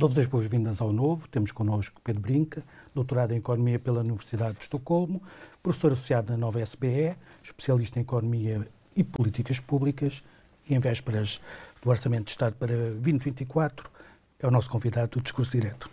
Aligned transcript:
Dou-vos 0.00 0.16
as 0.16 0.24
boas-vindas 0.24 0.80
ao 0.80 0.94
novo. 0.94 1.28
Temos 1.28 1.52
connosco 1.52 2.00
Pedro 2.02 2.22
Brinca, 2.22 2.64
doutorado 2.94 3.32
em 3.32 3.36
Economia 3.36 3.78
pela 3.78 4.00
Universidade 4.00 4.54
de 4.54 4.62
Estocolmo, 4.62 5.22
professor 5.62 5.92
associado 5.92 6.32
na 6.32 6.38
nova 6.38 6.58
SBE, 6.58 7.14
especialista 7.42 7.98
em 7.98 8.02
Economia 8.02 8.66
e 8.96 9.04
Políticas 9.04 9.60
Públicas 9.60 10.24
e 10.66 10.74
em 10.74 10.78
vésperas 10.78 11.38
do 11.82 11.90
Orçamento 11.90 12.24
de 12.24 12.30
Estado 12.30 12.54
para 12.54 12.74
2024 12.74 13.90
é 14.38 14.46
o 14.46 14.50
nosso 14.50 14.70
convidado 14.70 15.18
do 15.18 15.22
Discurso 15.22 15.50
Direto. 15.52 15.90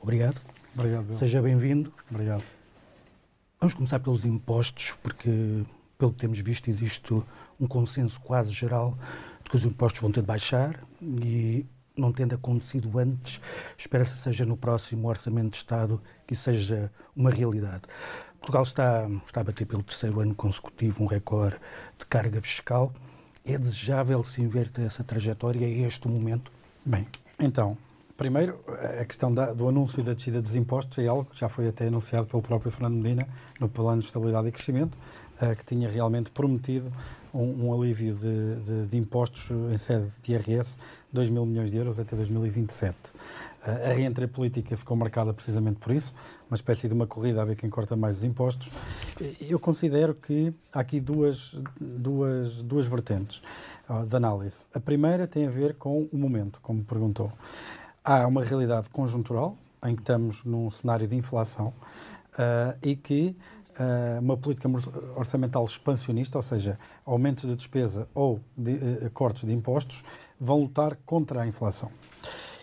Obrigado. 0.00 0.40
Obrigado. 0.76 1.12
Seja 1.12 1.42
bem-vindo. 1.42 1.92
Obrigado. 2.08 2.44
Vamos 3.58 3.74
começar 3.74 3.98
pelos 3.98 4.24
impostos, 4.24 4.94
porque, 5.02 5.64
pelo 5.98 6.12
que 6.12 6.18
temos 6.18 6.38
visto, 6.38 6.70
existe 6.70 7.12
um 7.58 7.66
consenso 7.66 8.20
quase 8.20 8.52
geral 8.52 8.96
de 9.42 9.50
que 9.50 9.56
os 9.56 9.64
impostos 9.64 10.00
vão 10.00 10.12
ter 10.12 10.20
de 10.20 10.26
baixar 10.28 10.78
e 11.02 11.66
não 11.98 12.12
tendo 12.12 12.34
acontecido 12.34 12.98
antes, 12.98 13.40
espera-se 13.76 14.12
que 14.12 14.18
seja 14.20 14.44
no 14.44 14.56
próximo 14.56 15.08
Orçamento 15.08 15.50
de 15.50 15.56
Estado 15.56 16.00
que 16.26 16.34
seja 16.34 16.90
uma 17.14 17.30
realidade. 17.30 17.82
Portugal 18.38 18.62
está, 18.62 19.08
está 19.26 19.40
a 19.40 19.44
bater 19.44 19.66
pelo 19.66 19.82
terceiro 19.82 20.20
ano 20.20 20.34
consecutivo 20.34 21.02
um 21.02 21.06
recorde 21.06 21.56
de 21.98 22.06
carga 22.06 22.40
fiscal. 22.40 22.92
É 23.44 23.58
desejável 23.58 24.22
se 24.22 24.40
inverter 24.40 24.86
essa 24.86 25.02
trajetória 25.02 25.66
a 25.66 25.86
este 25.86 26.06
momento? 26.08 26.52
Bem, 26.84 27.06
então, 27.40 27.76
primeiro, 28.16 28.58
a 29.00 29.04
questão 29.04 29.32
da, 29.32 29.52
do 29.52 29.68
anúncio 29.68 30.02
da 30.02 30.14
descida 30.14 30.40
dos 30.40 30.54
impostos 30.54 30.98
é 30.98 31.06
algo 31.06 31.24
que 31.24 31.38
já 31.38 31.48
foi 31.48 31.68
até 31.68 31.88
anunciado 31.88 32.26
pelo 32.26 32.42
próprio 32.42 32.70
Fernando 32.70 32.94
Medina 32.94 33.28
no 33.58 33.68
Plano 33.68 34.00
de 34.00 34.06
Estabilidade 34.06 34.48
e 34.48 34.52
Crescimento, 34.52 34.96
uh, 35.40 35.56
que 35.56 35.64
tinha 35.64 35.88
realmente 35.88 36.30
prometido 36.30 36.92
um, 37.38 37.68
um 37.68 37.72
alívio 37.72 38.14
de, 38.14 38.56
de, 38.56 38.86
de, 38.86 38.96
impostos 38.96 39.50
em 39.72 39.78
sede 39.78 40.08
de 40.20 40.32
IRS, 40.32 40.76
2 41.12 41.30
mil 41.30 41.46
milhões 41.46 41.70
de 41.70 41.76
euros 41.76 42.00
até 42.00 42.16
2027. 42.16 42.96
A 43.62 43.92
reentrada 43.92 44.32
política 44.32 44.76
ficou 44.76 44.96
marcada 44.96 45.32
precisamente 45.32 45.78
por 45.78 45.92
isso, 45.92 46.14
uma 46.50 46.54
espécie 46.54 46.88
de 46.88 46.94
uma 46.94 47.06
corrida 47.06 47.42
a 47.42 47.44
ver 47.44 47.54
quem 47.54 47.70
corta 47.70 47.94
mais 47.96 48.18
os 48.18 48.24
impostos. 48.24 48.70
Eu 49.48 49.58
considero 49.60 50.14
que 50.14 50.52
há 50.72 50.80
aqui 50.80 51.00
duas, 51.00 51.60
duas, 51.80 52.62
duas 52.62 52.86
vertentes 52.86 53.42
de 54.06 54.16
análise. 54.16 54.64
A 54.74 54.80
primeira 54.80 55.26
tem 55.26 55.46
a 55.46 55.50
ver 55.50 55.74
com 55.74 56.08
o 56.10 56.16
momento, 56.16 56.60
como 56.62 56.82
perguntou. 56.82 57.32
Há 58.02 58.26
uma 58.26 58.42
realidade 58.42 58.88
conjuntural, 58.88 59.56
em 59.84 59.94
que 59.94 60.02
estamos 60.02 60.44
num 60.44 60.70
cenário 60.70 61.06
de 61.06 61.14
inflação, 61.14 61.72
uh, 62.34 62.78
e 62.82 62.96
que 62.96 63.36
uma 64.20 64.36
política 64.36 64.68
orçamental 65.16 65.64
expansionista, 65.64 66.38
ou 66.38 66.42
seja, 66.42 66.78
aumentos 67.04 67.44
de 67.44 67.54
despesa 67.54 68.08
ou 68.14 68.40
de, 68.56 68.72
uh, 68.72 69.10
cortes 69.10 69.44
de 69.44 69.52
impostos, 69.52 70.04
vão 70.40 70.60
lutar 70.60 70.96
contra 71.06 71.42
a 71.42 71.46
inflação. 71.46 71.90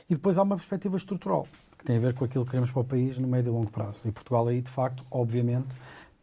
E 0.09 0.13
depois 0.13 0.37
há 0.37 0.43
uma 0.43 0.55
perspectiva 0.55 0.97
estrutural, 0.97 1.47
que 1.77 1.85
tem 1.85 1.97
a 1.97 1.99
ver 1.99 2.13
com 2.13 2.25
aquilo 2.25 2.45
que 2.45 2.51
queremos 2.51 2.71
para 2.71 2.81
o 2.81 2.85
país 2.85 3.17
no 3.17 3.27
médio 3.27 3.49
e 3.49 3.53
longo 3.53 3.71
prazo. 3.71 4.01
E 4.05 4.11
Portugal 4.11 4.47
aí, 4.47 4.61
de 4.61 4.69
facto, 4.69 5.03
obviamente, 5.09 5.67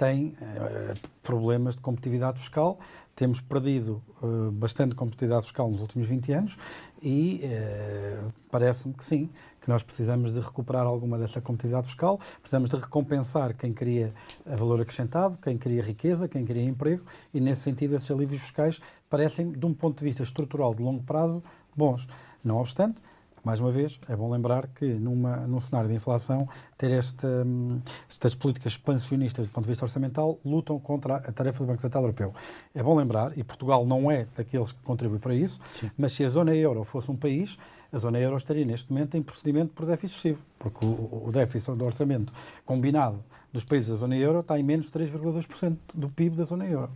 tem 0.03 0.31
uh, 0.31 0.99
problemas 1.23 1.77
de 1.77 1.81
competitividade 1.81 2.41
fiscal. 2.41 2.77
Temos 3.15 3.41
perdido 3.41 4.03
uh, 4.21 4.51
bastante 4.51 4.97
competitividade 4.97 5.45
fiscal 5.45 5.71
nos 5.71 5.81
últimos 5.81 6.09
20 6.09 6.33
anos 6.33 6.59
e 7.01 7.41
uh, 7.45 8.33
parece-me 8.51 8.95
que 8.95 9.05
sim, 9.05 9.31
que 9.61 9.69
nós 9.69 9.81
precisamos 9.85 10.35
de 10.35 10.41
recuperar 10.41 10.87
alguma 10.87 11.17
dessa 11.17 11.41
competitividade 11.41 11.87
fiscal, 11.87 12.19
precisamos 12.41 12.69
de 12.69 12.75
recompensar 12.75 13.55
quem 13.55 13.73
queria 13.73 14.13
valor 14.45 14.81
acrescentado, 14.81 15.39
quem 15.39 15.57
queria 15.57 15.83
riqueza, 15.85 16.27
quem 16.27 16.45
queria 16.45 16.65
emprego 16.65 17.05
e, 17.33 17.41
nesse 17.41 17.63
sentido, 17.63 17.95
esses 17.95 18.11
alívios 18.11 18.41
fiscais 18.41 18.81
parecem, 19.09 19.53
de 19.53 19.65
um 19.65 19.73
ponto 19.73 20.01
de 20.01 20.05
vista 20.05 20.25
estrutural 20.25 20.75
de 20.75 20.83
longo 20.83 21.05
prazo, 21.05 21.45
bons. 21.77 22.09
Não 22.43 22.57
obstante, 22.57 23.01
mais 23.45 23.59
uma 23.59 23.71
vez, 23.71 23.99
é 24.09 24.15
bom 24.15 24.31
lembrar 24.31 24.69
que 24.69 24.85
numa, 24.85 25.39
num 25.47 25.61
cenário 25.61 25.89
de 25.89 25.95
inflação, 25.95 26.49
ter 26.79 26.93
este, 26.93 27.27
hum, 27.27 27.81
estas 28.09 28.35
políticas 28.35 28.73
expansionistas 28.73 29.47
do 29.47 29.53
ponto 29.53 29.65
de 29.65 29.71
vista 29.71 29.85
orçamental 29.85 30.39
lutam 30.45 30.79
contra 30.79 31.17
a 31.17 31.33
tarefa 31.33 31.65
do 31.65 31.67
Banco 31.67 31.81
Central 31.81 32.05
Europeu. 32.05 32.33
É 32.75 32.83
bom 32.83 32.97
lembrar, 32.97 33.37
e 33.37 33.43
Portugal 33.43 33.85
não 33.85 34.11
é 34.11 34.27
daqueles 34.37 34.73
que 34.73 34.81
contribuem 34.83 35.21
para 35.21 35.35
isso, 35.35 35.61
Sim. 35.75 35.91
mas 35.99 36.13
se 36.13 36.25
a 36.25 36.29
zona 36.29 36.55
euro 36.55 36.85
fosse 36.85 37.11
um 37.11 37.17
país, 37.17 37.59
a 37.93 37.99
zona 37.99 38.19
euro 38.19 38.37
estaria 38.37 38.65
neste 38.65 38.91
momento 38.91 39.17
em 39.17 39.23
procedimento 39.23 39.73
por 39.75 39.85
déficit 39.85 40.17
excessivo, 40.17 40.43
porque 40.59 40.85
o, 40.85 41.25
o 41.27 41.31
déficit 41.31 41.77
do 41.77 41.85
orçamento 41.85 42.33
combinado 42.65 43.23
dos 43.53 43.65
países 43.65 43.91
da 43.91 43.97
zona 43.97 44.17
euro 44.17 44.41
está 44.41 44.59
em 44.59 44.63
menos 44.63 44.87
de 44.87 44.93
3,2% 44.93 45.77
do 45.93 46.09
PIB 46.09 46.37
da 46.37 46.45
zona 46.45 46.67
euro. 46.67 46.91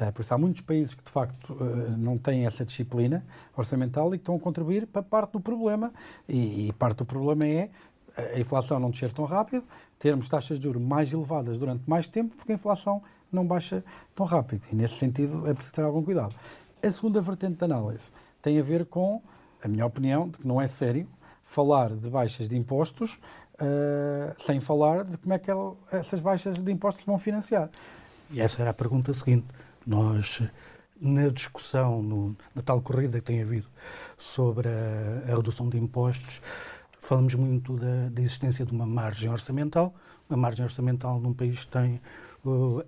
Uh, 0.00 0.12
por 0.12 0.22
isso 0.22 0.32
há 0.32 0.38
muitos 0.38 0.62
países 0.62 0.94
que 0.94 1.02
de 1.02 1.10
facto 1.10 1.52
uh, 1.52 1.96
não 1.96 2.16
têm 2.16 2.46
essa 2.46 2.64
disciplina 2.64 3.24
orçamental 3.56 4.14
e 4.14 4.18
que 4.18 4.22
estão 4.22 4.36
a 4.36 4.38
contribuir 4.38 4.86
para 4.86 5.02
parte 5.02 5.32
do 5.32 5.40
problema 5.40 5.92
e, 6.28 6.68
e 6.68 6.72
parte 6.74 6.98
do 6.98 7.04
problema 7.04 7.44
é 7.44 7.70
a 8.16 8.38
inflação 8.38 8.80
não 8.80 8.90
descer 8.90 9.12
tão 9.12 9.24
rápido, 9.24 9.64
termos 9.98 10.28
taxas 10.28 10.58
de 10.58 10.64
juros 10.64 10.80
mais 10.80 11.12
elevadas 11.12 11.58
durante 11.58 11.82
mais 11.86 12.06
tempo, 12.06 12.34
porque 12.34 12.52
a 12.52 12.54
inflação 12.54 13.02
não 13.30 13.46
baixa 13.46 13.84
tão 14.14 14.24
rápido. 14.24 14.62
E 14.72 14.74
nesse 14.74 14.94
sentido 14.94 15.46
é 15.46 15.52
preciso 15.52 15.74
ter 15.74 15.82
algum 15.82 16.02
cuidado. 16.02 16.34
A 16.82 16.90
segunda 16.90 17.20
vertente 17.20 17.58
de 17.58 17.64
análise 17.64 18.10
tem 18.40 18.58
a 18.58 18.62
ver 18.62 18.86
com 18.86 19.20
a 19.66 19.68
minha 19.68 19.84
opinião, 19.84 20.28
de 20.28 20.38
que 20.38 20.46
não 20.46 20.60
é 20.60 20.66
sério 20.66 21.06
falar 21.44 21.94
de 21.94 22.08
baixas 22.08 22.48
de 22.48 22.56
impostos 22.56 23.18
uh, 23.54 24.34
sem 24.38 24.60
falar 24.60 25.04
de 25.04 25.16
como 25.16 25.34
é 25.34 25.38
que 25.38 25.50
essas 25.92 26.20
baixas 26.20 26.56
de 26.62 26.72
impostos 26.72 27.04
vão 27.04 27.18
financiar. 27.18 27.68
E 28.30 28.40
essa 28.40 28.62
era 28.62 28.70
a 28.70 28.74
pergunta 28.74 29.12
seguinte. 29.12 29.46
Nós, 29.86 30.42
na 31.00 31.28
discussão, 31.28 32.02
no, 32.02 32.36
na 32.54 32.62
tal 32.62 32.80
corrida 32.80 33.20
que 33.20 33.26
tem 33.26 33.42
havido 33.42 33.66
sobre 34.18 34.68
a, 34.68 35.32
a 35.32 35.36
redução 35.36 35.68
de 35.68 35.78
impostos, 35.78 36.40
falamos 36.98 37.34
muito 37.34 37.76
da, 37.76 38.08
da, 38.10 38.20
existência 38.20 38.64
de 38.64 38.72
uma 38.72 38.86
margem 38.86 39.30
orçamental. 39.30 39.94
Uma 40.28 40.36
margem 40.36 40.64
orçamental 40.64 41.20
num 41.20 41.32
país 41.32 41.64
que 41.64 41.70
tem 41.70 42.00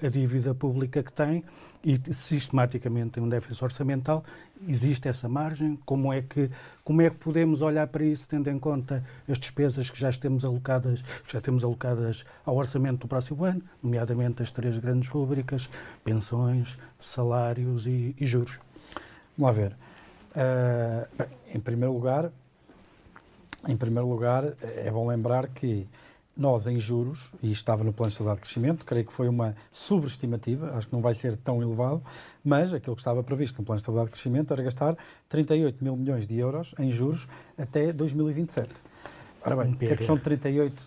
a 0.02 0.08
dívida 0.08 0.54
pública 0.54 1.02
que 1.02 1.12
tem 1.12 1.44
e 1.84 1.98
sistematicamente 2.12 3.10
tem 3.10 3.22
um 3.22 3.28
déficit 3.28 3.62
orçamental, 3.62 4.24
existe 4.66 5.08
essa 5.08 5.28
margem? 5.28 5.78
Como 5.84 6.12
é 6.12 6.22
que 6.22 6.50
como 6.84 7.02
é 7.02 7.10
que 7.10 7.16
podemos 7.16 7.62
olhar 7.62 7.86
para 7.86 8.04
isso 8.04 8.26
tendo 8.28 8.50
em 8.50 8.58
conta 8.58 9.04
as 9.28 9.38
despesas 9.38 9.91
que 9.91 9.98
já 9.98 10.10
temos 10.12 10.44
alocadas, 10.44 11.04
já 11.26 11.41
temos 11.41 11.64
alocadas 11.64 12.24
ao 12.44 12.56
orçamento 12.56 13.00
do 13.00 13.08
próximo 13.08 13.44
ano, 13.44 13.62
nomeadamente 13.82 14.42
as 14.42 14.50
três 14.50 14.78
grandes 14.78 15.08
rúbricas, 15.08 15.69
pensões, 16.04 16.78
salários 16.98 17.86
e, 17.86 18.14
e 18.19 18.26
juros? 18.26 18.58
Vamos 19.36 19.56
lá 19.56 19.62
ver. 19.62 19.76
Uh, 20.34 21.28
em 21.54 21.60
primeiro 21.60 21.92
lugar, 21.92 22.30
em 23.66 23.76
primeiro 23.76 24.08
lugar, 24.08 24.44
é 24.62 24.90
bom 24.90 25.06
lembrar 25.06 25.48
que 25.48 25.86
nós, 26.38 26.69
em 26.69 26.78
juros, 26.78 27.32
e 27.43 27.50
estava 27.50 27.82
no 27.82 27.93
plano 27.93 28.09
de 28.09 28.15
estabilidade 28.15 28.37
de 28.37 28.43
crescimento, 28.43 28.84
creio 28.87 29.04
que 29.04 29.12
foi 29.12 29.28
uma 29.28 29.56
subestimativa, 29.72 30.72
acho 30.76 30.87
que 30.87 30.93
não 30.93 31.03
vai 31.03 31.12
ser 31.12 31.37
tão 31.37 31.60
elevado, 31.60 32.00
mas 32.44 32.72
aquilo 32.72 32.94
que 32.94 33.00
estava 33.00 33.25
previsto 33.25 33.59
no 33.59 33.65
plano 33.65 33.78
de 33.78 33.82
estabilidade 33.82 34.06
de 34.06 34.12
crescimento 34.12 34.53
era 34.53 34.62
gastar 34.62 34.97
38 35.28 35.82
mil 35.82 35.97
milhões 35.97 36.26
de 36.26 36.38
euros 36.38 36.75
em 36.78 36.93
juros 36.93 37.26
até 37.59 37.93
2027. 37.93 38.71
Ora 39.44 39.56
bem, 39.56 39.72
o 39.72 39.76
que 39.76 39.87
é 39.87 39.97
que 39.97 40.04
são 40.04 40.16
38 40.16 40.81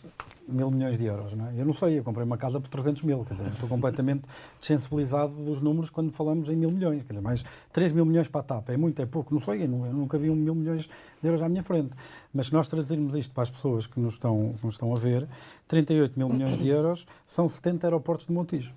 mil 0.51 0.69
milhões 0.69 0.97
de 0.97 1.05
euros, 1.05 1.33
não 1.33 1.47
é? 1.47 1.59
Eu 1.59 1.65
não 1.65 1.73
sei, 1.73 1.99
eu 1.99 2.03
comprei 2.03 2.25
uma 2.25 2.37
casa 2.37 2.59
por 2.59 2.69
300 2.69 3.03
mil, 3.03 3.23
quer 3.23 3.33
dizer, 3.35 3.47
estou 3.49 3.67
completamente 3.67 4.23
desensibilizado 4.59 5.33
dos 5.33 5.61
números 5.61 5.89
quando 5.89 6.11
falamos 6.11 6.49
em 6.49 6.55
mil 6.55 6.71
milhões, 6.71 7.03
quer 7.03 7.09
dizer, 7.09 7.21
mais 7.21 7.43
3 7.71 7.91
mil 7.91 8.05
milhões 8.05 8.27
para 8.27 8.41
a 8.41 8.43
TAP, 8.43 8.69
é 8.69 8.77
muito, 8.77 9.01
é 9.01 9.05
pouco, 9.05 9.33
não 9.33 9.41
sei, 9.41 9.63
eu, 9.63 9.67
nunca 9.67 10.17
vi 10.17 10.29
um 10.29 10.35
mil 10.35 10.55
milhões 10.55 10.89
de 11.21 11.27
euros 11.27 11.41
à 11.41 11.49
minha 11.49 11.63
frente. 11.63 11.91
Mas 12.33 12.47
se 12.47 12.53
nós 12.53 12.67
traduzirmos 12.67 13.15
isto 13.15 13.33
para 13.33 13.43
as 13.43 13.49
pessoas 13.49 13.87
que 13.87 13.99
nos 13.99 14.13
estão, 14.13 14.53
que 14.59 14.65
nos 14.65 14.75
estão 14.75 14.95
a 14.95 14.99
ver, 14.99 15.27
38 15.67 16.17
mil 16.17 16.29
milhões 16.29 16.57
de 16.57 16.67
euros 16.67 17.05
são 17.25 17.47
70 17.47 17.87
aeroportos 17.87 18.27
de 18.27 18.33
Montijo. 18.33 18.73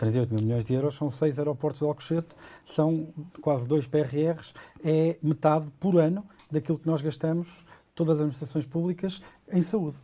38 0.00 0.32
mil 0.34 0.42
milhões 0.42 0.64
de 0.64 0.72
euros 0.72 0.94
são 0.94 1.10
6 1.10 1.38
aeroportos 1.38 1.80
de 1.80 1.86
Alcochete, 1.86 2.28
são 2.64 3.08
quase 3.42 3.68
2 3.68 3.86
PRRs, 3.86 4.54
é 4.82 5.16
metade 5.22 5.70
por 5.78 5.98
ano 5.98 6.24
daquilo 6.50 6.78
que 6.78 6.86
nós 6.86 7.02
gastamos, 7.02 7.66
todas 7.94 8.14
as 8.14 8.20
administrações 8.20 8.64
públicas, 8.64 9.20
em 9.52 9.62
saúde. 9.62 9.98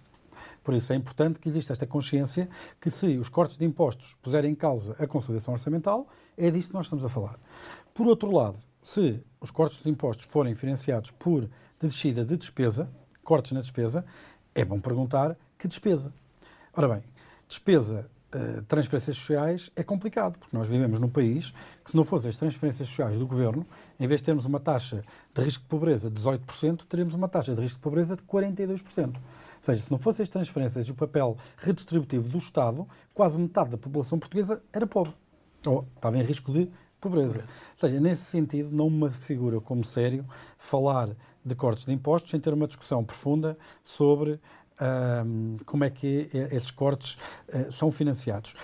Por 0.66 0.74
isso 0.74 0.92
é 0.92 0.96
importante 0.96 1.38
que 1.38 1.48
exista 1.48 1.72
esta 1.72 1.86
consciência 1.86 2.48
que 2.80 2.90
se 2.90 3.16
os 3.18 3.28
cortes 3.28 3.56
de 3.56 3.64
impostos 3.64 4.18
puserem 4.20 4.50
em 4.50 4.54
causa 4.56 4.96
a 4.98 5.06
consolidação 5.06 5.54
orçamental, 5.54 6.08
é 6.36 6.50
disso 6.50 6.70
que 6.70 6.74
nós 6.74 6.86
estamos 6.86 7.04
a 7.04 7.08
falar. 7.08 7.38
Por 7.94 8.08
outro 8.08 8.32
lado, 8.32 8.58
se 8.82 9.22
os 9.40 9.52
cortes 9.52 9.80
de 9.80 9.88
impostos 9.88 10.26
forem 10.26 10.56
financiados 10.56 11.12
por 11.12 11.42
de 11.42 11.86
descida 11.86 12.24
de 12.24 12.36
despesa, 12.36 12.90
cortes 13.22 13.52
na 13.52 13.60
despesa, 13.60 14.04
é 14.56 14.64
bom 14.64 14.80
perguntar 14.80 15.38
que 15.56 15.68
despesa. 15.68 16.12
Ora 16.76 16.88
bem, 16.88 17.04
despesa 17.48 18.10
Uh, 18.34 18.60
transferências 18.62 19.16
sociais 19.16 19.70
é 19.76 19.84
complicado, 19.84 20.36
porque 20.36 20.54
nós 20.54 20.68
vivemos 20.68 20.98
num 20.98 21.08
país 21.08 21.54
que, 21.82 21.92
se 21.92 21.96
não 21.96 22.02
fossem 22.02 22.28
as 22.28 22.36
transferências 22.36 22.88
sociais 22.88 23.18
do 23.20 23.26
governo, 23.26 23.64
em 24.00 24.06
vez 24.06 24.20
de 24.20 24.26
termos 24.26 24.44
uma 24.44 24.58
taxa 24.58 25.04
de 25.32 25.42
risco 25.42 25.62
de 25.62 25.68
pobreza 25.68 26.10
de 26.10 26.20
18%, 26.20 26.82
teríamos 26.88 27.14
uma 27.14 27.28
taxa 27.28 27.54
de 27.54 27.62
risco 27.62 27.78
de 27.78 27.82
pobreza 27.82 28.16
de 28.16 28.22
42% 28.24 29.14
seja, 29.60 29.82
se 29.82 29.90
não 29.90 29.98
fossem 29.98 30.22
as 30.22 30.28
transferências 30.28 30.86
e 30.86 30.90
o 30.90 30.94
papel 30.94 31.36
redistributivo 31.56 32.28
do 32.28 32.38
Estado, 32.38 32.86
quase 33.14 33.38
metade 33.38 33.70
da 33.70 33.78
população 33.78 34.18
portuguesa 34.18 34.62
era 34.72 34.86
pobre. 34.86 35.14
Ou 35.66 35.86
estava 35.96 36.16
em 36.18 36.22
risco 36.22 36.52
de 36.52 36.70
pobreza. 37.00 37.40
Ou 37.40 37.78
seja, 37.78 38.00
nesse 38.00 38.24
sentido, 38.24 38.70
não 38.70 38.90
me 38.90 39.10
figura 39.10 39.60
como 39.60 39.84
sério 39.84 40.24
falar 40.58 41.10
de 41.44 41.54
cortes 41.54 41.84
de 41.84 41.92
impostos 41.92 42.30
sem 42.30 42.40
ter 42.40 42.52
uma 42.52 42.66
discussão 42.66 43.04
profunda 43.04 43.56
sobre 43.82 44.40
um, 44.80 45.56
como 45.64 45.84
é 45.84 45.90
que 45.90 46.28
esses 46.32 46.70
cortes 46.70 47.16
uh, 47.48 47.70
são 47.72 47.90
financiados. 47.90 48.54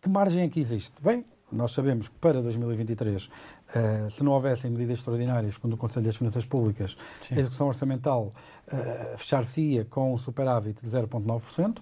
Que 0.00 0.08
margem 0.08 0.42
é 0.42 0.48
que 0.48 0.60
existe? 0.60 1.00
Bem, 1.02 1.24
nós 1.50 1.72
sabemos 1.72 2.08
que 2.08 2.14
para 2.16 2.42
2023, 2.42 3.28
uh, 3.74 4.10
se 4.10 4.22
não 4.22 4.32
houvessem 4.32 4.70
medidas 4.70 4.98
extraordinárias, 4.98 5.56
quando 5.56 5.74
o 5.74 5.76
Conselho 5.76 6.06
das 6.06 6.16
Finanças 6.16 6.44
Públicas, 6.44 6.96
Sim. 7.22 7.34
a 7.36 7.40
execução 7.40 7.68
orçamental 7.68 8.32
uh, 8.66 9.18
fechar-se-ia 9.18 9.84
com 9.84 10.14
um 10.14 10.18
superávit 10.18 10.80
de 10.82 10.90
0,9%. 10.90 11.78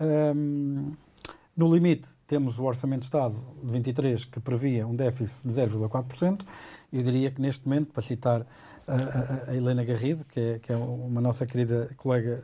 Um, 0.00 0.92
no 1.56 1.74
limite, 1.74 2.08
temos 2.24 2.56
o 2.60 2.62
Orçamento 2.62 3.00
de 3.00 3.06
Estado 3.06 3.36
de 3.64 3.72
23, 3.72 4.24
que 4.26 4.38
previa 4.38 4.86
um 4.86 4.94
déficit 4.94 5.48
de 5.48 5.54
0,4%. 5.54 6.42
Eu 6.92 7.02
diria 7.02 7.32
que, 7.32 7.40
neste 7.40 7.66
momento, 7.66 7.92
para 7.92 8.00
citar 8.00 8.46
a, 8.88 9.50
a, 9.50 9.54
Helena 9.54 9.84
Garrido, 9.84 10.24
que 10.24 10.40
é, 10.40 10.58
que 10.58 10.72
é, 10.72 10.76
uma 10.76 11.20
nossa 11.20 11.46
querida 11.46 11.90
colega 11.96 12.42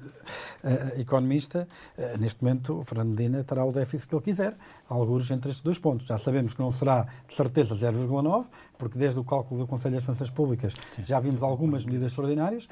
uh, 0.62 1.00
economista, 1.00 1.66
uh, 1.96 2.18
neste 2.18 2.42
momento 2.42 2.80
o 2.80 2.84
Fernando 2.84 3.10
Medina 3.10 3.42
terá 3.42 3.64
o 3.64 3.72
déficit 3.72 4.08
que 4.08 4.14
ele 4.14 4.22
quiser, 4.22 4.56
alguns 4.88 5.30
entre 5.30 5.50
estes 5.50 5.64
dois 5.64 5.78
pontos. 5.78 6.06
Já 6.06 6.18
sabemos 6.18 6.52
que 6.52 6.60
não 6.60 6.70
será 6.70 7.06
de 7.26 7.34
certeza 7.34 7.74
0,9, 7.74 8.46
porque 8.76 8.98
desde 8.98 9.18
o 9.18 9.24
cálculo 9.24 9.60
do 9.60 9.66
Conselho 9.66 9.94
das 9.94 10.04
Finanças 10.04 10.30
Públicas 10.30 10.74
Sim. 10.94 11.02
já 11.04 11.18
vimos 11.18 11.42
algumas 11.42 11.84
medidas 11.84 12.12
extraordinárias. 12.12 12.68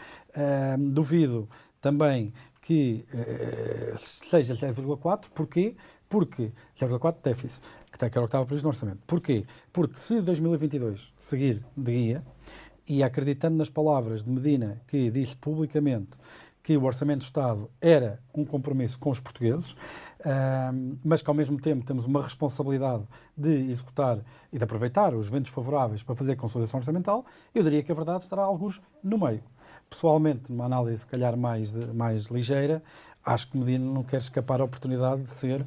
Duvido 0.78 1.48
também 1.80 2.32
que 2.60 3.04
seja 3.98 4.54
0,4, 4.54 5.26
porquê? 5.34 5.74
Porque 6.08 6.52
0,4 6.78 7.16
déficit, 7.22 7.64
que 7.90 8.04
era 8.04 8.08
o 8.08 8.10
que 8.10 8.24
estava 8.24 8.44
previsto 8.44 8.64
no 8.64 8.68
orçamento. 8.68 9.00
Porquê? 9.06 9.44
Porque 9.72 9.98
se 9.98 10.20
2022 10.20 11.12
seguir 11.18 11.64
de 11.76 11.92
guia, 11.92 12.22
e 12.88 13.02
acreditando 13.02 13.56
nas 13.56 13.68
palavras 13.68 14.22
de 14.22 14.30
Medina, 14.30 14.80
que 14.86 15.10
disse 15.10 15.36
publicamente 15.36 16.16
que 16.62 16.76
o 16.76 16.84
Orçamento 16.84 17.20
do 17.20 17.24
Estado 17.24 17.68
era 17.80 18.20
um 18.32 18.44
compromisso 18.44 18.98
com 18.98 19.10
os 19.10 19.18
portugueses, 19.18 19.74
mas 21.04 21.20
que 21.20 21.28
ao 21.28 21.34
mesmo 21.34 21.60
tempo 21.60 21.84
temos 21.84 22.04
uma 22.04 22.22
responsabilidade 22.22 23.02
de 23.36 23.70
executar 23.70 24.20
e 24.52 24.58
de 24.58 24.64
aproveitar 24.64 25.12
os 25.14 25.28
ventos 25.28 25.50
favoráveis 25.50 26.02
para 26.02 26.14
fazer 26.14 26.36
consolidação 26.36 26.78
orçamental, 26.78 27.26
eu 27.52 27.64
diria 27.64 27.82
que 27.82 27.90
a 27.90 27.94
verdade 27.94 28.24
estará 28.24 28.42
alguns 28.42 28.80
no 29.02 29.18
meio. 29.18 29.42
Pessoalmente, 29.90 30.50
numa 30.50 30.64
análise, 30.64 30.98
se 30.98 31.06
calhar, 31.06 31.36
mais, 31.36 31.72
mais 31.92 32.26
ligeira, 32.26 32.82
acho 33.24 33.48
que 33.48 33.56
Medina 33.56 33.84
não 33.84 34.02
quer 34.02 34.18
escapar 34.18 34.60
à 34.60 34.64
oportunidade 34.64 35.22
de 35.22 35.30
ser 35.30 35.60
uh, 35.60 35.66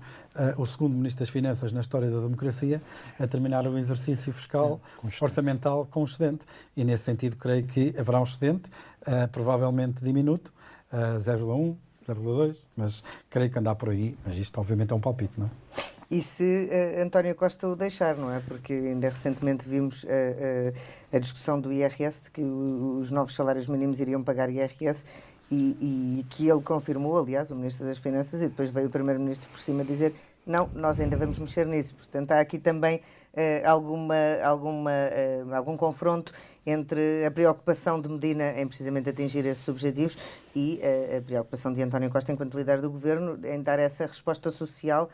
o 0.61 0.65
segundo 0.65 0.93
Ministro 0.93 1.19
das 1.19 1.29
Finanças 1.29 1.71
na 1.71 1.79
história 1.79 2.09
da 2.09 2.19
democracia 2.19 2.81
a 3.19 3.27
terminar 3.27 3.65
o 3.67 3.77
exercício 3.77 4.33
fiscal 4.33 4.79
é, 5.03 5.23
orçamental 5.23 5.87
com 5.89 6.03
excedente. 6.03 6.45
E, 6.75 6.83
nesse 6.83 7.03
sentido, 7.03 7.35
creio 7.37 7.65
que 7.65 7.93
haverá 7.97 8.19
um 8.19 8.23
excedente, 8.23 8.69
uh, 9.01 9.27
provavelmente 9.31 10.03
diminuto, 10.03 10.53
uh, 10.91 11.17
0,1, 11.19 11.75
0,2, 12.07 12.57
mas 12.75 13.03
creio 13.29 13.49
que 13.49 13.57
andar 13.57 13.75
por 13.75 13.89
aí. 13.89 14.17
Mas 14.25 14.37
isto, 14.37 14.59
obviamente, 14.59 14.91
é 14.91 14.95
um 14.95 15.01
palpite, 15.01 15.33
não 15.37 15.47
é? 15.47 15.85
E 16.09 16.21
se 16.21 16.69
uh, 16.71 17.01
António 17.01 17.33
Costa 17.35 17.67
o 17.67 17.75
deixar, 17.75 18.15
não 18.15 18.31
é? 18.31 18.39
Porque 18.39 18.73
ainda 18.73 19.09
recentemente 19.09 19.67
vimos 19.67 20.03
uh, 20.03 20.07
uh, 20.07 20.73
a 21.11 21.19
discussão 21.19 21.59
do 21.59 21.73
IRS, 21.73 22.21
de 22.23 22.31
que 22.31 22.41
os 22.41 23.09
novos 23.09 23.35
salários 23.35 23.67
mínimos 23.67 23.99
iriam 23.99 24.23
pagar 24.23 24.49
IRS 24.49 25.03
e, 25.51 26.19
e, 26.19 26.23
que 26.29 26.49
ele 26.49 26.61
confirmou, 26.61 27.17
aliás, 27.17 27.51
o 27.51 27.55
Ministro 27.55 27.85
das 27.85 27.97
Finanças, 27.97 28.41
e 28.41 28.49
depois 28.49 28.69
veio 28.69 28.87
o 28.87 28.89
Primeiro-Ministro 28.89 29.47
por 29.49 29.59
cima 29.59 29.83
dizer 29.83 30.13
não, 30.45 30.69
nós 30.75 30.99
ainda 30.99 31.17
vamos 31.17 31.39
mexer 31.39 31.65
nisso. 31.65 31.95
Portanto, 31.95 32.31
há 32.31 32.39
aqui 32.39 32.59
também 32.59 32.97
uh, 32.97 33.67
alguma, 33.67 34.15
alguma, 34.43 34.91
uh, 34.91 35.55
algum 35.55 35.75
confronto 35.75 36.31
entre 36.65 37.25
a 37.25 37.31
preocupação 37.31 37.99
de 37.99 38.07
Medina 38.09 38.53
em 38.59 38.67
precisamente 38.67 39.09
atingir 39.09 39.45
esses 39.45 39.67
objetivos 39.67 40.17
e 40.55 40.79
uh, 40.81 41.17
a 41.17 41.21
preocupação 41.21 41.73
de 41.73 41.81
António 41.81 42.11
Costa, 42.11 42.31
enquanto 42.31 42.55
líder 42.55 42.79
do 42.79 42.91
governo, 42.91 43.39
em 43.43 43.61
dar 43.61 43.79
essa 43.79 44.05
resposta 44.05 44.51
social 44.51 45.09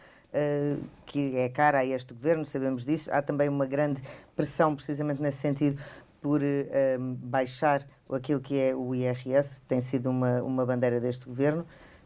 que 1.05 1.35
é 1.35 1.49
cara 1.49 1.79
a 1.79 1.85
este 1.85 2.13
governo, 2.13 2.45
sabemos 2.45 2.85
disso. 2.85 3.11
Há 3.11 3.21
também 3.21 3.49
uma 3.49 3.65
grande 3.65 4.01
pressão, 4.33 4.73
precisamente 4.73 5.21
nesse 5.21 5.39
sentido, 5.39 5.77
por 6.21 6.39
baixar 7.19 7.85
aquilo 8.15 8.39
que 8.39 8.59
é 8.59 8.75
o 8.75 8.93
IRS, 8.93 9.61
tem 9.67 9.81
sido 9.81 10.09
uma, 10.09 10.41
uma 10.41 10.65
bandeira 10.65 10.99
deste 10.99 11.25
governo. 11.25 11.65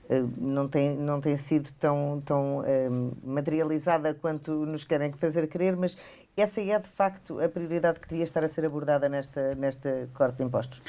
Uh, 0.09 0.29
não, 0.37 0.67
tem, 0.67 0.95
não 0.95 1.19
tem 1.19 1.35
sido 1.35 1.71
tão, 1.79 2.21
tão 2.23 2.59
uh, 2.59 3.17
materializada 3.23 4.13
quanto 4.13 4.51
nos 4.65 4.83
querem 4.83 5.11
fazer 5.13 5.47
crer, 5.47 5.75
mas 5.75 5.97
essa 6.37 6.61
é 6.61 6.77
de 6.77 6.89
facto 6.89 7.39
a 7.39 7.49
prioridade 7.49 7.99
que 7.99 8.07
devia 8.07 8.23
estar 8.23 8.43
a 8.43 8.47
ser 8.47 8.65
abordada 8.65 9.09
nesta, 9.09 9.55
nesta 9.55 10.09
corte 10.13 10.37
de 10.37 10.43
impostos. 10.43 10.81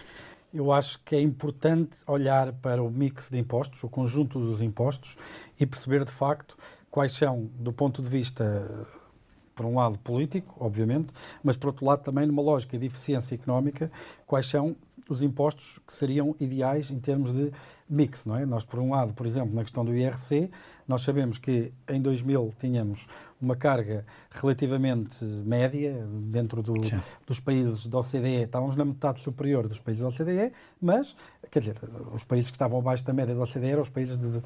Eu 0.53 0.73
acho 0.73 0.99
que 1.05 1.15
é 1.15 1.21
importante 1.21 1.99
olhar 2.07 2.53
para 2.53 2.83
o 2.83 2.91
mix 2.91 3.31
de 3.31 3.39
impostos, 3.39 3.83
o 3.85 3.89
conjunto 3.89 4.39
dos 4.39 4.61
impostos, 4.61 5.17
e 5.59 5.67
perceber 5.67 6.05
de 6.05 6.13
facto 6.13 6.57
quais 6.91 7.13
são, 7.13 7.51
do 7.55 7.73
ponto 7.73 8.01
de 8.03 8.09
vista 8.09 8.87
por 9.55 9.65
um 9.65 9.77
lado 9.77 9.99
político, 9.99 10.55
obviamente, 10.61 11.13
mas 11.43 11.57
por 11.57 11.69
outro 11.69 11.87
lado 11.87 12.03
também 12.03 12.27
numa 12.27 12.43
lógica 12.43 12.79
de 12.79 12.87
eficiência 12.87 13.35
económica, 13.35 13.91
quais 14.27 14.47
são 14.47 14.77
os 15.09 15.23
impostos 15.23 15.79
que 15.87 15.95
seriam 15.95 16.35
ideais 16.41 16.91
em 16.91 16.99
termos 16.99 17.33
de 17.33 17.53
mix, 17.89 18.25
não 18.25 18.37
é? 18.37 18.45
Nós, 18.45 18.65
por 18.65 18.81
um 18.81 18.91
lado, 18.91 19.15
por 19.15 19.27
exemplo, 19.27 19.55
na 19.55 19.63
questão 19.63 19.85
do 19.85 19.95
IRC, 19.95 20.51
nós 20.87 21.03
sabemos 21.03 21.39
que 21.39 21.73
em 21.89 22.01
2000 22.01 22.53
tínhamos 22.59 23.07
uma 23.41 23.57
carga 23.57 24.05
relativamente 24.31 25.25
média 25.25 26.07
dentro 26.09 26.63
do, 26.63 26.75
dos 27.27 27.41
países 27.41 27.87
da 27.87 27.99
OCDE, 27.99 28.43
estávamos 28.45 28.77
na 28.77 28.85
metade 28.85 29.21
superior 29.21 29.69
dos 29.69 29.79
países 29.79 30.03
da 30.03 30.09
OCDE, 30.09 30.53
mas, 30.81 31.17
quer 31.51 31.61
dizer, 31.61 31.77
os 32.13 32.25
países 32.25 32.51
que 32.51 32.57
estavam 32.57 32.79
abaixo 32.79 33.05
da 33.05 33.13
média 33.13 33.35
da 33.35 33.43
OCDE 33.43 33.67
eram 33.67 33.83
os 33.83 33.89
países 33.89 34.17
de, 34.17 34.43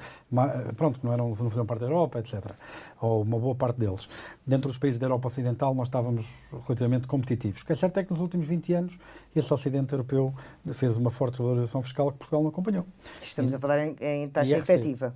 pronto, 0.76 0.98
que 0.98 1.06
não, 1.06 1.12
eram, 1.12 1.28
não 1.28 1.50
faziam 1.50 1.66
parte 1.66 1.80
da 1.80 1.86
Europa, 1.86 2.18
etc. 2.18 2.52
Ou 3.00 3.22
uma 3.22 3.38
boa 3.38 3.54
parte 3.54 3.78
deles. 3.78 4.08
Dentro 4.46 4.68
dos 4.68 4.78
países 4.78 4.98
da 4.98 5.06
Europa 5.06 5.28
Ocidental 5.28 5.74
nós 5.74 5.88
estávamos 5.88 6.42
relativamente 6.66 7.06
competitivos. 7.06 7.62
O 7.62 7.66
que 7.66 7.72
é 7.72 7.76
certo 7.76 7.98
é 7.98 8.04
que 8.04 8.10
nos 8.10 8.20
últimos 8.20 8.46
20 8.46 8.72
anos 8.74 8.98
esse 9.34 9.52
Ocidente 9.52 9.92
Europeu 9.92 10.34
fez 10.72 10.96
uma 10.96 11.10
forte 11.10 11.38
valorização 11.38 11.82
fiscal 11.82 12.10
que 12.10 12.18
Portugal 12.18 12.42
não 12.42 12.50
acompanhou. 12.50 12.86
Estamos 13.22 13.54
a 13.54 13.58
falar 13.58 13.86
em, 13.86 13.96
em 14.00 14.28
taxa 14.28 14.56
IRC. 14.56 14.72
efetiva. 14.72 15.14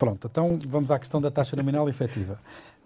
Pronto, 0.00 0.28
então 0.28 0.58
vamos 0.66 0.90
à 0.90 0.98
questão 0.98 1.20
da 1.20 1.30
taxa 1.30 1.54
nominal 1.54 1.86
efetiva. 1.86 2.40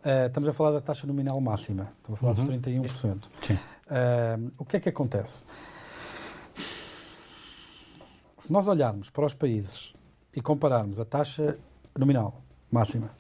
Uh, 0.05 0.27
estamos 0.27 0.49
a 0.49 0.53
falar 0.53 0.73
da 0.73 0.81
taxa 0.81 1.07
nominal 1.07 1.41
máxima, 1.41 1.93
estamos 1.99 2.19
a 2.19 2.21
falar 2.21 2.37
uhum. 2.37 2.59
dos 2.59 2.93
31%. 2.93 3.23
Sim. 3.41 3.55
Uh, 3.55 4.53
o 4.59 4.65
que 4.65 4.79
é 4.79 4.81
que 4.81 4.89
acontece? 4.89 5.45
Se 8.37 8.53
nós 8.53 8.67
olharmos 8.67 9.11
para 9.11 9.25
os 9.25 9.33
países 9.33 9.93
e 10.35 10.41
compararmos 10.41 10.99
a 10.99 11.05
taxa 11.05 11.57
nominal 11.97 12.43
máxima 12.69 13.11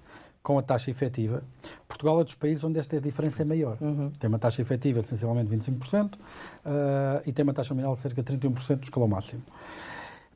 com 0.43 0.59
a 0.59 0.63
taxa 0.63 0.91
efetiva, 0.91 1.45
Portugal 1.87 2.21
é 2.21 2.25
dos 2.25 2.35
países 2.35 2.65
onde 2.65 2.81
esta 2.81 3.01
diferença 3.01 3.43
é 3.43 3.45
maior. 3.45 3.79
Uhum. 3.81 4.11
Tem 4.11 4.27
uma 4.27 4.41
taxa 4.41 4.61
efetiva 4.61 4.99
de 4.99 5.07
essencialmente 5.07 5.55
25% 5.57 6.15
uh, 6.15 6.19
e 7.25 7.33
tem 7.33 7.45
uma 7.45 7.55
taxa 7.55 7.73
nominal 7.73 7.95
de 7.95 8.01
cerca 8.01 8.25
de 8.25 8.39
31% 8.39 8.75
do 8.75 8.83
escalão 8.83 9.07
máximo. 9.07 9.45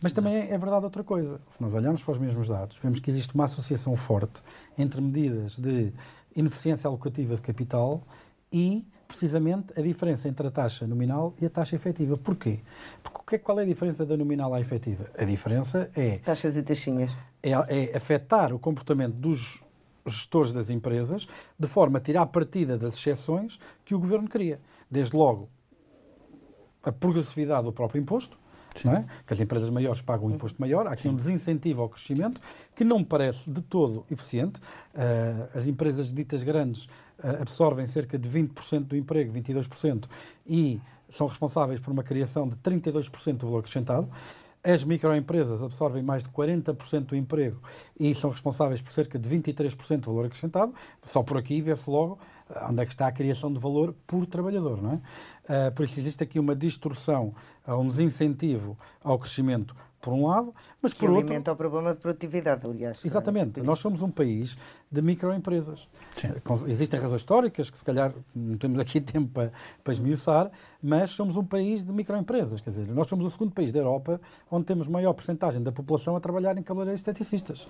Mas 0.02 0.12
também 0.12 0.34
é, 0.34 0.52
é 0.52 0.58
verdade 0.58 0.84
outra 0.84 1.02
coisa. 1.02 1.40
Se 1.48 1.60
nós 1.60 1.74
olharmos 1.74 2.02
para 2.02 2.12
os 2.12 2.18
mesmos 2.18 2.48
dados, 2.48 2.78
vemos 2.82 3.00
que 3.00 3.10
existe 3.10 3.34
uma 3.34 3.44
associação 3.44 3.96
forte 3.96 4.42
entre 4.76 5.00
medidas 5.00 5.58
de 5.58 5.92
ineficiência 6.34 6.86
alocativa 6.86 7.34
de 7.34 7.40
capital 7.40 8.02
e, 8.52 8.86
precisamente, 9.06 9.78
a 9.78 9.82
diferença 9.82 10.28
entre 10.28 10.46
a 10.46 10.50
taxa 10.50 10.86
nominal 10.86 11.34
e 11.40 11.46
a 11.46 11.50
taxa 11.50 11.74
efetiva. 11.74 12.16
Porquê? 12.16 12.60
Porque 13.02 13.36
é, 13.36 13.38
qual 13.38 13.58
é 13.58 13.62
a 13.62 13.66
diferença 13.66 14.06
da 14.06 14.16
nominal 14.16 14.54
à 14.54 14.60
efetiva? 14.60 15.10
A 15.18 15.24
diferença 15.24 15.90
é... 15.94 16.18
Taxas 16.18 16.56
e 16.56 16.62
taxinhas. 16.62 17.10
É, 17.42 17.50
é 17.50 17.96
afetar 17.96 18.52
o 18.52 18.58
comportamento 18.58 19.14
dos 19.14 19.62
gestores 20.06 20.52
das 20.52 20.70
empresas 20.70 21.28
de 21.58 21.68
forma 21.68 21.98
a 21.98 22.00
tirar 22.00 22.26
partida 22.26 22.78
das 22.78 22.94
exceções 22.94 23.58
que 23.84 23.94
o 23.94 23.98
governo 23.98 24.28
cria. 24.28 24.60
Desde 24.90 25.16
logo, 25.16 25.48
a 26.82 26.90
progressividade 26.90 27.64
do 27.64 27.72
próprio 27.72 28.00
imposto, 28.00 28.38
é? 28.86 29.04
que 29.26 29.32
as 29.32 29.40
empresas 29.40 29.70
maiores 29.70 30.00
pagam 30.02 30.28
um 30.28 30.30
imposto 30.30 30.60
maior, 30.60 30.86
há 30.86 30.90
aqui 30.90 31.02
Sim. 31.02 31.10
um 31.10 31.14
desincentivo 31.14 31.82
ao 31.82 31.88
crescimento 31.88 32.40
que 32.74 32.84
não 32.84 32.98
me 32.98 33.04
parece 33.04 33.50
de 33.50 33.60
todo 33.62 34.04
eficiente. 34.10 34.60
Uh, 34.94 35.56
as 35.56 35.66
empresas 35.66 36.12
ditas 36.12 36.42
grandes 36.42 36.84
uh, 36.84 37.40
absorvem 37.40 37.86
cerca 37.86 38.18
de 38.18 38.28
20% 38.28 38.84
do 38.84 38.96
emprego, 38.96 39.32
22%, 39.32 40.04
e 40.46 40.80
são 41.08 41.26
responsáveis 41.26 41.80
por 41.80 41.90
uma 41.90 42.02
criação 42.02 42.48
de 42.48 42.56
32% 42.56 43.36
do 43.36 43.46
valor 43.46 43.60
acrescentado. 43.60 44.08
As 44.62 44.82
microempresas 44.82 45.62
absorvem 45.62 46.02
mais 46.02 46.24
de 46.24 46.30
40% 46.30 47.06
do 47.06 47.16
emprego 47.16 47.62
e 47.98 48.14
são 48.14 48.28
responsáveis 48.28 48.82
por 48.82 48.92
cerca 48.92 49.18
de 49.18 49.28
23% 49.28 50.00
do 50.00 50.10
valor 50.10 50.26
acrescentado. 50.26 50.74
Só 51.04 51.22
por 51.22 51.38
aqui 51.38 51.60
vê-se 51.60 51.88
logo 51.88 52.18
onde 52.68 52.82
é 52.82 52.86
que 52.86 52.92
está 52.92 53.06
a 53.06 53.12
criação 53.12 53.52
de 53.52 53.58
valor 53.58 53.94
por 54.06 54.26
trabalhador, 54.26 54.82
não 54.82 54.92
é? 54.92 55.68
Uh, 55.68 55.72
por 55.72 55.84
isso 55.84 55.98
existe 55.98 56.22
aqui 56.22 56.38
uma 56.38 56.54
distorção, 56.54 57.34
um 57.66 57.88
desincentivo 57.88 58.78
ao 59.02 59.18
crescimento 59.18 59.74
por 60.00 60.12
um 60.12 60.26
lado, 60.26 60.54
mas 60.80 60.92
que 60.92 61.00
por 61.00 61.10
outro... 61.10 61.24
alimenta 61.24 61.52
o 61.52 61.56
problema 61.56 61.92
de 61.92 62.00
produtividade, 62.00 62.64
aliás. 62.64 63.04
Exatamente. 63.04 63.60
Nós 63.60 63.78
somos 63.78 64.02
um 64.02 64.10
país 64.10 64.56
de 64.90 65.02
microempresas. 65.02 65.88
Sim. 66.14 66.28
Existem 66.68 67.00
razões 67.00 67.20
históricas 67.20 67.68
que 67.68 67.78
se 67.78 67.84
calhar 67.84 68.12
não 68.34 68.56
temos 68.56 68.78
aqui 68.78 69.00
tempo 69.02 69.28
para, 69.32 69.52
para 69.82 69.92
esmiuçar, 69.92 70.50
mas 70.82 71.10
somos 71.10 71.36
um 71.36 71.44
país 71.44 71.84
de 71.84 71.92
microempresas. 71.92 72.60
Quer 72.60 72.70
dizer, 72.70 72.86
nós 72.88 73.06
somos 73.08 73.26
o 73.26 73.30
segundo 73.30 73.52
país 73.52 73.72
da 73.72 73.80
Europa 73.80 74.20
onde 74.50 74.66
temos 74.66 74.86
maior 74.86 75.12
porcentagem 75.12 75.62
da 75.62 75.72
população 75.72 76.16
a 76.16 76.20
trabalhar 76.20 76.56
em 76.56 76.62
cabeleireiros 76.62 77.00
esteticistas. 77.00 77.66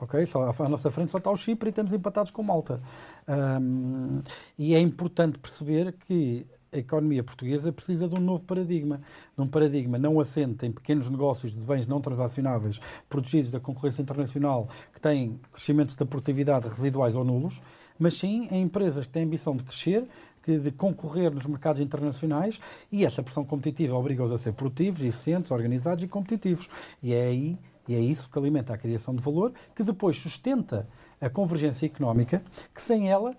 Ok? 0.00 0.24
Só, 0.26 0.50
à 0.50 0.68
nossa 0.68 0.90
frente 0.90 1.10
só 1.10 1.18
está 1.18 1.30
o 1.30 1.36
Chipre 1.36 1.68
e 1.68 1.70
estamos 1.70 1.92
empatados 1.92 2.30
com 2.30 2.42
Malta. 2.42 2.80
Um, 3.28 4.22
e 4.58 4.74
é 4.74 4.80
importante 4.80 5.38
perceber 5.38 5.92
que 5.92 6.46
a 6.72 6.78
economia 6.78 7.22
portuguesa 7.22 7.72
precisa 7.72 8.08
de 8.08 8.14
um 8.14 8.20
novo 8.20 8.42
paradigma, 8.44 9.00
de 9.36 9.42
um 9.42 9.46
paradigma 9.46 9.98
não 9.98 10.20
assente 10.20 10.64
em 10.66 10.72
pequenos 10.72 11.10
negócios 11.10 11.52
de 11.52 11.60
bens 11.60 11.86
não 11.86 12.00
transacionáveis 12.00 12.80
protegidos 13.08 13.50
da 13.50 13.58
concorrência 13.58 14.02
internacional 14.02 14.68
que 14.92 15.00
têm 15.00 15.40
crescimentos 15.52 15.94
da 15.94 16.06
produtividade 16.06 16.68
residuais 16.68 17.16
ou 17.16 17.24
nulos, 17.24 17.60
mas 17.98 18.14
sim 18.14 18.48
em 18.50 18.62
empresas 18.62 19.06
que 19.06 19.12
têm 19.12 19.22
a 19.24 19.26
ambição 19.26 19.56
de 19.56 19.64
crescer, 19.64 20.06
de 20.46 20.70
concorrer 20.72 21.32
nos 21.32 21.44
mercados 21.44 21.80
internacionais 21.80 22.60
e 22.90 23.04
essa 23.04 23.22
pressão 23.22 23.44
competitiva 23.44 23.96
obriga-os 23.96 24.32
a 24.32 24.38
ser 24.38 24.52
produtivos, 24.52 25.02
eficientes, 25.02 25.50
organizados 25.50 26.02
e 26.02 26.08
competitivos. 26.08 26.68
E 27.02 27.12
é 27.12 27.26
aí 27.26 27.58
e 27.88 27.94
é 27.94 27.98
isso 27.98 28.30
que 28.30 28.38
alimenta 28.38 28.72
a 28.72 28.78
criação 28.78 29.14
de 29.14 29.20
valor, 29.20 29.52
que 29.74 29.82
depois 29.82 30.16
sustenta 30.16 30.88
a 31.20 31.28
convergência 31.28 31.86
económica, 31.86 32.40
que 32.72 32.80
sem 32.80 33.10
ela 33.10 33.34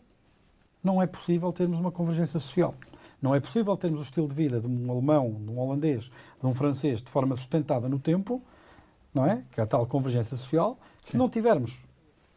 não 0.83 1.01
é 1.01 1.07
possível 1.07 1.53
termos 1.53 1.79
uma 1.79 1.91
convergência 1.91 2.39
social. 2.39 2.75
Não 3.21 3.35
é 3.35 3.39
possível 3.39 3.77
termos 3.77 3.99
o 3.99 4.03
estilo 4.03 4.27
de 4.27 4.33
vida 4.33 4.59
de 4.59 4.67
um 4.67 4.91
alemão, 4.91 5.31
de 5.31 5.51
um 5.51 5.59
holandês, 5.59 6.09
de 6.39 6.45
um 6.45 6.53
francês 6.53 7.03
de 7.03 7.09
forma 7.09 7.35
sustentada 7.35 7.87
no 7.87 7.99
tempo, 7.99 8.41
não 9.13 9.25
é? 9.25 9.43
Que 9.51 9.59
é 9.59 9.63
a 9.63 9.67
tal 9.67 9.85
convergência 9.85 10.35
social, 10.35 10.79
se 11.03 11.17
não 11.17 11.29
tivermos 11.29 11.79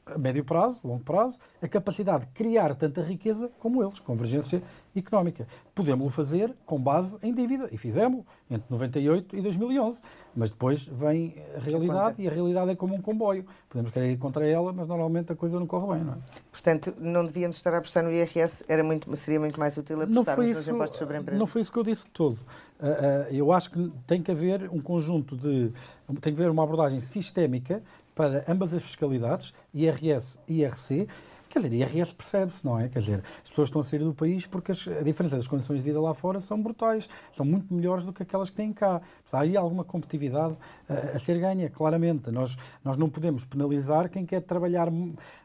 a 0.06 0.18
médio 0.18 0.44
prazo, 0.44 0.80
longo 0.84 1.02
prazo, 1.02 1.38
a 1.62 1.68
capacidade 1.68 2.26
de 2.26 2.32
criar 2.32 2.74
tanta 2.74 3.02
riqueza 3.02 3.50
como 3.58 3.82
eles, 3.82 3.98
convergência 3.98 4.62
económica. 5.00 5.46
Podemos-lo 5.74 6.10
fazer 6.10 6.54
com 6.64 6.80
base 6.80 7.16
em 7.22 7.34
dívida, 7.34 7.68
e 7.72 7.76
fizemos 7.76 8.24
entre 8.50 8.66
98 8.70 9.36
e 9.36 9.40
2011, 9.40 10.00
mas 10.34 10.50
depois 10.50 10.82
vem 10.84 11.34
a 11.56 11.60
realidade, 11.60 12.22
e 12.22 12.28
a 12.28 12.30
realidade 12.30 12.70
é 12.70 12.76
como 12.76 12.94
um 12.94 13.00
comboio. 13.00 13.44
Podemos 13.68 13.90
querer 13.90 14.12
ir 14.12 14.18
contra 14.18 14.46
ela, 14.46 14.72
mas 14.72 14.86
normalmente 14.86 15.32
a 15.32 15.36
coisa 15.36 15.58
não 15.58 15.66
corre 15.66 15.94
bem, 15.94 16.04
não 16.04 16.14
é? 16.14 16.16
Portanto, 16.50 16.94
não 16.98 17.24
devíamos 17.26 17.56
estar 17.56 17.74
a 17.74 17.78
apostar 17.78 18.02
no 18.02 18.12
IRS, 18.12 18.64
era 18.68 18.82
muito, 18.82 19.14
seria 19.16 19.40
muito 19.40 19.58
mais 19.58 19.76
útil 19.76 20.00
apostarmos 20.00 20.50
nos 20.50 20.68
impostos 20.68 20.98
sobre 20.98 21.16
a 21.16 21.20
empresa? 21.20 21.38
Não 21.38 21.46
foi 21.46 21.62
isso 21.62 21.72
que 21.72 21.78
eu 21.78 21.84
disse 21.84 22.06
todo. 22.06 22.38
Uh, 22.80 22.86
uh, 22.86 23.34
eu 23.34 23.52
acho 23.52 23.70
que 23.70 23.92
tem 24.06 24.22
que 24.22 24.30
haver 24.30 24.68
um 24.70 24.80
conjunto 24.80 25.36
de... 25.36 25.72
tem 26.20 26.34
que 26.34 26.40
haver 26.40 26.50
uma 26.50 26.62
abordagem 26.62 27.00
sistémica 27.00 27.82
para 28.14 28.44
ambas 28.48 28.72
as 28.72 28.82
fiscalidades, 28.82 29.52
IRS 29.72 30.38
e 30.46 30.62
IRC, 30.62 31.08
Quer 31.54 31.60
dizer, 31.60 31.72
IRS 31.72 32.12
percebe-se, 32.12 32.64
não 32.64 32.80
é? 32.80 32.88
Quer 32.88 32.98
dizer, 32.98 33.22
as 33.40 33.48
pessoas 33.48 33.68
estão 33.68 33.80
a 33.80 33.84
sair 33.84 34.00
do 34.00 34.12
país 34.12 34.44
porque 34.44 34.72
as, 34.72 34.88
a 34.88 35.02
diferença 35.02 35.36
das 35.36 35.46
condições 35.46 35.76
de 35.76 35.84
vida 35.84 36.00
lá 36.00 36.12
fora 36.12 36.40
são 36.40 36.60
brutais, 36.60 37.08
são 37.30 37.46
muito 37.46 37.72
melhores 37.72 38.02
do 38.02 38.12
que 38.12 38.24
aquelas 38.24 38.50
que 38.50 38.56
têm 38.56 38.72
cá. 38.72 39.00
Há 39.32 39.38
aí 39.38 39.56
alguma 39.56 39.84
competitividade 39.84 40.56
a, 40.88 41.14
a 41.14 41.18
ser 41.20 41.38
ganha, 41.38 41.70
claramente. 41.70 42.28
Nós, 42.32 42.58
nós 42.82 42.96
não 42.96 43.08
podemos 43.08 43.44
penalizar 43.44 44.10
quem 44.10 44.26
quer 44.26 44.40
trabalhar 44.40 44.88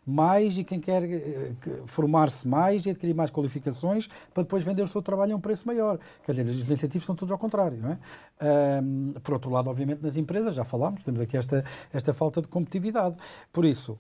mais 0.04 0.58
e 0.58 0.64
quem 0.64 0.80
quer 0.80 1.04
uh, 1.04 1.86
formar-se 1.86 2.48
mais 2.48 2.84
e 2.88 2.90
adquirir 2.90 3.14
mais 3.14 3.30
qualificações 3.30 4.10
para 4.34 4.42
depois 4.42 4.64
vender 4.64 4.82
o 4.82 4.88
seu 4.88 5.04
trabalho 5.04 5.34
a 5.34 5.38
um 5.38 5.40
preço 5.40 5.68
maior. 5.68 6.00
Quer 6.26 6.32
dizer, 6.32 6.46
os 6.46 6.72
incentivos 6.72 7.04
estão 7.04 7.16
todos 7.16 7.32
ao 7.32 7.38
contrário, 7.38 7.78
não 7.78 7.92
é? 7.92 8.82
Um, 8.82 9.14
por 9.22 9.36
outro 9.36 9.52
lado, 9.52 9.70
obviamente, 9.70 10.02
nas 10.02 10.18
empresas, 10.18 10.56
já 10.56 10.64
falámos, 10.64 11.04
temos 11.04 11.22
aqui 11.22 11.38
esta, 11.38 11.64
esta 11.94 12.16
falta 12.16 12.42
de 12.42 12.48
competitividade. 12.48 13.16
Por 13.54 13.64
isso, 13.64 13.96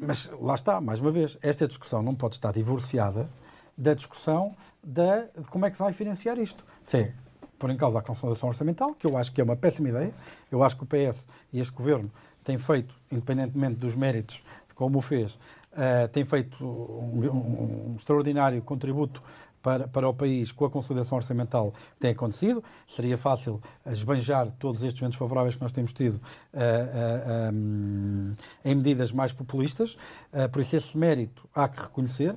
mas 0.00 0.32
lá 0.40 0.54
está, 0.54 0.80
mais 0.80 1.00
uma 1.00 1.10
vez, 1.10 1.38
esta 1.42 1.66
discussão 1.66 2.02
não 2.02 2.14
pode 2.14 2.34
estar 2.34 2.52
divorciada 2.52 3.28
da 3.76 3.94
discussão 3.94 4.54
da, 4.82 5.22
de 5.22 5.48
como 5.50 5.66
é 5.66 5.70
que 5.70 5.76
se 5.76 5.82
vai 5.82 5.92
financiar 5.92 6.38
isto. 6.38 6.64
Se 6.82 6.98
é 6.98 7.12
por 7.58 7.70
em 7.70 7.76
causa 7.76 7.98
a 7.98 8.02
consolidação 8.02 8.48
orçamental, 8.48 8.94
que 8.94 9.06
eu 9.06 9.16
acho 9.16 9.32
que 9.32 9.40
é 9.40 9.44
uma 9.44 9.56
péssima 9.56 9.88
ideia. 9.88 10.12
Eu 10.50 10.62
acho 10.62 10.76
que 10.76 10.84
o 10.84 10.86
PS 10.86 11.26
e 11.52 11.60
este 11.60 11.72
governo 11.72 12.10
têm 12.42 12.58
feito, 12.58 12.94
independentemente 13.10 13.76
dos 13.76 13.94
méritos 13.94 14.42
de 14.68 14.74
como 14.74 14.98
o 14.98 15.00
fez, 15.00 15.34
uh, 15.72 16.08
têm 16.12 16.24
feito 16.24 16.62
um, 16.62 17.20
um, 17.26 17.92
um 17.92 17.96
extraordinário 17.96 18.60
contributo 18.60 19.22
para, 19.64 19.88
para 19.88 20.06
o 20.06 20.12
país 20.12 20.52
com 20.52 20.66
a 20.66 20.70
consolidação 20.70 21.16
orçamental 21.16 21.72
que 21.72 22.00
tem 22.00 22.10
acontecido. 22.10 22.62
Seria 22.86 23.16
fácil 23.16 23.60
esbanjar 23.86 24.52
todos 24.58 24.82
estes 24.84 25.00
ventos 25.00 25.16
favoráveis 25.16 25.54
que 25.54 25.62
nós 25.62 25.72
temos 25.72 25.94
tido 25.94 26.16
uh, 26.16 27.50
uh, 27.50 27.52
um, 27.52 28.34
em 28.62 28.74
medidas 28.74 29.10
mais 29.10 29.32
populistas, 29.32 29.96
uh, 30.32 30.48
por 30.52 30.60
isso 30.60 30.76
esse 30.76 30.96
mérito 30.98 31.48
há 31.54 31.66
que 31.66 31.80
reconhecer, 31.80 32.36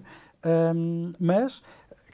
um, 0.74 1.12
mas 1.20 1.62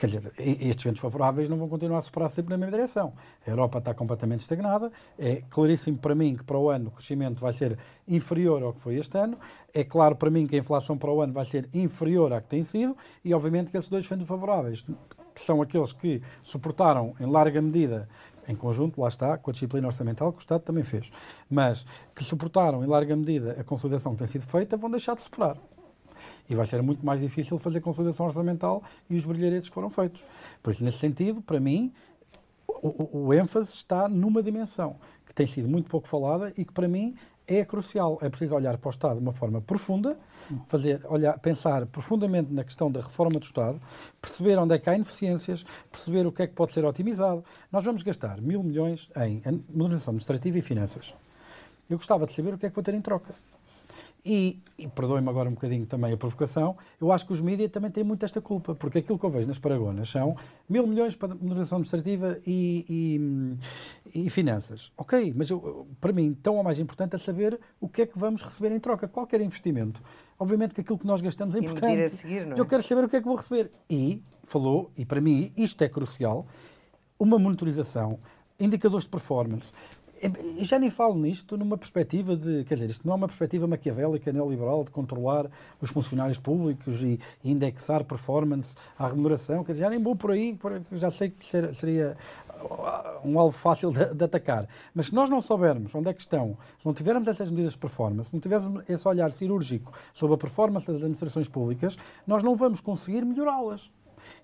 Quer 0.04 0.08
dizer, 0.08 0.34
estes 0.38 0.84
ventos 0.84 1.00
favoráveis 1.00 1.48
não 1.48 1.56
vão 1.56 1.70
continuar 1.70 2.00
a 2.00 2.02
superar 2.02 2.30
sempre 2.30 2.50
na 2.50 2.58
mesma 2.58 2.76
direção. 2.76 3.14
A 3.48 3.50
Europa 3.50 3.78
está 3.78 3.94
completamente 3.94 4.42
estagnada. 4.42 4.92
É 5.18 5.42
claríssimo 5.50 5.98
para 5.98 6.14
mim 6.14 6.36
que 6.36 6.44
para 6.44 6.58
o 6.58 6.70
ano 6.70 6.90
o 6.90 6.92
crescimento 6.92 7.40
vai 7.40 7.54
ser 7.54 7.80
inferior 8.06 8.62
ao 8.64 8.74
que 8.74 8.82
foi 8.82 8.96
este 8.96 9.18
ano. 9.18 9.38
É 9.74 9.82
claro 9.82 10.18
para 10.18 10.30
mim 10.30 10.46
que 10.46 10.58
a 10.58 10.60
inflação 10.60 10.98
para 10.98 11.10
o 11.10 11.22
ano 11.22 11.32
vai 11.32 11.46
ser 11.46 11.70
inferior 11.74 12.34
à 12.34 12.42
que 12.42 12.50
tem 12.50 12.66
sido. 12.66 12.98
E, 13.24 13.34
obviamente, 13.34 13.72
que 13.72 13.78
esses 13.78 13.90
dois 13.90 14.06
ventos 14.06 14.28
favoráveis, 14.28 14.82
que 14.82 15.40
são 15.40 15.62
aqueles 15.62 15.94
que 15.94 16.22
suportaram 16.42 17.14
em 17.18 17.26
larga 17.26 17.62
medida 17.62 18.10
em 18.46 18.58
conjunto, 18.58 19.00
lá 19.00 19.08
está, 19.08 19.38
com 19.38 19.52
a 19.52 19.54
disciplina 19.54 19.88
orçamental 19.88 20.34
que 20.34 20.40
o 20.40 20.42
Estado 20.42 20.64
também 20.64 20.84
fez, 20.84 21.10
mas 21.50 21.86
que 22.14 22.26
suportaram 22.26 22.84
em 22.84 22.88
larga 22.88 23.16
medida 23.16 23.56
a 23.58 23.64
consolidação 23.64 24.12
que 24.12 24.18
tem 24.18 24.28
sido 24.28 24.46
feita, 24.46 24.76
vão 24.76 24.92
deixar 24.92 25.16
de 25.16 25.22
superar 25.22 25.58
e 26.50 26.56
vai 26.56 26.66
ser 26.66 26.82
muito 26.82 27.06
mais 27.06 27.22
difícil 27.22 27.58
fazer 27.58 27.82
consolidação 27.82 28.26
orçamental 28.26 28.84
e 29.10 29.16
os 29.16 29.26
brilharetes 29.26 29.70
que 29.70 29.76
foram 29.76 29.90
feitos. 29.90 30.22
Por 30.62 30.72
isso, 30.72 30.84
nesse 30.84 30.98
sentido, 30.98 31.42
para 31.42 31.60
mim, 31.60 31.92
o, 32.68 32.88
o, 32.88 33.26
o 33.28 33.34
ênfase 33.34 33.74
está 33.74 34.08
numa 34.10 34.44
dimensão 34.44 34.98
que 35.26 35.34
tem 35.34 35.48
sido 35.48 35.68
muito 35.70 35.90
pouco 35.90 36.08
falada 36.08 36.54
e 36.58 36.66
que, 36.66 36.74
para 36.74 36.88
mim, 36.88 37.16
é 37.48 37.64
crucial. 37.66 38.18
É 38.22 38.30
preciso 38.30 38.56
olhar 38.56 38.78
para 38.78 38.88
o 38.88 38.92
Estado 38.92 39.16
de 39.16 39.22
uma 39.22 39.32
forma 39.32 39.62
profunda, 39.62 40.18
fazer, 40.68 41.02
olhar, 41.08 41.38
pensar 41.40 41.86
profundamente 41.86 42.52
na 42.54 42.64
questão 42.64 42.92
da 42.92 43.02
reforma 43.02 43.40
do 43.40 43.44
Estado, 43.44 43.80
perceber 44.22 44.58
onde 44.58 44.76
é 44.76 44.80
que 44.80 44.90
há 44.90 44.96
ineficiências, 44.96 45.66
perceber 45.92 46.26
o 46.26 46.32
que 46.32 46.44
é 46.44 46.48
que 46.48 46.54
pode 46.54 46.72
ser 46.72 46.86
otimizado. 46.86 47.44
Nós 47.72 47.84
vamos 47.84 48.04
gastar 48.04 48.42
mil 48.42 48.64
milhões 48.64 49.10
em 49.18 49.42
modernização 49.70 50.12
administrativa 50.12 50.58
e 50.58 50.62
finanças. 50.62 51.16
Eu 51.90 51.98
gostava 51.98 52.26
de 52.26 52.34
saber 52.34 52.54
o 52.54 52.58
que 52.58 52.66
é 52.66 52.70
que 52.70 52.76
vou 52.76 52.84
ter 52.84 52.94
em 52.94 53.02
troca. 53.02 53.34
E, 54.26 54.62
e 54.78 54.88
perdoem-me 54.88 55.28
agora 55.28 55.50
um 55.50 55.54
bocadinho 55.54 55.86
também 55.86 56.14
a 56.14 56.18
provocação, 56.18 56.78
eu 57.00 57.12
acho 57.12 57.26
que 57.26 57.34
os 57.34 57.42
mídias 57.42 57.70
também 57.70 57.92
têm 57.92 58.06
muito 58.06 58.24
esta 58.24 58.40
culpa, 58.40 58.74
porque 58.74 59.00
aquilo 59.00 59.20
que 59.20 59.26
eu 59.26 59.30
vejo 59.30 59.48
nas 59.48 59.60
Paragonas 59.60 60.08
são 60.08 60.38
mil 60.70 60.88
milhões 60.88 61.14
para 61.14 61.36
moderação 61.36 61.78
administrativa 61.78 62.40
e, 62.48 63.60
e, 64.16 64.26
e 64.26 64.30
finanças. 64.30 64.94
Ok, 64.96 65.34
mas 65.36 65.50
eu, 65.50 65.86
para 66.00 66.14
mim, 66.14 66.34
tão 66.42 66.56
ou 66.56 66.64
mais 66.64 66.80
importante 66.80 67.16
é 67.16 67.20
saber 67.20 67.60
o 67.82 67.90
que 67.90 68.04
é 68.04 68.06
que 68.06 68.18
vamos 68.18 68.42
receber 68.42 68.74
em 68.74 68.80
troca. 68.80 69.10
Qualquer 69.10 69.42
investimento, 69.42 70.02
obviamente 70.40 70.74
que 70.74 70.80
aquilo 70.80 70.98
que 70.98 71.06
nós 71.06 71.20
gastamos 71.20 71.54
é 71.56 71.60
importante. 71.60 71.98
E 71.98 72.04
a 72.04 72.10
seguir, 72.10 72.46
não 72.46 72.56
é? 72.56 72.60
Eu 72.60 72.66
quero 72.66 72.82
saber 72.82 73.04
o 73.04 73.10
que 73.10 73.18
é 73.18 73.20
que 73.20 73.28
vou 73.28 73.36
receber. 73.36 73.72
E, 73.90 74.24
falou, 74.46 74.90
e 74.98 75.06
para 75.06 75.20
mim 75.20 75.52
isto 75.58 75.84
é 75.84 75.90
crucial, 75.90 76.48
uma 77.20 77.38
monitorização, 77.38 78.20
indicadores 78.58 79.04
de 79.04 79.12
performance, 79.12 79.74
e 80.58 80.64
já 80.64 80.80
nem 80.80 80.90
falo 80.90 81.16
nisto 81.16 81.58
numa 81.58 81.78
perspectiva 81.78 82.36
de, 82.36 82.64
quer 82.64 82.76
dizer, 82.76 82.90
isto 82.90 83.06
não 83.06 83.14
é 83.14 83.18
uma 83.18 83.28
perspectiva 83.28 83.68
maquiavélica, 83.68 84.32
neoliberal, 84.32 84.84
de 84.84 84.92
controlar 84.92 85.50
os 85.82 85.90
funcionários 85.90 86.40
públicos 86.40 87.02
e, 87.02 87.20
indexar 87.44 88.04
performance 88.06 88.76
à 88.98 89.08
remuneração, 89.08 89.64
quer 89.64 89.74
dizer, 89.74 89.84
já 89.84 89.90
nem 89.90 90.02
vou 90.02 90.16
por 90.16 90.32
aí, 90.32 90.58
já 90.94 91.12
sei 91.12 91.30
que 91.30 91.46
seria 91.74 92.16
um 93.24 93.38
alvo 93.38 93.58
fácil 93.58 93.92
de, 93.92 94.14
de, 94.14 94.24
atacar. 94.24 94.68
Mas 94.94 95.08
se 95.08 95.16
nós 95.16 95.30
não 95.30 95.42
soubermos 95.42 95.94
onde 95.94 96.10
é 96.10 96.14
que 96.14 96.22
estão, 96.22 96.58
se 96.78 96.86
não 96.86 96.94
tivermos 96.94 97.28
essas 97.28 97.50
medidas 97.50 97.74
de 97.74 97.80
performance, 97.80 98.30
se 98.30 98.36
não 98.36 98.40
tivermos 98.40 98.84
esse 98.90 99.08
olhar 99.08 99.32
cirúrgico 99.32 99.92
sobre 100.14 100.36
a 100.36 100.38
performance 100.38 100.88
das 100.88 100.98
administrações 100.98 101.50
públicas, 101.50 101.98
nós 102.26 102.42
não 102.44 102.56
vamos 102.56 102.80
conseguir 102.80 103.26
melhorá-las. 103.26 103.92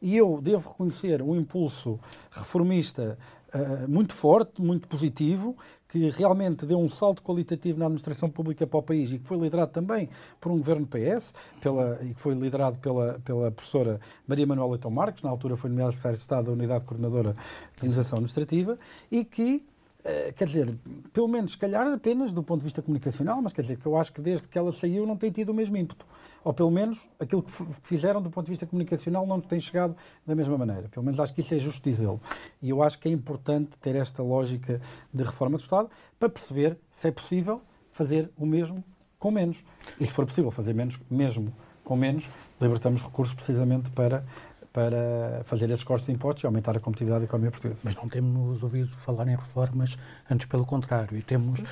E 0.02 0.16
eu 0.16 0.40
devo 0.42 0.70
reconhecer 0.70 1.22
um 1.22 1.36
impulso 1.36 2.00
reformista 2.32 3.18
uh, 3.54 3.90
muito 3.90 4.14
forte, 4.14 4.62
muito 4.62 4.88
positivo, 4.88 5.56
que 5.88 6.10
realmente 6.10 6.66
deu 6.66 6.80
um 6.80 6.90
salto 6.90 7.22
qualitativo 7.24 7.80
na 7.80 7.86
administração 7.86 8.30
pública 8.30 8.68
para 8.68 8.78
o 8.80 8.84
país 8.84 9.12
e 9.12 9.20
que 9.20 9.28
foi 9.28 9.38
liderado 9.38 9.72
também 9.72 10.08
por 10.40 10.52
um 10.52 10.58
governo 10.58 10.88
PS 10.88 11.34
pela, 11.60 12.00
e 12.04 12.14
que 12.14 12.22
foi 12.22 12.36
liderado 12.36 12.78
pela, 12.78 13.20
pela 13.26 13.52
professora 13.52 14.00
Maria 14.28 14.46
Manuela 14.46 14.72
Leitão 14.72 14.92
Marques, 14.92 15.24
na 15.24 15.30
altura 15.30 15.58
foi 15.58 15.70
nomeada 15.70 15.92
secretária 15.92 16.18
de 16.18 16.22
Estado 16.22 16.46
da 16.46 16.52
Unidade 16.52 16.86
Coordenadora 16.86 17.34
de 17.34 17.40
Organização 17.78 18.18
Administrativa, 18.18 18.78
e 19.12 19.26
que 19.26 19.66
Uh, 20.00 20.32
quer 20.34 20.46
dizer, 20.46 20.74
pelo 21.12 21.28
menos, 21.28 21.52
se 21.52 21.58
calhar 21.58 21.86
apenas 21.92 22.32
do 22.32 22.42
ponto 22.42 22.60
de 22.62 22.64
vista 22.64 22.82
comunicacional, 22.82 23.42
mas 23.42 23.52
quer 23.52 23.64
dizer 23.64 23.78
que 23.78 23.86
eu 23.86 23.98
acho 23.98 24.14
que 24.14 24.22
desde 24.22 24.48
que 24.48 24.58
ela 24.58 24.72
saiu 24.72 25.06
não 25.06 25.18
tem 25.18 25.30
tido 25.30 25.50
o 25.50 25.54
mesmo 25.54 25.76
ímpeto. 25.76 26.06
Ou 26.44 26.54
pelo 26.54 26.72
menos 26.72 27.10
aquilo 27.20 27.44
que 27.44 27.52
fizeram 27.84 28.22
do 28.22 28.30
ponto 28.30 28.46
de 28.46 28.52
vista 28.52 28.66
comunicacional 28.66 29.26
não 29.26 29.40
tem 29.40 29.60
chegado 29.60 29.96
da 30.26 30.36
mesma 30.36 30.58
maneira. 30.58 30.88
Pelo 30.90 31.06
menos 31.06 31.20
acho 31.20 31.34
que 31.34 31.42
isso 31.42 31.54
é 31.54 31.60
justo 31.60 31.84
dizê-lo. 31.84 32.22
E 32.62 32.70
eu 32.70 32.82
acho 32.82 32.98
que 33.00 33.10
é 33.10 33.12
importante 33.12 33.78
ter 33.80 33.96
esta 33.96 34.24
lógica 34.24 34.82
de 35.14 35.24
reforma 35.24 35.58
do 35.58 35.62
Estado 35.62 35.90
para 36.18 36.30
perceber 36.30 36.78
se 36.90 37.08
é 37.08 37.12
possível 37.12 37.62
fazer 37.92 38.32
o 38.38 38.46
mesmo 38.46 38.84
com 39.18 39.32
menos. 39.32 39.64
E 40.00 40.06
se 40.06 40.12
for 40.12 40.26
possível 40.26 40.50
fazer 40.50 40.74
menos, 40.74 41.00
mesmo 41.10 41.54
com 41.84 41.96
menos, 41.96 42.30
libertamos 42.62 43.02
recursos 43.02 43.34
precisamente 43.34 43.90
para 43.92 44.24
para 44.72 45.42
fazer 45.46 45.70
esses 45.72 45.84
cortes 45.84 46.06
de 46.06 46.14
impostos 46.14 46.44
e 46.44 46.46
aumentar 46.46 46.78
a 46.78 46.80
competitividade 46.80 47.22
da 47.22 47.26
economia 47.26 47.52
portuguesa. 47.52 47.82
Mas 47.84 47.96
não 47.96 48.08
temos 48.08 48.62
ouvido 48.62 48.90
falar 48.90 49.28
em 49.28 49.36
reformas, 49.36 49.98
antes 50.30 50.46
pelo 50.46 50.66
contrário, 50.66 51.18
e 51.18 51.22
temos 51.22 51.64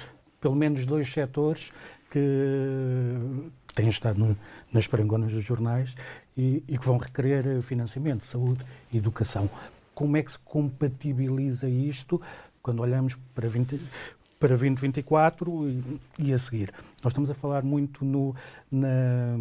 pelo 0.42 0.56
menos 0.56 0.86
dois 0.86 1.12
setores 1.12 1.72
que, 2.10 3.50
que 3.67 3.67
têm 3.78 3.90
estado 3.90 4.20
no, 4.20 4.38
nas 4.74 4.88
parangonas 4.88 5.32
dos 5.32 5.44
jornais 5.44 5.96
e, 6.36 6.64
e, 6.68 6.78
que 6.78 6.86
vão 6.86 6.98
requerer 6.98 7.62
financiamento, 7.62 8.26
saúde 8.26 8.66
educação. 8.94 9.50
Como 9.94 10.18
é 10.18 10.24
que 10.24 10.32
se 10.32 10.40
compatibiliza 10.40 11.70
isto 11.70 12.22
quando 12.62 12.82
olhamos 12.82 13.16
para 13.34 13.48
20, 13.48 13.80
para 14.40 14.50
2024 14.50 15.70
e, 15.70 16.02
e, 16.20 16.34
a 16.34 16.38
seguir. 16.38 16.74
Nós 17.04 17.12
estamos 17.12 17.30
a 17.30 17.34
falar 17.34 17.64
muito 17.64 18.04
no, 18.04 18.36
na, 18.72 19.38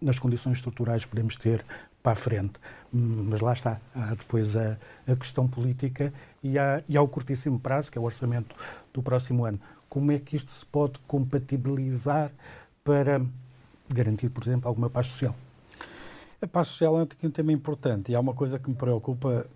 nas 0.00 0.18
condições 0.18 0.56
estruturais 0.56 1.04
que 1.04 1.10
podemos 1.10 1.36
ter 1.36 1.64
para 2.02 2.12
a 2.12 2.16
frente. 2.16 2.54
Mas 2.92 3.40
lá 3.40 3.52
está, 3.52 3.80
há 3.94 4.14
depois 4.14 4.56
a, 4.56 4.76
a 5.06 5.14
questão 5.14 5.46
política 5.46 6.12
e 6.42 6.58
há, 6.58 6.82
e 6.88 6.96
há 6.96 7.02
o 7.02 7.08
curtíssimo 7.08 7.60
prazo, 7.60 7.92
que 7.92 7.98
é 7.98 8.00
o 8.00 8.04
orçamento 8.04 8.56
do 8.92 9.02
próximo 9.02 9.44
ano. 9.44 9.60
Como 9.88 10.10
é 10.10 10.18
que 10.18 10.36
isto 10.36 10.50
se 10.50 10.64
pode 10.64 10.98
compatibilizar 11.06 12.32
para 12.84 13.20
garantir, 13.94 14.28
por 14.28 14.42
exemplo, 14.42 14.68
alguma 14.68 14.90
paz 14.90 15.06
social? 15.06 15.34
A 16.42 16.46
paz 16.48 16.68
social 16.68 16.98
é 16.98 17.02
um 17.02 17.30
tema 17.30 17.52
importante 17.52 18.10
e 18.10 18.16
há 18.16 18.20
uma 18.20 18.34
coisa 18.34 18.58
que 18.58 18.68
me 18.68 18.74
preocupa, 18.74 19.46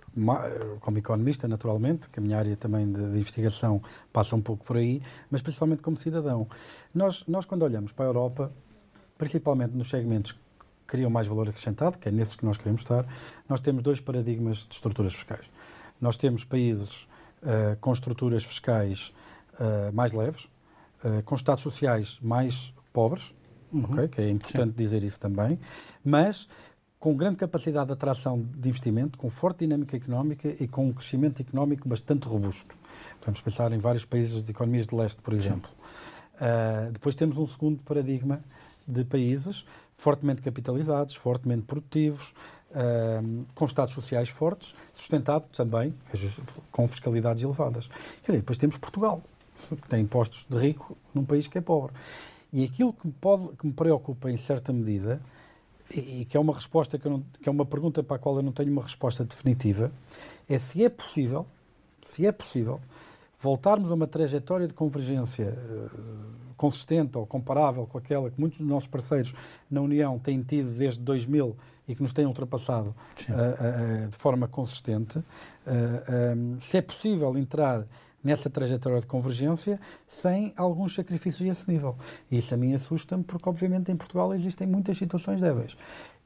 como 0.78 0.98
economista, 0.98 1.48
naturalmente, 1.48 2.08
que 2.08 2.20
a 2.20 2.22
minha 2.22 2.38
área 2.38 2.56
também 2.56 2.86
de, 2.92 3.10
de, 3.10 3.18
investigação 3.18 3.82
passa 4.12 4.36
um 4.36 4.40
pouco 4.40 4.64
por 4.64 4.76
aí, 4.76 5.02
mas 5.28 5.42
principalmente 5.42 5.82
como 5.82 5.96
cidadão. 5.96 6.46
Nós, 6.94 7.24
nós, 7.26 7.44
quando 7.44 7.64
olhamos 7.64 7.90
para 7.90 8.04
a 8.04 8.08
Europa, 8.08 8.52
principalmente 9.18 9.72
nos 9.72 9.88
segmentos 9.88 10.30
que 10.30 10.38
criam 10.86 11.10
mais 11.10 11.26
valor 11.26 11.48
acrescentado, 11.48 11.98
que 11.98 12.08
é 12.08 12.12
nesses 12.12 12.36
que 12.36 12.44
nós 12.44 12.56
queremos 12.56 12.82
estar, 12.82 13.04
nós 13.48 13.58
temos 13.58 13.82
dois 13.82 13.98
paradigmas 13.98 14.58
de 14.58 14.74
estruturas 14.76 15.12
fiscais. 15.12 15.50
Nós 16.00 16.16
temos 16.16 16.44
países 16.44 17.08
uh, 17.42 17.76
com 17.80 17.92
estruturas 17.92 18.44
fiscais 18.44 19.12
uh, 19.54 19.92
mais 19.92 20.12
leves, 20.12 20.44
uh, 21.04 21.20
com 21.24 21.34
estados 21.34 21.64
sociais 21.64 22.18
mais 22.22 22.72
pobres, 22.92 23.34
uhum. 23.72 23.84
okay, 23.84 24.08
que 24.08 24.20
é 24.20 24.30
importante 24.30 24.70
Sim. 24.70 24.76
dizer 24.76 25.02
isso 25.02 25.18
também, 25.20 25.58
mas 26.04 26.48
com 26.98 27.14
grande 27.14 27.36
capacidade 27.36 27.86
de 27.86 27.92
atração 27.92 28.44
de 28.56 28.68
investimento, 28.68 29.18
com 29.18 29.28
forte 29.30 29.60
dinâmica 29.60 29.96
económica 29.96 30.48
e 30.48 30.66
com 30.66 30.86
um 30.86 30.92
crescimento 30.92 31.40
económico 31.40 31.88
bastante 31.88 32.26
robusto. 32.26 32.74
Podemos 33.20 33.40
pensar 33.40 33.72
em 33.72 33.78
vários 33.78 34.04
países 34.04 34.42
de 34.42 34.50
economias 34.50 34.86
de 34.86 34.94
leste, 34.94 35.20
por 35.22 35.34
exemplo. 35.34 35.70
Uh, 36.34 36.90
depois 36.92 37.14
temos 37.14 37.36
um 37.38 37.46
segundo 37.46 37.82
paradigma 37.82 38.40
de 38.86 39.04
países 39.04 39.64
fortemente 39.96 40.42
capitalizados, 40.42 41.14
fortemente 41.14 41.62
produtivos, 41.62 42.34
uh, 42.70 43.46
com 43.54 43.64
estados 43.64 43.94
sociais 43.94 44.28
fortes, 44.28 44.74
sustentado 44.92 45.44
também 45.54 45.94
com 46.70 46.86
fiscalidades 46.88 47.42
elevadas. 47.42 47.88
Quer 48.22 48.32
dizer, 48.32 48.38
depois 48.38 48.58
temos 48.58 48.76
Portugal, 48.78 49.22
que 49.68 49.88
tem 49.88 50.02
impostos 50.02 50.46
de 50.48 50.56
rico 50.56 50.96
num 51.14 51.24
país 51.24 51.46
que 51.46 51.58
é 51.58 51.60
pobre. 51.60 51.92
E 52.52 52.64
aquilo 52.64 52.92
que 52.92 53.06
me, 53.06 53.12
pode, 53.12 53.56
que 53.56 53.66
me 53.66 53.72
preocupa 53.72 54.30
em 54.30 54.36
certa 54.36 54.72
medida, 54.72 55.20
e, 55.94 56.20
e 56.20 56.24
que 56.24 56.36
é 56.36 56.40
uma 56.40 56.54
resposta 56.54 56.98
que, 56.98 57.08
não, 57.08 57.22
que 57.40 57.48
é 57.48 57.52
uma 57.52 57.66
pergunta 57.66 58.02
para 58.02 58.16
a 58.16 58.18
qual 58.18 58.36
eu 58.36 58.42
não 58.42 58.52
tenho 58.52 58.70
uma 58.72 58.82
resposta 58.82 59.24
definitiva, 59.24 59.92
é 60.48 60.58
se 60.58 60.84
é 60.84 60.88
possível, 60.88 61.46
se 62.02 62.26
é 62.26 62.32
possível, 62.32 62.80
voltarmos 63.38 63.90
a 63.90 63.94
uma 63.94 64.06
trajetória 64.06 64.66
de 64.66 64.74
convergência 64.74 65.46
uh, 65.46 66.26
consistente 66.56 67.18
ou 67.18 67.26
comparável 67.26 67.86
com 67.86 67.98
aquela 67.98 68.30
que 68.30 68.40
muitos 68.40 68.58
dos 68.58 68.68
nossos 68.68 68.88
parceiros 68.88 69.34
na 69.70 69.80
União 69.80 70.18
têm 70.18 70.42
tido 70.42 70.70
desde 70.70 71.00
2000 71.00 71.54
e 71.88 71.94
que 71.94 72.02
nos 72.02 72.12
têm 72.12 72.26
ultrapassado 72.26 72.94
uh, 73.28 74.04
uh, 74.04 74.08
de 74.08 74.16
forma 74.16 74.48
consistente, 74.48 75.18
um, 75.18 76.60
se 76.60 76.78
é 76.78 76.82
possível 76.82 77.36
entrar 77.38 77.86
nessa 78.26 78.50
trajetória 78.50 79.00
de 79.00 79.06
convergência 79.06 79.80
sem 80.06 80.52
alguns 80.56 80.94
sacrifícios 80.96 81.48
a 81.48 81.52
esse 81.52 81.70
nível. 81.70 81.96
Isso 82.30 82.52
a 82.52 82.56
mim 82.56 82.74
assusta-me 82.74 83.22
porque, 83.22 83.48
obviamente, 83.48 83.92
em 83.92 83.96
Portugal 83.96 84.34
existem 84.34 84.66
muitas 84.66 84.98
situações 84.98 85.40
débeis. 85.40 85.76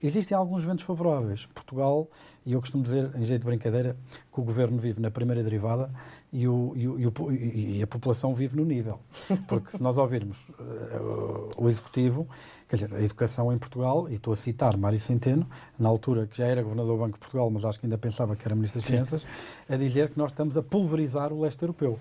Existem 0.03 0.35
alguns 0.35 0.65
ventos 0.65 0.87
favoráveis. 0.87 1.45
Portugal, 1.55 2.09
e 2.47 2.55
eu 2.55 2.61
costumo 2.61 2.83
dizer, 2.83 3.11
em 3.17 3.25
jeito 3.27 3.43
de 3.43 3.47
brincadeira, 3.47 3.95
que 4.33 4.41
o 4.41 4.43
governo 4.43 4.79
vive 4.79 4.99
na 4.99 5.11
primeira 5.11 5.43
derivada 5.43 5.91
e, 6.33 6.47
o, 6.47 6.73
e, 6.77 6.87
o, 6.87 7.33
e 7.33 7.83
a 7.83 7.87
população 7.87 8.35
vive 8.35 8.57
no 8.57 8.65
nível. 8.65 9.01
Porque 9.49 9.77
se 9.77 9.83
nós 9.83 9.99
ouvirmos 9.99 10.49
uh, 10.51 11.51
o 11.57 11.69
Executivo, 11.69 12.29
quer 12.69 12.77
dizer, 12.77 12.95
a 12.95 13.03
educação 13.03 13.53
em 13.53 13.59
Portugal, 13.59 14.09
e 14.09 14.15
estou 14.15 14.33
a 14.33 14.37
citar 14.37 14.77
Mário 14.77 15.01
Centeno, 15.01 15.47
na 15.79 15.89
altura 15.89 16.27
que 16.27 16.39
já 16.39 16.47
era 16.47 16.63
governador 16.63 16.97
do 16.97 17.03
Banco 17.03 17.15
de 17.15 17.19
Portugal, 17.19 17.51
mas 17.51 17.65
acho 17.65 17.81
que 17.81 17.87
ainda 17.87 17.99
pensava 17.99 18.37
que 18.37 18.47
era 18.47 18.55
Ministro 18.55 18.81
das 18.81 18.89
Finanças, 18.89 19.27
a 19.69 19.77
dizer 19.77 20.11
que 20.11 20.19
nós 20.19 20.31
estamos 20.31 20.57
a 20.57 20.63
pulverizar 20.63 21.33
o 21.33 21.41
leste 21.41 21.63
europeu. 21.63 21.99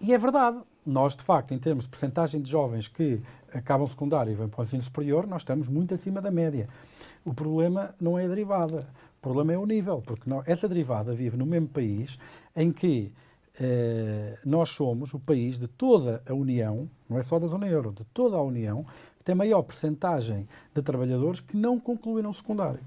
E 0.00 0.12
é 0.12 0.18
verdade. 0.18 0.58
Nós, 0.86 1.16
de 1.16 1.22
facto, 1.22 1.54
em 1.54 1.58
termos 1.58 1.84
de 1.84 1.90
percentagem 1.90 2.42
de 2.42 2.50
jovens 2.50 2.88
que 2.88 3.20
acabam 3.52 3.86
secundário 3.86 4.32
e 4.32 4.34
vêm 4.34 4.48
para 4.48 4.60
o 4.60 4.64
ensino 4.64 4.82
superior, 4.82 5.26
nós 5.26 5.42
estamos 5.42 5.68
muito 5.68 5.94
acima 5.94 6.20
da 6.20 6.30
média. 6.30 6.68
O 7.24 7.32
problema 7.32 7.94
não 8.00 8.18
é 8.18 8.24
a 8.24 8.28
derivada, 8.28 8.86
o 9.18 9.22
problema 9.22 9.54
é 9.54 9.58
o 9.58 9.64
nível, 9.64 10.02
porque 10.04 10.28
essa 10.46 10.68
derivada 10.68 11.14
vive 11.14 11.38
no 11.38 11.46
mesmo 11.46 11.68
país 11.68 12.18
em 12.54 12.70
que 12.70 13.12
eh, 13.58 14.38
nós 14.44 14.70
somos 14.70 15.14
o 15.14 15.20
país 15.20 15.58
de 15.58 15.68
toda 15.68 16.22
a 16.28 16.34
União, 16.34 16.90
não 17.08 17.18
é 17.18 17.22
só 17.22 17.38
da 17.38 17.46
zona 17.46 17.68
euro, 17.68 17.92
de 17.92 18.04
toda 18.12 18.36
a 18.36 18.42
União, 18.42 18.84
que 19.18 19.24
tem 19.24 19.34
maior 19.34 19.62
percentagem 19.62 20.48
de 20.74 20.82
trabalhadores 20.82 21.40
que 21.40 21.56
não 21.56 21.78
concluíram 21.78 22.30
o 22.30 22.34
secundário. 22.34 22.80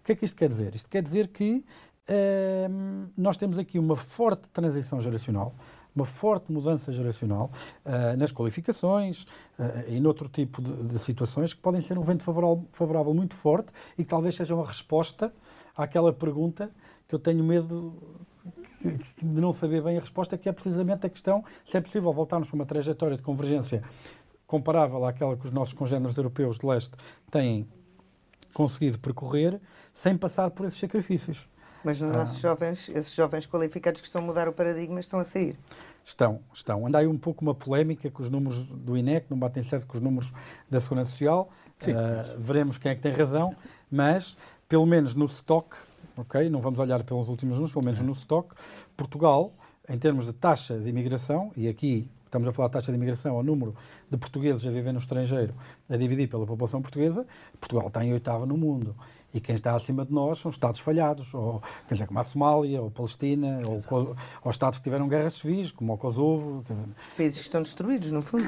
O 0.00 0.04
que 0.04 0.12
é 0.12 0.14
que 0.14 0.24
isto 0.24 0.36
quer 0.36 0.48
dizer? 0.48 0.74
Isto 0.74 0.88
quer 0.88 1.02
dizer 1.02 1.28
que 1.28 1.64
eh, 2.06 2.68
nós 3.16 3.36
temos 3.36 3.58
aqui 3.58 3.78
uma 3.78 3.96
forte 3.96 4.48
transição 4.52 5.00
geracional, 5.00 5.52
uma 5.94 6.04
forte 6.04 6.52
mudança 6.52 6.92
geracional 6.92 7.50
uh, 7.86 8.14
nas 8.18 8.30
qualificações 8.30 9.26
e 9.88 9.98
noutro 9.98 10.28
tipo 10.28 10.60
de, 10.60 10.88
de, 10.88 10.98
situações 10.98 11.54
que 11.54 11.60
podem 11.62 11.80
ser 11.80 11.98
um 11.98 12.02
vento 12.02 12.22
favorável, 12.22 12.68
favorável 12.70 13.14
muito 13.14 13.34
forte 13.34 13.72
e 13.96 14.04
que 14.04 14.10
talvez 14.10 14.34
seja 14.34 14.54
uma 14.54 14.66
resposta 14.66 15.32
àquela 15.74 16.12
pergunta 16.12 16.70
que 17.08 17.14
eu 17.14 17.18
tenho 17.18 17.42
medo 17.42 17.96
de 18.92 19.40
não 19.40 19.52
saber 19.52 19.82
bem 19.82 19.96
a 19.96 20.00
resposta, 20.00 20.36
que 20.36 20.48
é 20.48 20.52
precisamente 20.52 21.06
a 21.06 21.10
questão 21.10 21.44
se 21.64 21.76
é 21.76 21.80
possível 21.80 22.12
voltarmos 22.12 22.48
para 22.48 22.54
uma 22.54 22.66
trajetória 22.66 23.16
de 23.16 23.22
convergência 23.22 23.82
comparável 24.46 25.04
àquela 25.04 25.36
que 25.36 25.46
os 25.46 25.52
nossos 25.52 25.74
congêneres 25.74 26.16
europeus 26.16 26.58
de 26.58 26.66
leste 26.66 26.92
têm 27.30 27.66
conseguido 28.54 28.98
percorrer 28.98 29.60
sem 29.92 30.16
passar 30.16 30.50
por 30.50 30.66
esses 30.66 30.78
sacrifícios. 30.78 31.48
Mas 31.84 32.00
os 32.00 32.10
nossos 32.10 32.38
ah. 32.38 32.48
jovens, 32.48 32.88
esses 32.88 33.14
jovens 33.14 33.46
qualificados 33.46 34.00
que 34.00 34.06
estão 34.06 34.20
a 34.20 34.24
mudar 34.24 34.48
o 34.48 34.52
paradigma, 34.52 34.98
estão 34.98 35.20
a 35.20 35.24
sair? 35.24 35.56
Estão, 36.02 36.40
estão. 36.52 36.86
Anda 36.86 36.98
aí 36.98 37.06
um 37.06 37.18
pouco 37.18 37.42
uma 37.42 37.54
polémica 37.54 38.10
com 38.10 38.22
os 38.22 38.30
números 38.30 38.64
do 38.64 38.96
INEC, 38.96 39.26
não 39.30 39.38
batem 39.38 39.62
certo 39.62 39.86
com 39.86 39.96
os 39.96 40.00
números 40.00 40.32
da 40.68 40.80
Segurança 40.80 41.10
Social. 41.10 41.48
Uh, 41.82 42.40
veremos 42.40 42.78
quem 42.78 42.90
é 42.90 42.94
que 42.94 43.02
tem 43.02 43.12
razão, 43.12 43.54
mas 43.90 44.36
pelo 44.68 44.86
menos 44.86 45.14
no 45.14 45.26
stock, 45.26 45.76
ok? 46.16 46.48
Não 46.48 46.60
vamos 46.60 46.80
olhar 46.80 47.02
pelos 47.04 47.28
últimos 47.28 47.56
números, 47.56 47.72
pelo 47.72 47.84
menos 47.84 48.00
no 48.00 48.12
stock, 48.12 48.54
Portugal, 48.96 49.52
em 49.88 49.98
termos 49.98 50.26
de 50.26 50.32
taxa 50.32 50.78
de 50.78 50.88
imigração, 50.88 51.52
e 51.56 51.68
aqui 51.68 52.08
estamos 52.24 52.48
a 52.48 52.52
falar 52.52 52.68
de 52.68 52.72
taxa 52.72 52.90
de 52.90 52.96
imigração, 52.96 53.36
o 53.36 53.42
número 53.42 53.74
de 54.10 54.16
portugueses 54.16 54.66
a 54.66 54.70
viver 54.70 54.92
no 54.92 54.98
estrangeiro 54.98 55.54
a 55.88 55.96
dividir 55.96 56.28
pela 56.28 56.44
população 56.44 56.82
portuguesa, 56.82 57.26
Portugal 57.60 57.88
está 57.88 58.04
em 58.04 58.12
oitava 58.12 58.44
no 58.44 58.56
mundo 58.56 58.94
e 59.36 59.40
quem 59.40 59.54
está 59.54 59.74
acima 59.74 60.02
de 60.02 60.12
nós 60.12 60.38
são 60.38 60.50
Estados 60.50 60.80
falhados, 60.80 61.34
ou, 61.34 61.62
quer 61.86 61.94
dizer, 61.94 62.06
como 62.06 62.18
a 62.18 62.24
Somália, 62.24 62.80
ou 62.80 62.88
a 62.88 62.90
Palestina, 62.90 63.60
ou, 63.66 64.16
ou, 64.42 64.50
Estados 64.50 64.78
que 64.78 64.84
tiveram 64.84 65.06
guerras 65.06 65.34
civis, 65.34 65.70
como 65.70 65.92
o 65.92 65.98
Kosovo. 65.98 66.64
Países 67.16 67.40
que 67.40 67.44
estão 67.44 67.62
destruídos, 67.62 68.10
no 68.10 68.22
fundo. 68.22 68.46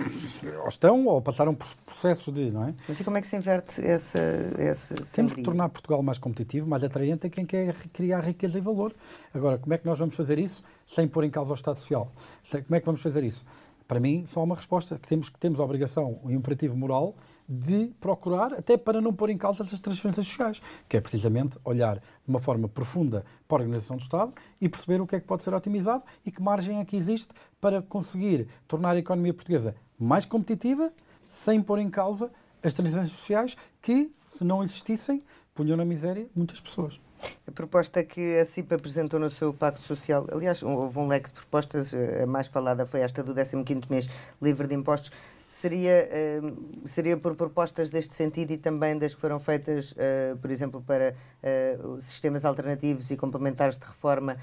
Ou 0.62 0.68
estão, 0.68 1.06
ou 1.06 1.20
passaram 1.20 1.54
por 1.54 1.68
processos 1.84 2.32
de, 2.32 2.50
não 2.50 2.68
é? 2.68 2.74
Mas 2.88 2.98
e 2.98 3.04
como 3.04 3.18
é 3.18 3.20
que 3.20 3.26
se 3.26 3.36
inverte 3.36 3.84
essa, 3.84 4.18
essa 4.56 4.94
Temos 5.14 5.34
que 5.34 5.42
tornar 5.42 5.68
Portugal 5.68 6.02
mais 6.02 6.16
competitivo, 6.16 6.66
mais 6.66 6.82
atraente 6.82 7.26
a 7.26 7.30
quem 7.30 7.44
quer 7.44 7.74
criar 7.92 8.20
riqueza 8.20 8.56
e 8.56 8.60
valor. 8.62 8.94
Agora, 9.34 9.58
como 9.58 9.74
é 9.74 9.78
que 9.78 9.84
nós 9.84 9.98
vamos 9.98 10.16
fazer 10.16 10.38
isso 10.38 10.64
sem 10.86 11.06
pôr 11.06 11.24
em 11.24 11.30
causa 11.30 11.50
o 11.50 11.54
Estado 11.54 11.78
Social? 11.80 12.10
Como 12.50 12.74
é 12.74 12.80
que 12.80 12.86
vamos 12.86 13.02
fazer 13.02 13.22
isso? 13.24 13.44
Para 13.86 14.00
mim, 14.00 14.24
só 14.26 14.40
há 14.40 14.44
uma 14.44 14.54
resposta, 14.54 14.98
que 14.98 15.06
temos, 15.06 15.28
que 15.28 15.38
temos 15.38 15.60
a 15.60 15.64
obrigação, 15.64 16.18
o 16.24 16.30
imperativo 16.30 16.74
moral, 16.74 17.14
de 17.48 17.86
procurar, 17.98 18.52
até 18.52 18.76
para 18.76 19.00
não 19.00 19.12
pôr 19.12 19.30
em 19.30 19.38
causa 19.38 19.62
essas 19.62 19.80
transferências 19.80 20.26
sociais, 20.26 20.60
que 20.86 20.96
é 20.96 21.00
precisamente 21.00 21.56
olhar 21.64 21.96
de 21.96 22.28
uma 22.28 22.38
forma 22.38 22.68
profunda 22.68 23.24
para 23.46 23.62
a 23.62 23.64
organização 23.64 23.96
do 23.96 24.02
Estado 24.02 24.34
e 24.60 24.68
perceber 24.68 25.00
o 25.00 25.06
que 25.06 25.16
é 25.16 25.20
que 25.20 25.26
pode 25.26 25.42
ser 25.42 25.54
otimizado 25.54 26.02
e 26.26 26.30
que 26.30 26.42
margem 26.42 26.78
é 26.78 26.84
que 26.84 26.96
existe 26.96 27.32
para 27.58 27.80
conseguir 27.80 28.48
tornar 28.66 28.90
a 28.90 28.98
economia 28.98 29.32
portuguesa 29.32 29.74
mais 29.98 30.26
competitiva, 30.26 30.92
sem 31.28 31.60
pôr 31.62 31.78
em 31.78 31.88
causa 31.88 32.30
as 32.62 32.74
transferências 32.74 33.16
sociais 33.16 33.56
que, 33.80 34.12
se 34.36 34.44
não 34.44 34.62
existissem, 34.62 35.22
punham 35.54 35.76
na 35.76 35.84
miséria 35.84 36.26
muitas 36.36 36.60
pessoas. 36.60 37.00
A 37.46 37.50
proposta 37.50 38.04
que 38.04 38.38
a 38.38 38.44
CIP 38.44 38.74
apresentou 38.74 39.18
no 39.18 39.28
seu 39.28 39.52
Pacto 39.52 39.82
Social, 39.82 40.26
aliás, 40.30 40.62
houve 40.62 40.98
um 40.98 41.06
leque 41.06 41.30
de 41.30 41.34
propostas, 41.34 41.92
a 41.94 42.26
mais 42.26 42.46
falada 42.46 42.86
foi 42.86 43.00
esta 43.00 43.24
do 43.24 43.34
15º 43.34 43.86
mês 43.90 44.08
livre 44.40 44.68
de 44.68 44.74
impostos, 44.74 45.10
seria, 45.58 46.08
uh, 46.42 46.88
seria 46.88 47.16
por 47.16 47.34
propostas 47.34 47.90
deste 47.90 48.14
sentido 48.14 48.52
e 48.52 48.56
também 48.56 48.96
das 48.96 49.14
que 49.14 49.20
foram 49.20 49.40
feitas, 49.40 49.92
uh, 49.92 50.36
por 50.40 50.50
exemplo, 50.50 50.80
para 50.80 51.14
uh, 51.42 52.00
sistemas 52.00 52.44
alternativos 52.44 53.10
e 53.10 53.16
complementares 53.16 53.76
de 53.76 53.84
reforma, 53.84 54.36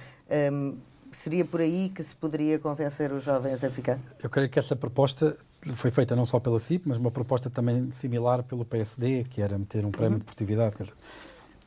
um, 0.52 0.78
seria 1.12 1.46
por 1.46 1.62
aí 1.62 1.90
que 1.90 2.04
se 2.04 2.14
poderia 2.14 2.60
convencer 2.60 3.14
os 3.14 3.24
jovens 3.24 3.64
a 3.64 3.70
ficar? 3.70 3.98
Eu 4.22 4.30
creio 4.30 4.50
que 4.50 4.60
essa 4.60 4.76
proposta 4.76 5.38
foi 5.76 5.90
feita 5.90 6.16
não 6.16 6.26
só 6.26 6.40
pela 6.40 6.60
CIP, 6.60 6.88
mas 6.88 6.98
uma 6.98 7.12
proposta 7.12 7.50
também 7.50 7.92
similar 7.94 8.44
pelo 8.44 8.66
PSD, 8.66 9.24
que 9.30 9.42
era 9.42 9.58
meter 9.58 9.86
um 9.86 9.92
prémio 9.92 10.14
uhum. 10.14 10.20
de 10.20 10.26
produtividade. 10.26 10.76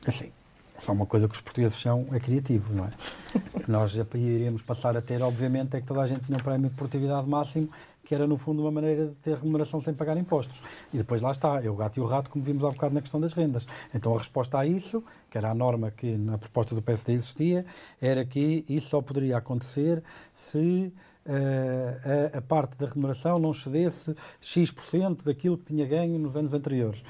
Assim, 0.05 0.31
só 0.77 0.93
uma 0.93 1.05
coisa 1.05 1.27
que 1.27 1.33
os 1.33 1.41
portugueses 1.41 1.77
são 1.77 2.07
é 2.11 2.19
criativos, 2.19 2.69
não 2.69 2.85
é? 2.85 2.91
Nós 3.67 3.95
iríamos 4.13 4.61
passar 4.61 4.95
a 4.95 5.01
ter, 5.01 5.21
obviamente, 5.21 5.75
é 5.75 5.81
que 5.81 5.87
toda 5.87 6.01
a 6.01 6.07
gente 6.07 6.21
tinha 6.25 6.37
um 6.37 6.41
prémio 6.41 6.69
de 6.69 6.75
produtividade 6.75 7.27
máximo, 7.27 7.69
que 8.09 8.15
era, 8.15 8.25
no 8.25 8.37
fundo, 8.37 8.63
uma 8.63 8.71
maneira 8.71 9.05
de 9.05 9.13
ter 9.17 9.37
remuneração 9.37 9.79
sem 9.79 9.93
pagar 9.93 10.17
impostos. 10.17 10.59
E 10.91 10.97
depois 10.97 11.21
lá 11.21 11.29
está, 11.29 11.63
é 11.63 11.69
o 11.69 11.75
gato 11.75 11.99
e 11.99 12.01
o 12.01 12.07
rato, 12.07 12.31
como 12.31 12.43
vimos 12.43 12.63
há 12.63 12.71
bocado 12.71 12.95
na 12.95 13.01
questão 13.01 13.21
das 13.21 13.33
rendas. 13.33 13.67
Então 13.93 14.15
a 14.15 14.17
resposta 14.17 14.57
a 14.57 14.65
isso, 14.65 15.03
que 15.29 15.37
era 15.37 15.51
a 15.51 15.53
norma 15.53 15.91
que 15.91 16.17
na 16.17 16.35
proposta 16.35 16.73
do 16.73 16.81
PSD 16.81 17.13
existia, 17.13 17.67
era 18.01 18.25
que 18.25 18.65
isso 18.67 18.89
só 18.89 18.99
poderia 18.99 19.37
acontecer 19.37 20.01
se 20.33 20.91
uh, 21.23 22.33
a, 22.33 22.39
a 22.39 22.41
parte 22.41 22.75
da 22.79 22.87
remuneração 22.87 23.37
não 23.37 23.51
excedesse 23.51 24.15
X% 24.41 25.23
daquilo 25.23 25.55
que 25.55 25.65
tinha 25.65 25.85
ganho 25.85 26.17
nos 26.17 26.35
anos 26.35 26.55
anteriores. 26.55 27.03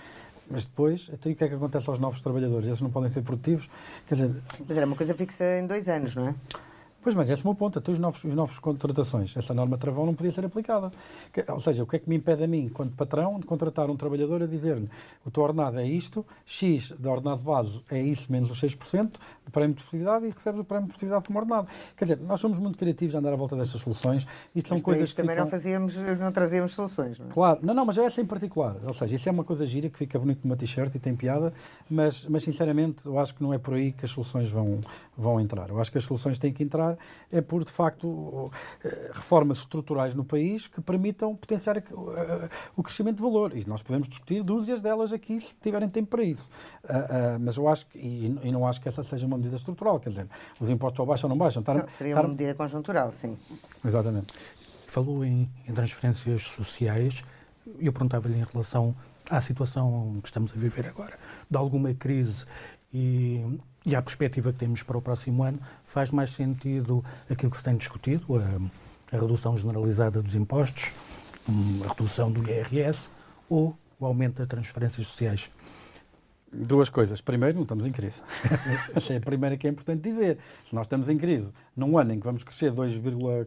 Mas 0.51 0.65
depois, 0.65 1.09
então, 1.13 1.31
o 1.31 1.35
que 1.35 1.45
é 1.45 1.47
que 1.47 1.55
acontece 1.55 1.89
aos 1.89 1.97
novos 1.97 2.19
trabalhadores? 2.19 2.67
Eles 2.67 2.81
não 2.81 2.91
podem 2.91 3.09
ser 3.09 3.21
produtivos? 3.21 3.69
Quer 4.05 4.15
dizer, 4.15 4.41
Mas 4.67 4.75
era 4.75 4.85
uma 4.85 4.97
coisa 4.97 5.15
fixa 5.15 5.45
em 5.59 5.65
dois 5.65 5.87
anos, 5.87 6.13
não 6.13 6.27
é? 6.27 6.35
Pois, 7.01 7.15
mas 7.15 7.29
esse 7.29 7.41
é 7.41 7.43
o 7.43 7.47
meu 7.47 7.55
ponto. 7.55 7.79
Até 7.79 7.91
os 7.91 7.99
novos, 7.99 8.23
os 8.23 8.35
novos 8.35 8.59
contratações, 8.59 9.35
essa 9.35 9.53
norma 9.53 9.77
travão 9.77 10.05
não 10.05 10.13
podia 10.13 10.31
ser 10.31 10.45
aplicada. 10.45 10.91
Que, 11.31 11.49
ou 11.49 11.59
seja, 11.59 11.83
o 11.83 11.87
que 11.87 11.95
é 11.95 11.99
que 11.99 12.09
me 12.09 12.17
impede 12.17 12.43
a 12.43 12.47
mim, 12.47 12.65
enquanto 12.65 12.93
patrão, 12.93 13.39
de 13.39 13.45
contratar 13.45 13.89
um 13.89 13.95
trabalhador 13.95 14.43
a 14.43 14.45
dizer-lhe 14.45 14.89
o 15.25 15.31
teu 15.31 15.43
ordenado 15.43 15.79
é 15.79 15.87
isto, 15.87 16.25
X 16.45 16.91
da 16.97 17.09
ordenado 17.09 17.41
base 17.41 17.81
é 17.89 18.01
isso 18.01 18.31
menos 18.31 18.51
os 18.51 18.61
6% 18.61 19.11
de 19.45 19.51
prémio 19.51 19.75
de 19.75 19.81
produtividade 19.81 20.25
e 20.25 20.29
recebes 20.29 20.59
o 20.59 20.63
prémio 20.63 20.85
de 20.85 20.89
produtividade 20.89 21.25
como 21.25 21.39
ordenado. 21.39 21.67
Quer 21.95 22.05
dizer, 22.05 22.19
nós 22.19 22.39
somos 22.39 22.59
muito 22.59 22.77
criativos 22.77 23.15
a 23.15 23.19
andar 23.19 23.33
à 23.33 23.35
volta 23.35 23.55
destas 23.55 23.81
soluções. 23.81 24.27
Isto 24.53 24.69
são 24.69 24.79
coisas 24.79 25.11
que 25.11 25.15
também 25.15 25.35
ficam... 25.35 25.45
não 25.45 25.51
fazíamos, 25.51 25.95
não 25.95 26.31
trazíamos 26.31 26.75
soluções, 26.75 27.17
não 27.17 27.27
é? 27.27 27.29
Claro. 27.29 27.59
Não, 27.63 27.73
não, 27.73 27.85
mas 27.85 27.97
é 27.97 28.05
essa 28.05 28.21
em 28.21 28.25
particular. 28.25 28.75
Ou 28.85 28.93
seja, 28.93 29.15
isso 29.15 29.29
é 29.29 29.31
uma 29.31 29.43
coisa 29.43 29.65
gira 29.65 29.89
que 29.89 29.97
fica 29.97 30.19
bonito 30.19 30.41
numa 30.43 30.55
t-shirt 30.55 30.93
e 30.95 30.99
tem 30.99 31.15
piada, 31.15 31.53
mas, 31.89 32.25
mas 32.27 32.43
sinceramente 32.43 33.05
eu 33.05 33.17
acho 33.17 33.33
que 33.33 33.41
não 33.41 33.53
é 33.53 33.57
por 33.57 33.73
aí 33.73 33.91
que 33.91 34.05
as 34.05 34.11
soluções 34.11 34.49
vão, 34.49 34.79
vão 35.17 35.39
entrar. 35.39 35.69
Eu 35.69 35.79
acho 35.79 35.91
que 35.91 35.97
as 35.97 36.03
soluções 36.03 36.37
têm 36.37 36.51
que 36.53 36.63
entrar 36.63 36.88
é 37.31 37.41
por, 37.41 37.63
de 37.63 37.71
facto, 37.71 38.51
eh, 38.83 39.11
reformas 39.13 39.59
estruturais 39.59 40.13
no 40.13 40.23
país 40.23 40.67
que 40.67 40.81
permitam 40.81 41.35
potenciar 41.35 41.77
eh, 41.77 41.83
o 42.75 42.83
crescimento 42.83 43.17
de 43.17 43.21
valor. 43.21 43.55
E 43.55 43.67
nós 43.67 43.81
podemos 43.81 44.07
discutir 44.07 44.43
dúzias 44.43 44.81
delas 44.81 45.13
aqui 45.13 45.39
se 45.39 45.53
tiverem 45.61 45.89
tempo 45.89 46.09
para 46.09 46.23
isso. 46.23 46.49
Ah, 46.87 47.07
ah, 47.09 47.39
mas 47.39 47.57
eu 47.57 47.67
acho 47.67 47.85
que, 47.87 47.99
e 47.99 48.51
não 48.51 48.67
acho 48.67 48.81
que 48.81 48.87
essa 48.87 49.03
seja 49.03 49.25
uma 49.25 49.37
medida 49.37 49.55
estrutural, 49.55 49.99
quer 49.99 50.09
dizer, 50.09 50.27
os 50.59 50.69
impostos 50.69 50.99
ou 50.99 51.05
baixam 51.05 51.29
ou 51.29 51.35
não 51.35 51.37
baixam. 51.37 51.63
não, 51.65 51.89
seria 51.89 52.15
uma 52.15 52.27
medida 52.27 52.55
conjuntural, 52.55 53.11
sim. 53.11 53.37
Exatamente. 53.83 54.33
Falou 54.87 55.23
em, 55.23 55.49
em 55.67 55.73
transferências 55.73 56.43
sociais 56.43 57.23
e 57.79 57.85
eu 57.85 57.93
perguntava-lhe 57.93 58.37
em 58.37 58.43
relação 58.43 58.95
à 59.29 59.39
situação 59.39 60.19
que 60.21 60.27
estamos 60.27 60.51
a 60.51 60.55
viver 60.55 60.87
agora, 60.87 61.17
de 61.49 61.57
alguma 61.57 61.93
crise 61.93 62.45
e, 62.93 63.45
e 63.85 63.95
à 63.95 64.01
perspectiva 64.01 64.51
que 64.51 64.59
temos 64.59 64.83
para 64.83 64.97
o 64.97 65.01
próximo 65.01 65.43
ano, 65.43 65.59
faz 65.85 66.11
mais 66.11 66.31
sentido 66.31 67.03
aquilo 67.29 67.51
que 67.51 67.57
se 67.57 67.63
tem 67.63 67.77
discutido, 67.77 68.37
a, 68.37 69.15
a 69.15 69.19
redução 69.19 69.55
generalizada 69.57 70.21
dos 70.21 70.35
impostos, 70.35 70.91
a 71.85 71.87
redução 71.89 72.31
do 72.31 72.47
IRS 72.49 73.09
ou 73.49 73.75
o 73.99 74.05
aumento 74.05 74.37
das 74.37 74.47
transferências 74.47 75.07
sociais? 75.07 75.49
Duas 76.51 76.89
coisas. 76.89 77.21
Primeiro, 77.21 77.55
não 77.55 77.61
estamos 77.61 77.85
em 77.85 77.91
crise. 77.91 78.23
Essa 78.95 79.13
é 79.13 79.17
a 79.17 79.21
primeira 79.21 79.55
que 79.55 79.67
é 79.67 79.69
importante 79.69 80.01
dizer. 80.01 80.39
Se 80.65 80.73
nós 80.73 80.85
estamos 80.85 81.07
em 81.07 81.17
crise 81.17 81.53
num 81.77 81.97
ano 81.97 82.13
em 82.13 82.19
que 82.19 82.25
vamos 82.25 82.43
crescer 82.43 82.71
2, 82.71 82.93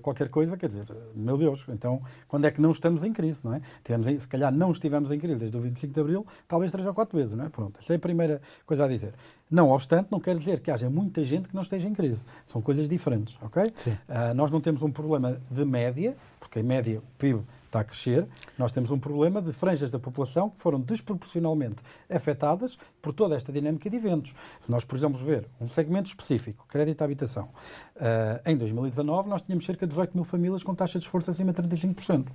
qualquer 0.01 0.29
coisa, 0.29 0.57
quer 0.57 0.69
dizer, 0.69 0.87
meu 1.15 1.37
Deus, 1.37 1.65
então 1.69 2.01
quando 2.29 2.45
é 2.45 2.51
que 2.51 2.61
não 2.61 2.71
estamos 2.71 3.03
em 3.03 3.13
crise, 3.13 3.41
não 3.45 3.55
é? 3.55 3.61
Tivemos 3.83 4.07
em, 4.07 4.19
se 4.19 4.29
calhar 4.29 4.53
não 4.53 4.71
estivemos 4.71 5.11
em 5.11 5.19
crise 5.19 5.41
desde 5.41 5.57
o 5.57 5.61
25 5.61 5.93
de 5.93 6.01
Abril, 6.01 6.27
talvez 6.47 6.71
três 6.71 6.87
ou 6.87 6.95
quatro 6.95 7.19
vezes, 7.19 7.35
não 7.35 7.45
é? 7.45 7.49
Pronto, 7.49 7.81
essa 7.81 7.93
é 7.93 7.97
a 7.97 7.99
primeira 7.99 8.41
coisa 8.65 8.85
a 8.85 8.89
dizer. 8.89 9.13
Não 9.51 9.71
obstante, 9.71 10.09
não 10.11 10.21
quer 10.21 10.37
dizer 10.39 10.61
que 10.61 10.71
haja 10.71 10.89
muita 10.89 11.25
gente 11.25 11.49
que 11.49 11.55
não 11.55 11.63
esteja 11.63 11.89
em 11.89 11.95
crise. 11.95 12.25
São 12.47 12.63
coisas 12.63 12.89
diferentes, 12.89 13.37
ok? 13.43 13.65
Uh, 13.65 14.35
nós 14.35 14.51
não 14.51 14.61
temos 14.61 14.81
um 14.81 14.91
problema 14.91 15.41
de 15.51 15.65
média, 15.65 16.17
porque 16.39 16.61
em 16.61 16.63
média 16.63 17.01
o 17.01 17.19
PIB 17.19 17.43
está 17.73 17.81
a 17.81 17.85
crescer, 17.85 18.29
nós 18.59 18.71
temos 18.71 18.91
um 18.91 18.99
problema 18.99 19.41
de 19.41 19.53
franjas 19.53 19.91
da 19.91 19.99
população 19.99 20.51
que 20.51 20.61
foram 20.61 20.79
desproporcionalmente 20.79 21.83
afetadas 22.09 22.79
por 23.01 23.13
toda 23.13 23.35
esta 23.35 23.51
dinâmica 23.51 23.89
de 23.89 23.97
eventos. 23.97 24.35
Se 24.61 24.71
nós, 24.71 24.85
por 24.85 24.97
exemplo, 24.97 25.19
ver 25.19 25.49
um 25.59 25.69
segmento 25.69 26.09
específico, 26.09 26.67
crédito 26.69 27.01
à 27.01 27.05
habitação, 27.07 27.49
uh, 27.97 28.49
em 28.49 28.57
2019 28.57 29.29
nós 29.29 29.41
tínhamos 29.41 29.65
cerca 29.65 29.87
de 29.87 29.91
18 29.91 30.15
mil 30.15 30.25
famílias 30.25 30.63
com 30.63 30.75
taxa 30.75 30.99
de 30.99 31.07
esforço 31.07 31.31
acima 31.31 31.53
de 31.53 31.63
35%. 31.63 32.27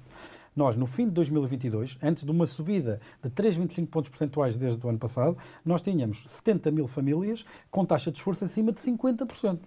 Nós, 0.56 0.76
no 0.76 0.88
fim 0.88 1.06
de 1.06 1.12
2022, 1.12 2.00
antes 2.02 2.24
de 2.24 2.32
uma 2.32 2.48
subida 2.48 3.00
de 3.24 3.30
3,25 3.30 3.88
pontos 3.88 4.10
percentuais 4.10 4.56
desde 4.56 4.84
o 4.84 4.90
ano 4.90 4.98
passado, 4.98 5.38
nós 5.64 5.84
tínhamos 5.84 6.26
70 6.28 6.72
mil 6.72 6.88
famílias 6.88 7.46
com 7.70 7.86
taxa 7.86 8.12
de 8.12 8.18
esforço 8.18 8.44
acima 8.44 8.72
de 8.72 8.80
50%. 8.82 9.60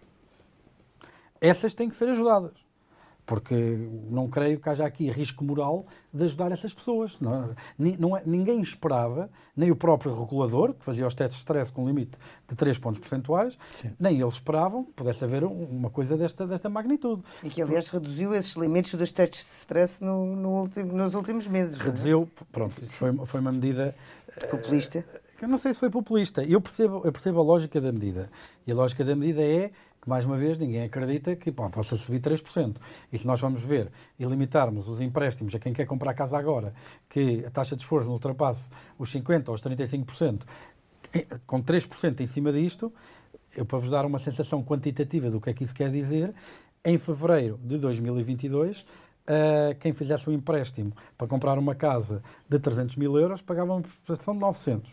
Essas 1.41 1.75
têm 1.75 1.89
que 1.89 1.95
ser 1.95 2.09
ajudadas 2.09 2.70
porque 3.31 3.55
não 4.11 4.29
creio 4.29 4.59
que 4.59 4.69
haja 4.69 4.85
aqui 4.85 5.09
risco 5.09 5.45
moral 5.45 5.87
de 6.13 6.25
ajudar 6.25 6.51
essas 6.51 6.75
pessoas. 6.75 7.17
Não, 7.21 7.55
não 7.97 8.17
é, 8.17 8.25
ninguém 8.27 8.61
esperava, 8.61 9.31
nem 9.57 9.71
o 9.71 9.77
próprio 9.77 10.13
regulador, 10.13 10.75
que 10.75 10.85
fazia 10.85 11.07
os 11.07 11.15
testes 11.15 11.37
de 11.37 11.43
stress 11.43 11.71
com 11.71 11.87
limite 11.87 12.19
de 12.49 12.57
3 12.57 12.77
pontos 12.79 12.99
percentuais, 12.99 13.57
Sim. 13.81 13.93
nem 14.01 14.21
eles 14.21 14.35
esperavam 14.35 14.83
que 14.83 14.95
pudesse 14.95 15.23
haver 15.23 15.45
uma 15.45 15.89
coisa 15.91 16.17
desta, 16.17 16.45
desta 16.45 16.69
magnitude. 16.69 17.23
E 17.45 17.51
que, 17.51 17.63
aliás, 17.63 17.87
reduziu 17.87 18.35
esses 18.35 18.55
limites 18.57 18.97
dos 18.97 19.13
testes 19.13 19.45
de 19.45 19.53
stress 19.53 20.03
no, 20.03 20.35
no 20.35 20.63
último, 20.63 20.93
nos 20.93 21.15
últimos 21.15 21.47
meses. 21.47 21.81
É? 21.81 21.85
Reduziu, 21.85 22.29
é? 22.37 22.45
pronto, 22.51 22.83
isso 22.83 22.95
foi, 22.95 23.15
foi 23.27 23.39
uma 23.39 23.53
medida... 23.53 23.95
Populista? 24.51 24.99
Uh, 24.99 25.31
eu 25.43 25.49
não 25.49 25.57
sei 25.57 25.73
se 25.73 25.81
foi 25.81 25.89
populista. 25.89 26.43
Eu 26.43 26.61
percebo, 26.61 27.03
eu 27.05 27.13
percebo 27.13 27.41
a 27.41 27.43
lógica 27.43 27.81
da 27.81 27.91
medida. 27.91 28.31
E 28.67 28.73
a 28.73 28.75
lógica 28.75 29.05
da 29.05 29.17
medida 29.17 29.43
é 29.43 29.71
que, 30.01 30.09
mais 30.09 30.25
uma 30.25 30.37
vez, 30.37 30.57
ninguém 30.57 30.83
acredita 30.83 31.37
que 31.37 31.53
possa 31.53 31.97
subir 31.97 32.21
3%. 32.21 32.77
E 33.13 33.19
se 33.19 33.27
nós 33.27 33.41
vamos 33.41 33.63
ver 33.63 33.91
e 34.19 34.25
limitarmos 34.25 34.89
os 34.89 35.01
empréstimos 35.01 35.55
a 35.55 35.59
quem 35.59 35.73
quer 35.73 35.87
comprar 35.87 36.15
casa 36.15 36.39
agora, 36.39 36.73
que 37.09 37.45
a 37.45 37.51
taxa 37.51 37.77
de 37.77 37.83
esforço 37.83 38.07
não 38.07 38.15
ultrapasse 38.15 38.71
os 38.99 39.13
50% 39.13 39.49
ou 39.49 39.55
os 39.55 39.61
35%, 39.61 40.43
com 41.47 41.63
3% 41.63 42.21
em 42.21 42.27
cima 42.27 42.53
disto, 42.53 42.93
eu 43.57 43.67
para 43.67 43.79
vos 43.79 43.91
dar 43.91 44.05
uma 44.07 44.19
sensação 44.19 44.63
quantitativa 44.63 45.31
do 45.31 45.41
que 45.41 45.51
é 45.51 45.55
que 45.55 45.65
isso 45.65 45.75
quer 45.75 45.91
dizer, 45.91 46.33
em 46.85 46.99
fevereiro 46.99 47.59
de 47.63 47.77
2022, 47.79 48.81
uh, 48.81 48.85
eh, 49.27 49.77
quem 49.79 49.93
fizesse 49.93 50.31
um 50.31 50.33
empréstimo 50.33 50.93
para 51.19 51.27
comprar 51.27 51.59
uma 51.59 51.75
casa 51.75 52.23
de 52.49 52.59
300 52.59 52.97
mil 52.97 53.19
euros 53.19 53.43
pagava 53.43 53.75
uma 53.75 53.83
prestação 54.07 54.35
de 54.35 54.41
900. 54.41 54.91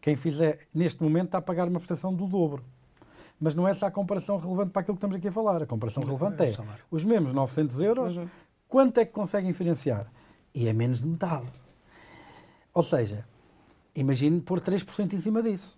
Quem 0.00 0.16
fizer, 0.16 0.58
neste 0.72 1.02
momento, 1.02 1.26
está 1.26 1.38
a 1.38 1.42
pagar 1.42 1.66
uma 1.66 1.80
prestação 1.80 2.14
do 2.14 2.26
dobro 2.26 2.62
mas 3.42 3.56
não 3.56 3.66
é 3.66 3.72
essa 3.72 3.88
a 3.88 3.90
comparação 3.90 4.36
relevante 4.38 4.70
para 4.70 4.82
aquilo 4.82 4.96
que 4.96 4.98
estamos 4.98 5.16
aqui 5.16 5.26
a 5.26 5.32
falar. 5.32 5.60
A 5.60 5.66
comparação 5.66 6.00
relevante 6.04 6.40
é, 6.44 6.50
é 6.50 6.56
os 6.88 7.04
mesmos 7.04 7.32
900 7.32 7.80
euros, 7.80 8.16
uhum. 8.16 8.28
quanto 8.68 8.98
é 8.98 9.04
que 9.04 9.10
conseguem 9.10 9.52
financiar? 9.52 10.06
E 10.54 10.68
é 10.68 10.72
menos 10.72 11.00
de 11.00 11.08
metade. 11.08 11.50
Ou 12.72 12.84
seja, 12.84 13.26
imagine 13.96 14.40
pôr 14.40 14.60
3% 14.60 15.12
em 15.12 15.20
cima 15.20 15.42
disso. 15.42 15.76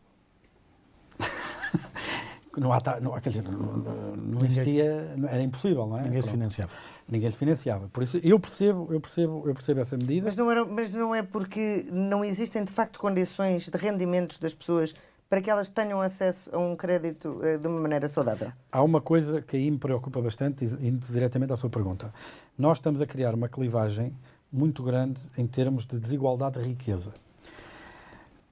não 2.59 2.71
há, 2.71 2.83
não, 3.01 3.13
quer 3.19 3.31
dizer, 3.31 3.45
não, 3.45 4.15
não 4.15 4.45
existia, 4.45 5.17
era 5.27 5.43
impossível, 5.43 5.87
não 5.87 5.99
é? 5.99 6.03
Ninguém 6.03 6.21
se 6.21 6.31
financiava. 6.31 6.71
Ninguém 7.09 7.31
se 7.31 7.37
financiava. 7.39 7.89
Por 7.89 8.03
isso 8.03 8.21
eu 8.23 8.39
percebo, 8.39 8.93
eu 8.93 9.01
percebo, 9.01 9.43
eu 9.47 9.55
percebo 9.55 9.81
essa 9.81 9.97
medida. 9.97 10.27
Mas 10.27 10.37
não, 10.37 10.51
era, 10.51 10.67
mas 10.67 10.93
não 10.93 11.15
é 11.15 11.23
porque 11.23 11.87
não 11.91 12.23
existem 12.23 12.63
de 12.63 12.73
facto 12.73 12.99
condições 12.99 13.71
de 13.71 13.79
rendimentos 13.79 14.37
das 14.37 14.55
pessoas 14.55 14.95
para 15.35 15.43
que 15.43 15.51
elas 15.51 15.69
tenham 15.69 16.01
acesso 16.01 16.49
a 16.55 16.59
um 16.61 16.77
crédito 16.77 17.41
uh, 17.41 17.59
de 17.59 17.67
uma 17.67 17.81
maneira 17.81 18.07
saudável? 18.07 18.53
Há 18.71 18.81
uma 18.85 19.01
coisa 19.01 19.43
que 19.43 19.57
aí 19.57 19.69
me 19.69 19.79
preocupa 19.79 20.23
bastante, 20.23 20.65
indo 20.65 21.05
diretamente 21.11 21.53
à 21.53 21.57
sua 21.57 21.69
pergunta. 21.69 22.15
Nós 22.57 22.79
estamos 22.79 23.01
a 23.01 23.07
criar 23.07 23.35
uma 23.35 23.49
clivagem 23.49 24.15
muito 24.53 24.85
grande 24.85 25.21
em 25.37 25.45
termos 25.45 25.87
de 25.87 25.99
desigualdade 25.99 26.61
de 26.61 26.69
riqueza. 26.69 27.13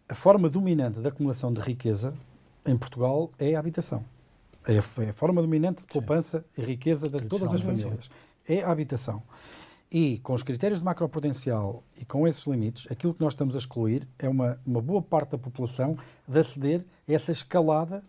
A 0.08 0.14
forma 0.16 0.50
dominante 0.50 0.98
da 0.98 1.10
acumulação 1.10 1.52
de 1.52 1.60
riqueza 1.60 2.12
em 2.66 2.76
Portugal 2.76 3.30
é 3.38 3.54
a 3.54 3.60
habitação. 3.60 4.04
É 4.66 4.72
a, 4.72 5.04
é 5.04 5.10
a 5.10 5.12
forma 5.12 5.40
dominante 5.40 5.82
de 5.82 5.86
poupança 5.86 6.44
Sim. 6.52 6.62
e 6.62 6.64
riqueza 6.64 7.08
de 7.08 7.24
todas 7.26 7.54
as 7.54 7.62
famílias. 7.62 8.10
É 8.48 8.64
a 8.64 8.72
habitação. 8.72 9.22
E 9.92 10.18
com 10.20 10.32
os 10.32 10.42
critérios 10.42 10.78
de 10.78 10.84
macroprudencial 10.86 11.84
e 12.00 12.04
com 12.06 12.26
esses 12.26 12.46
limites, 12.46 12.90
aquilo 12.90 13.12
que 13.12 13.20
nós 13.20 13.34
estamos 13.34 13.54
a 13.54 13.58
excluir 13.58 14.08
é 14.18 14.26
uma, 14.26 14.58
uma 14.64 14.80
boa 14.80 15.02
parte 15.02 15.32
da 15.32 15.38
população 15.38 15.98
de 16.26 16.38
aceder 16.38 16.82
a 17.06 17.12
essa 17.12 17.30
escalada 17.30 18.02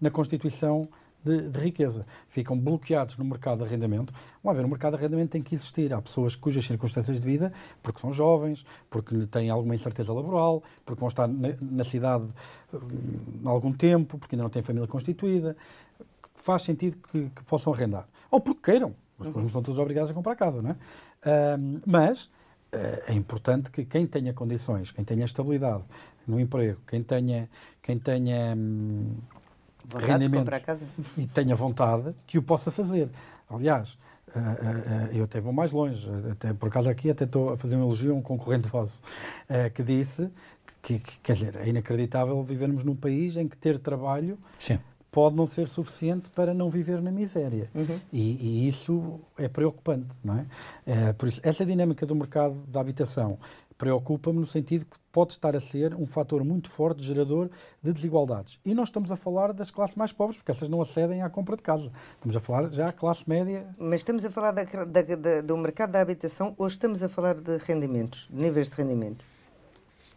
na 0.00 0.10
constituição 0.10 0.88
de, 1.22 1.50
de, 1.50 1.58
riqueza. 1.58 2.06
Ficam 2.30 2.58
bloqueados 2.58 3.18
no 3.18 3.26
mercado 3.26 3.58
de 3.58 3.64
arrendamento. 3.64 4.14
Vamos 4.42 4.56
ver, 4.56 4.64
o 4.64 4.68
mercado 4.70 4.92
de 4.92 5.00
arrendamento 5.00 5.32
tem 5.32 5.42
que 5.42 5.54
existir. 5.54 5.92
Há 5.92 6.00
pessoas 6.00 6.34
cujas 6.34 6.64
circunstâncias 6.64 7.20
de 7.20 7.26
vida, 7.26 7.52
porque 7.82 8.00
são 8.00 8.10
jovens, 8.10 8.64
porque 8.88 9.26
têm 9.26 9.50
alguma 9.50 9.74
incerteza 9.74 10.10
laboral, 10.14 10.62
porque 10.86 11.00
vão 11.00 11.08
estar 11.08 11.28
na, 11.28 11.48
na 11.60 11.84
cidade 11.84 12.24
hum, 12.72 12.78
há 13.44 13.50
algum 13.50 13.74
tempo, 13.74 14.16
porque 14.16 14.34
ainda 14.34 14.44
não 14.44 14.50
têm 14.50 14.62
família 14.62 14.88
constituída, 14.88 15.54
faz 16.36 16.62
sentido 16.62 16.96
que, 17.12 17.28
que 17.28 17.44
possam 17.44 17.70
arrendar. 17.70 18.08
Ou 18.30 18.40
porque 18.40 18.72
queiram. 18.72 18.94
Os 19.18 19.26
uhum. 19.26 19.42
não 19.42 19.48
são 19.48 19.62
todos 19.62 19.78
obrigados 19.80 20.10
a 20.10 20.14
comprar 20.14 20.36
casa, 20.36 20.62
não 20.62 20.70
é? 20.70 20.76
Uh, 21.24 21.80
mas 21.84 22.24
uh, 22.24 23.02
é 23.08 23.12
importante 23.12 23.70
que 23.70 23.84
quem 23.84 24.06
tenha 24.06 24.32
condições, 24.32 24.90
quem 24.90 25.04
tenha 25.04 25.24
estabilidade 25.24 25.82
no 26.26 26.38
emprego, 26.38 26.78
quem 26.86 27.02
tenha, 27.02 27.48
quem 27.82 27.98
tenha 27.98 28.54
hum, 28.56 29.14
rendimentos 29.96 30.82
e 31.16 31.26
tenha 31.26 31.56
vontade, 31.56 32.14
que 32.26 32.38
o 32.38 32.42
possa 32.42 32.70
fazer. 32.70 33.08
Aliás, 33.48 33.98
uh, 34.28 35.12
eu 35.12 35.24
até 35.24 35.40
vou 35.40 35.52
mais 35.52 35.72
longe, 35.72 36.06
até, 36.30 36.52
por 36.52 36.68
acaso 36.68 36.88
aqui 36.88 37.10
até 37.10 37.24
estou 37.24 37.50
a 37.50 37.56
fazer 37.56 37.76
um 37.76 37.82
elogio 37.82 38.12
a 38.12 38.14
um 38.14 38.22
concorrente 38.22 38.68
vosso, 38.68 39.02
que 39.74 39.82
disse 39.82 40.30
que, 40.80 40.98
que, 40.98 41.18
quer 41.20 41.32
dizer, 41.32 41.56
é 41.56 41.68
inacreditável 41.68 42.42
vivermos 42.44 42.84
num 42.84 42.94
país 42.94 43.36
em 43.36 43.48
que 43.48 43.56
ter 43.56 43.78
trabalho 43.78 44.38
Sim 44.58 44.78
pode 45.10 45.34
não 45.34 45.46
ser 45.46 45.68
suficiente 45.68 46.28
para 46.30 46.52
não 46.52 46.70
viver 46.70 47.00
na 47.00 47.10
miséria. 47.10 47.70
Uhum. 47.74 47.98
E, 48.12 48.64
e, 48.64 48.68
isso 48.68 49.20
é 49.36 49.48
preocupante, 49.48 50.08
não 50.22 50.38
é? 50.38 50.46
é? 50.86 51.12
Por 51.12 51.28
isso, 51.28 51.40
essa 51.42 51.64
dinâmica 51.64 52.04
do 52.04 52.14
mercado 52.14 52.54
da 52.66 52.80
habitação 52.80 53.38
preocupa-me 53.78 54.40
no 54.40 54.46
sentido 54.46 54.84
que 54.84 54.96
pode 55.12 55.32
estar 55.32 55.54
a 55.54 55.60
ser 55.60 55.94
um 55.94 56.06
fator 56.06 56.44
muito 56.44 56.68
forte 56.68 57.02
gerador 57.02 57.48
de 57.80 57.92
desigualdades. 57.92 58.58
E 58.64 58.74
nós 58.74 58.88
estamos 58.88 59.10
a 59.12 59.16
falar 59.16 59.52
das 59.52 59.70
classes 59.70 59.94
mais 59.94 60.12
pobres, 60.12 60.36
porque 60.36 60.50
essas 60.50 60.68
não 60.68 60.82
acedem 60.82 61.22
à 61.22 61.30
compra 61.30 61.56
de 61.56 61.62
casa. 61.62 61.90
Estamos 62.14 62.36
a 62.36 62.40
falar 62.40 62.66
já 62.70 62.88
a 62.88 62.92
classe 62.92 63.28
média. 63.28 63.66
Mas 63.78 64.00
estamos 64.00 64.24
a 64.24 64.30
falar 64.30 64.50
da, 64.50 64.64
da, 64.64 65.02
da, 65.02 65.40
do 65.40 65.56
mercado 65.56 65.92
da 65.92 66.00
habitação 66.00 66.54
ou 66.58 66.66
estamos 66.66 67.02
a 67.02 67.08
falar 67.08 67.34
de 67.34 67.56
rendimentos, 67.58 68.28
de 68.28 68.36
níveis 68.36 68.68
de 68.68 68.74
rendimentos? 68.74 69.24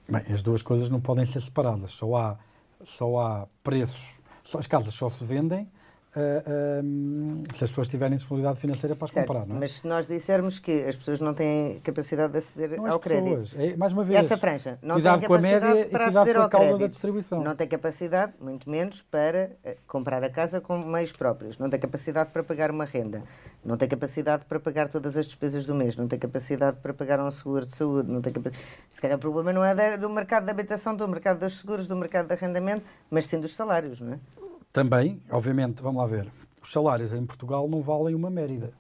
Bem, 0.10 0.22
as 0.34 0.42
duas 0.42 0.64
coisas 0.64 0.90
não 0.90 1.00
podem 1.00 1.26
ser 1.26 1.42
separadas. 1.42 1.92
Só 1.92 2.16
há, 2.16 2.38
só 2.84 3.20
há 3.20 3.48
preços 3.64 4.21
as 4.60 4.68
casas 4.68 4.94
só 4.94 5.10
se 5.10 5.24
vendem 5.24 5.68
Uh, 6.14 6.84
uh, 6.84 7.58
se 7.58 7.64
as 7.64 7.70
pessoas 7.70 7.88
tiverem 7.88 8.18
disponibilidade 8.18 8.60
financeira 8.60 8.94
para 8.98 9.06
as 9.06 9.12
certo, 9.12 9.28
comprar. 9.28 9.46
Não 9.46 9.56
é? 9.56 9.60
Mas 9.60 9.72
se 9.78 9.88
nós 9.88 10.08
dissermos 10.08 10.60
que 10.60 10.84
as 10.84 10.98
pessoas 10.98 11.22
não 11.22 11.34
têm 11.34 11.80
capacidade 11.80 12.34
de 12.34 12.40
aceder 12.40 12.82
não 12.82 12.92
ao 12.92 13.00
crédito, 13.00 13.56
é, 13.58 13.78
mais 13.78 13.94
uma 13.94 14.04
vez, 14.04 14.26
essa 14.26 14.36
franja 14.36 14.78
não 14.82 15.00
tem 15.00 15.20
capacidade 15.22 15.86
para 15.86 16.08
aceder 16.08 16.38
ao 16.38 16.50
crédito, 16.50 17.42
não 17.42 17.56
tem 17.56 17.66
capacidade, 17.66 18.34
muito 18.42 18.70
menos, 18.70 19.02
para 19.04 19.52
eh, 19.64 19.78
comprar 19.88 20.22
a 20.22 20.30
casa 20.30 20.60
com 20.60 20.80
meios 20.80 21.14
próprios, 21.14 21.58
não 21.58 21.70
tem 21.70 21.80
capacidade 21.80 22.30
para 22.32 22.44
pagar 22.44 22.72
uma 22.72 22.84
renda, 22.84 23.24
não 23.64 23.78
tem 23.78 23.88
capacidade 23.88 24.44
para 24.44 24.60
pagar 24.60 24.90
todas 24.90 25.16
as 25.16 25.26
despesas 25.26 25.66
do 25.66 25.74
mês, 25.74 25.96
não 25.96 26.10
tem 26.10 26.20
capacidade 26.20 26.76
para 26.82 26.94
pagar 26.94 27.22
um 27.22 27.32
seguro 27.32 27.66
de 27.66 27.74
saúde, 27.74 28.12
não 28.12 28.22
tem 28.22 28.34
capacidade... 28.34 28.66
se 28.90 29.00
calhar 29.00 29.16
o 29.16 29.22
problema 29.22 29.54
não 29.54 29.64
é 29.64 29.96
do 29.96 30.10
mercado 30.10 30.46
da 30.46 30.52
habitação, 30.52 30.94
do 30.94 31.08
mercado 31.08 31.40
dos 31.40 31.58
seguros, 31.58 31.88
do 31.88 31.96
mercado 31.96 32.28
de 32.28 32.34
arrendamento, 32.34 32.84
mas 33.10 33.28
sim 33.28 33.40
dos 33.40 33.54
salários, 33.56 34.02
não 34.02 34.12
é? 34.12 34.20
Também, 34.74 35.20
obviamente, 35.30 35.82
vamos 35.82 36.02
lá 36.02 36.08
ver, 36.08 36.32
os 36.62 36.72
salários 36.72 37.12
em 37.14 37.26
Portugal 37.26 37.68
não 37.68 37.82
valem 37.82 38.16
uma 38.16 38.30
Mérida. 38.30 38.74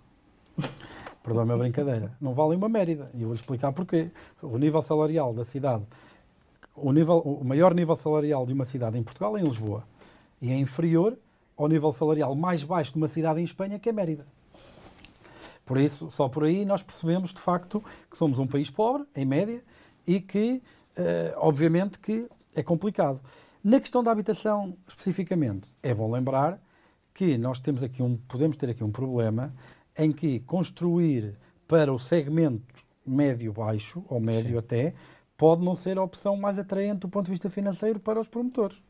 Perdão 1.23 1.41
a 1.41 1.45
minha 1.45 1.57
brincadeira. 1.57 2.11
Não 2.19 2.33
valem 2.33 2.57
uma 2.57 2.69
Mérida. 2.69 3.11
E 3.13 3.21
eu 3.21 3.27
vou 3.27 3.35
explicar 3.35 3.71
porquê. 3.73 4.09
O 4.41 4.57
nível 4.57 4.81
salarial 4.81 5.33
da 5.33 5.43
cidade, 5.43 5.83
o, 6.75 6.91
nível, 6.91 7.19
o 7.19 7.43
maior 7.43 7.73
nível 7.73 7.95
salarial 7.95 8.45
de 8.45 8.53
uma 8.53 8.65
cidade 8.65 8.97
em 8.97 9.03
Portugal 9.03 9.37
é 9.37 9.41
em 9.41 9.43
Lisboa. 9.43 9.83
E 10.41 10.49
é 10.49 10.57
inferior 10.57 11.17
ao 11.57 11.67
nível 11.67 11.91
salarial 11.91 12.33
mais 12.35 12.63
baixo 12.63 12.93
de 12.93 12.97
uma 12.97 13.07
cidade 13.07 13.39
em 13.39 13.43
Espanha, 13.43 13.77
que 13.77 13.89
é 13.89 13.91
Mérida. 13.91 14.25
Por 15.65 15.77
isso, 15.77 16.09
só 16.09 16.27
por 16.27 16.43
aí 16.43 16.65
nós 16.65 16.81
percebemos, 16.81 17.33
de 17.33 17.39
facto, 17.39 17.83
que 18.09 18.17
somos 18.17 18.39
um 18.39 18.47
país 18.47 18.69
pobre, 18.69 19.05
em 19.15 19.25
média, 19.25 19.63
e 20.07 20.19
que, 20.19 20.61
uh, 20.97 21.37
obviamente, 21.37 21.99
que 21.99 22.27
é 22.55 22.63
complicado. 22.63 23.19
Na 23.63 23.79
questão 23.79 24.03
da 24.03 24.11
habitação, 24.11 24.75
especificamente, 24.87 25.69
é 25.83 25.93
bom 25.93 26.11
lembrar 26.11 26.59
que 27.13 27.37
nós 27.37 27.59
temos 27.59 27.83
aqui 27.83 28.01
um, 28.01 28.17
podemos 28.17 28.57
ter 28.57 28.71
aqui 28.71 28.83
um 28.83 28.91
problema 28.91 29.53
em 29.95 30.11
que 30.11 30.39
construir 30.39 31.37
para 31.67 31.93
o 31.93 31.99
segmento 31.99 32.83
médio-baixo, 33.05 34.03
ou 34.09 34.19
médio 34.19 34.53
Sim. 34.53 34.57
até, 34.57 34.93
pode 35.37 35.63
não 35.63 35.75
ser 35.75 35.99
a 35.99 36.03
opção 36.03 36.35
mais 36.35 36.57
atraente 36.57 37.01
do 37.01 37.09
ponto 37.09 37.25
de 37.25 37.31
vista 37.31 37.51
financeiro 37.51 37.99
para 37.99 38.19
os 38.19 38.27
promotores. 38.27 38.81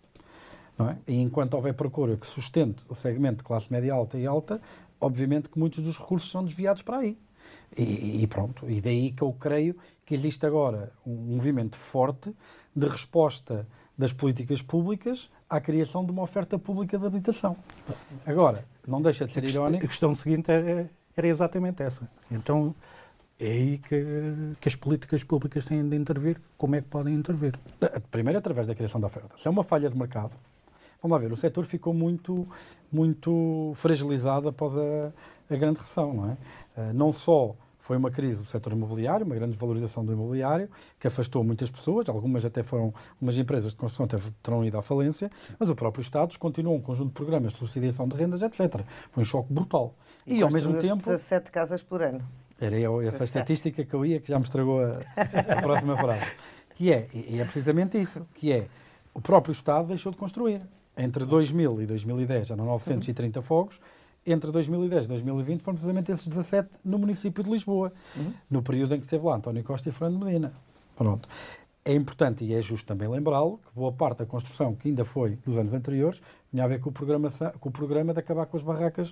Não 0.78 0.90
é? 0.90 0.98
E 1.06 1.20
enquanto 1.22 1.56
houver 1.56 1.74
procura 1.74 2.16
que 2.16 2.26
sustente 2.26 2.82
o 2.88 2.96
segmento 2.96 3.40
de 3.40 3.44
classe 3.44 3.70
média 3.70 3.94
alta 3.94 4.18
e 4.18 4.26
alta, 4.26 4.62
obviamente 5.02 5.50
que 5.50 5.60
muitos 5.60 5.84
dos 5.84 5.98
recursos 5.98 6.32
são 6.32 6.46
desviados 6.46 6.82
para 6.82 7.00
aí. 7.00 7.18
E, 7.78 8.24
e, 8.24 8.28
pronto, 8.28 8.70
e 8.70 8.80
daí 8.80 9.12
que 9.12 9.22
eu 9.22 9.34
creio 9.34 9.76
que 10.06 10.14
existe 10.14 10.46
agora 10.46 10.94
um 11.06 11.36
movimento 11.36 11.76
forte 11.76 12.34
de 12.74 12.88
resposta 12.88 13.68
das 13.98 14.12
políticas 14.12 14.62
públicas 14.62 15.30
à 15.50 15.60
criação 15.60 16.04
de 16.06 16.12
uma 16.12 16.24
oferta 16.24 16.58
pública 16.58 16.98
de 16.98 17.06
habitação. 17.06 17.56
Agora, 18.26 18.66
não 18.88 19.02
deixa 19.02 19.26
de 19.26 19.32
ser 19.32 19.44
irónico. 19.44 19.86
A 19.86 19.88
questão 19.88 20.14
seguinte 20.14 20.50
era, 20.52 20.90
era 21.16 21.28
exatamente 21.28 21.84
essa. 21.84 22.10
Então, 22.32 22.74
é 23.40 23.48
aí 23.48 23.78
que, 23.78 24.06
que, 24.60 24.68
as 24.68 24.76
políticas 24.76 25.24
públicas 25.24 25.66
têm 25.66 25.88
de 25.88 25.96
intervir. 25.96 26.40
Como 26.58 26.76
é 26.76 26.82
que 26.82 26.88
podem 26.88 27.14
intervir? 27.14 27.58
Primeiro, 28.12 28.40
através 28.40 28.68
da 28.68 28.76
criação 28.76 29.02
da 29.02 29.08
oferta. 29.08 29.36
Se 29.38 29.48
é 29.48 29.52
uma 29.52 29.64
falha 29.64 29.90
de 29.90 29.98
mercado, 29.98 30.36
vamos 31.02 31.16
lá 31.16 31.18
ver, 31.18 31.32
o 31.32 31.36
setor 31.36 31.66
ficou 31.66 31.94
muito, 31.94 32.48
muito 32.92 33.74
fragilizado 33.76 34.48
após 34.48 34.78
a, 34.78 35.12
a 35.50 35.56
grande 35.56 35.80
recessão, 35.80 36.14
não 36.14 36.30
é? 36.30 36.38
Eh, 36.78 36.94
não 36.94 37.12
só 37.12 37.56
foi 37.82 37.98
uma 37.98 38.12
crise 38.12 38.42
do 38.42 38.48
setor 38.48 38.74
imobiliário, 38.74 39.26
uma 39.26 39.34
grande 39.34 39.54
desvalorização 39.54 40.06
do 40.06 40.14
imobiliário, 40.14 40.70
que 41.00 41.08
afastou 41.08 41.44
muitas 41.44 41.70
pessoas, 41.70 42.08
algumas 42.08 42.46
até 42.46 42.62
foram, 42.62 42.94
umas 43.20 43.36
empresas 43.38 43.72
de 43.72 43.78
construção 43.78 44.06
até 44.06 44.20
terão 44.42 44.64
ido 44.64 44.78
à 44.78 44.84
falência, 44.84 45.30
mas 45.60 45.68
o 45.68 45.76
próprio 45.76 46.02
Estado 46.02 46.38
continuou 46.38 46.78
um 46.78 46.82
conjunto 46.82 47.08
de 47.08 47.14
programas 47.14 47.54
de 47.54 47.60
subsidiação 47.60 48.08
de 48.08 48.16
rendas, 48.16 48.44
etc. 48.44 48.82
Foi 49.10 49.24
um 49.24 49.26
choque 49.26 49.52
brutal. 49.52 49.96
E, 50.28 50.38
e 50.38 50.44
ao 50.44 50.52
mesmo 50.52 50.80
tempo... 50.80 50.98
17 50.98 51.52
casas 51.52 51.82
por 51.82 52.04
ano. 52.04 52.22
Era 52.60 52.78
eu, 52.78 53.02
essa 53.02 53.24
estatística 53.24 53.84
que 53.84 53.94
eu 53.94 54.06
ia, 54.06 54.20
que 54.20 54.28
já 54.28 54.38
me 54.38 54.46
estragou 54.46 54.80
a, 54.80 55.00
a 55.58 55.62
próxima 55.62 55.98
frase. 55.98 56.32
Que 56.76 56.94
é, 56.94 57.08
e 57.14 57.40
é 57.40 57.44
precisamente 57.44 58.00
isso, 58.00 58.26
que 58.36 58.52
é, 58.52 58.68
o 59.14 59.20
próprio 59.20 59.52
Estado 59.52 59.88
deixou 59.88 60.12
de 60.12 60.18
construir. 60.18 60.62
Entre 60.96 61.26
2000 61.26 61.82
e 61.82 61.86
2010 61.86 62.48
já 62.48 62.54
eram 62.54 62.66
930 62.66 63.40
uhum. 63.40 63.44
fogos, 63.44 63.82
entre 64.26 64.52
2010 64.52 65.06
e 65.06 65.08
2020 65.10 65.62
foram 65.62 65.76
precisamente 65.76 66.12
esses 66.12 66.28
17 66.28 66.70
no 66.84 67.00
município 67.00 67.44
de 67.44 67.50
Lisboa, 67.50 67.92
uhum. 68.16 68.34
no 68.50 68.62
período 68.62 68.96
em 68.96 69.00
que 69.00 69.06
esteve 69.06 69.26
lá 69.26 69.36
António 69.36 69.64
Costa 69.64 69.90
e 69.90 69.92
Fernando 69.92 70.24
Medina. 70.24 70.54
Pronto. 70.96 71.28
É 71.84 71.94
importante 71.94 72.46
e 72.46 72.54
é 72.54 72.62
justo 72.62 72.86
também 72.86 73.08
lembrá-lo 73.08 73.58
que 73.58 73.74
boa 73.74 73.92
parte 73.92 74.20
da 74.20 74.26
construção 74.26 74.76
que 74.76 74.88
ainda 74.88 75.04
foi 75.04 75.38
dos 75.38 75.58
anos 75.58 75.74
anteriores 75.74 76.22
tinha 76.52 76.64
a 76.64 76.68
ver 76.68 76.80
com 76.80 76.90
o 76.90 76.92
programa, 76.92 77.28
com 77.60 77.70
o 77.70 77.72
programa 77.72 78.14
de 78.14 78.20
acabar 78.20 78.46
com 78.46 78.56
as 78.56 78.62
barracas 78.62 79.12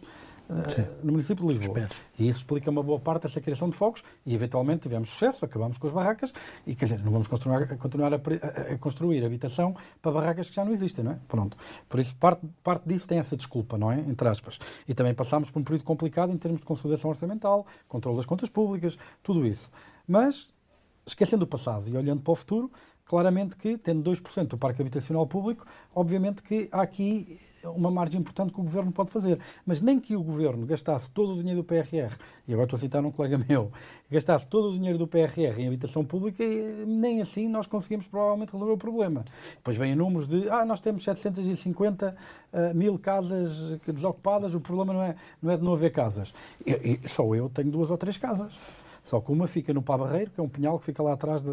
uh, 0.49 1.05
no 1.05 1.13
município 1.13 1.45
de 1.45 1.53
Lisboa. 1.53 1.79
Espero. 1.79 2.01
E 2.17 2.27
isso 2.27 2.39
explica 2.39 2.69
uma 2.69 2.83
boa 2.83 2.99
parte 2.99 3.23
dessa 3.23 3.39
criação 3.39 3.69
de 3.69 3.75
fogos 3.75 4.03
e, 4.25 4.33
eventualmente, 4.33 4.81
tivemos 4.81 5.09
sucesso, 5.09 5.45
acabamos 5.45 5.77
com 5.77 5.87
as 5.87 5.93
barracas 5.93 6.33
e, 6.65 6.75
quer 6.75 6.85
dizer, 6.85 6.99
não 7.03 7.11
vamos 7.11 7.27
continuar, 7.27 7.67
continuar 7.77 8.13
a, 8.13 8.17
a, 8.17 8.73
a, 8.73 8.77
construir 8.77 9.23
habitação 9.23 9.75
para 10.01 10.11
barracas 10.11 10.49
que 10.49 10.55
já 10.55 10.65
não 10.65 10.73
existem, 10.73 11.03
não 11.03 11.13
é? 11.13 11.19
Pronto. 11.27 11.57
Por 11.87 11.99
isso, 11.99 12.15
parte, 12.15 12.45
parte 12.63 12.87
disso 12.87 13.07
tem 13.07 13.19
essa 13.19 13.37
desculpa, 13.37 13.77
não 13.77 13.91
é? 13.91 13.99
Entre 13.99 14.27
aspas. 14.27 14.59
E 14.87 14.93
também 14.93 15.13
passámos 15.13 15.49
por 15.49 15.59
um 15.59 15.63
período 15.63 15.83
complicado 15.83 16.31
em 16.31 16.37
termos 16.37 16.59
de 16.59 16.65
consolidação 16.65 17.09
orçamental, 17.09 17.65
controle 17.87 18.17
das 18.17 18.25
contas 18.25 18.49
públicas, 18.49 18.97
tudo 19.23 19.45
isso. 19.45 19.69
Mas 20.07 20.49
esquecendo 21.09 21.43
o 21.43 21.47
passado 21.47 21.87
e 21.87 21.97
olhando 21.97 22.21
para 22.21 22.31
o 22.31 22.35
futuro, 22.35 22.71
claramente 23.09 23.57
que, 23.57 23.75
tendo 23.75 24.07
2% 24.07 24.49
do 24.49 24.57
parque 24.57 24.83
habitacional 24.83 25.25
público, 25.25 25.65
obviamente 25.95 26.43
que 26.43 26.69
há 26.71 26.83
aqui 26.83 27.39
uma 27.63 27.89
margem 27.89 28.21
importante 28.21 28.53
que 28.53 28.59
o 28.59 28.63
Governo 28.63 28.91
pode 28.91 29.09
fazer. 29.09 29.39
Mas 29.65 29.81
nem 29.81 29.99
que 29.99 30.15
o 30.15 30.21
Governo 30.21 30.63
gastasse 30.63 31.09
todo 31.09 31.33
o 31.33 31.37
dinheiro 31.37 31.61
do 31.61 31.63
PRR, 31.63 32.15
e 32.47 32.53
agora 32.53 32.67
estou 32.67 32.77
a 32.77 32.79
citar 32.79 33.03
um 33.03 33.11
colega 33.11 33.35
meu, 33.49 33.71
gastasse 34.11 34.45
todo 34.45 34.69
o 34.69 34.73
dinheiro 34.73 34.99
do 34.99 35.07
PRR 35.07 35.59
em 35.59 35.67
habitação 35.67 36.05
pública, 36.05 36.43
nem 36.85 37.19
assim 37.19 37.49
nós 37.49 37.65
conseguimos 37.65 38.05
provavelmente 38.05 38.51
resolver 38.51 38.73
o 38.73 38.77
problema. 38.77 39.25
Depois 39.55 39.75
vêm 39.75 39.95
números 39.95 40.27
de, 40.27 40.47
ah, 40.47 40.63
nós 40.63 40.79
temos 40.79 41.03
750 41.03 42.15
uh, 42.53 42.75
mil 42.75 42.99
casas 42.99 43.79
desocupadas, 43.87 44.53
o 44.53 44.59
problema 44.59 44.93
não 44.93 45.01
é, 45.01 45.15
não 45.41 45.51
é 45.51 45.57
de 45.57 45.63
não 45.63 45.73
haver 45.73 45.91
casas. 45.91 46.31
Só 47.07 47.33
eu 47.33 47.49
tenho 47.49 47.71
duas 47.71 47.89
ou 47.89 47.97
três 47.97 48.17
casas. 48.17 48.55
Só 49.09 49.19
que 49.19 49.31
uma 49.31 49.47
fica 49.47 49.73
no 49.73 49.81
Pá 49.81 49.97
Barreiro, 49.97 50.29
que 50.29 50.39
é 50.39 50.43
um 50.43 50.47
pinhal 50.47 50.77
que 50.77 50.85
fica 50.85 51.01
lá 51.01 51.13
atrás, 51.13 51.41
de, 51.41 51.49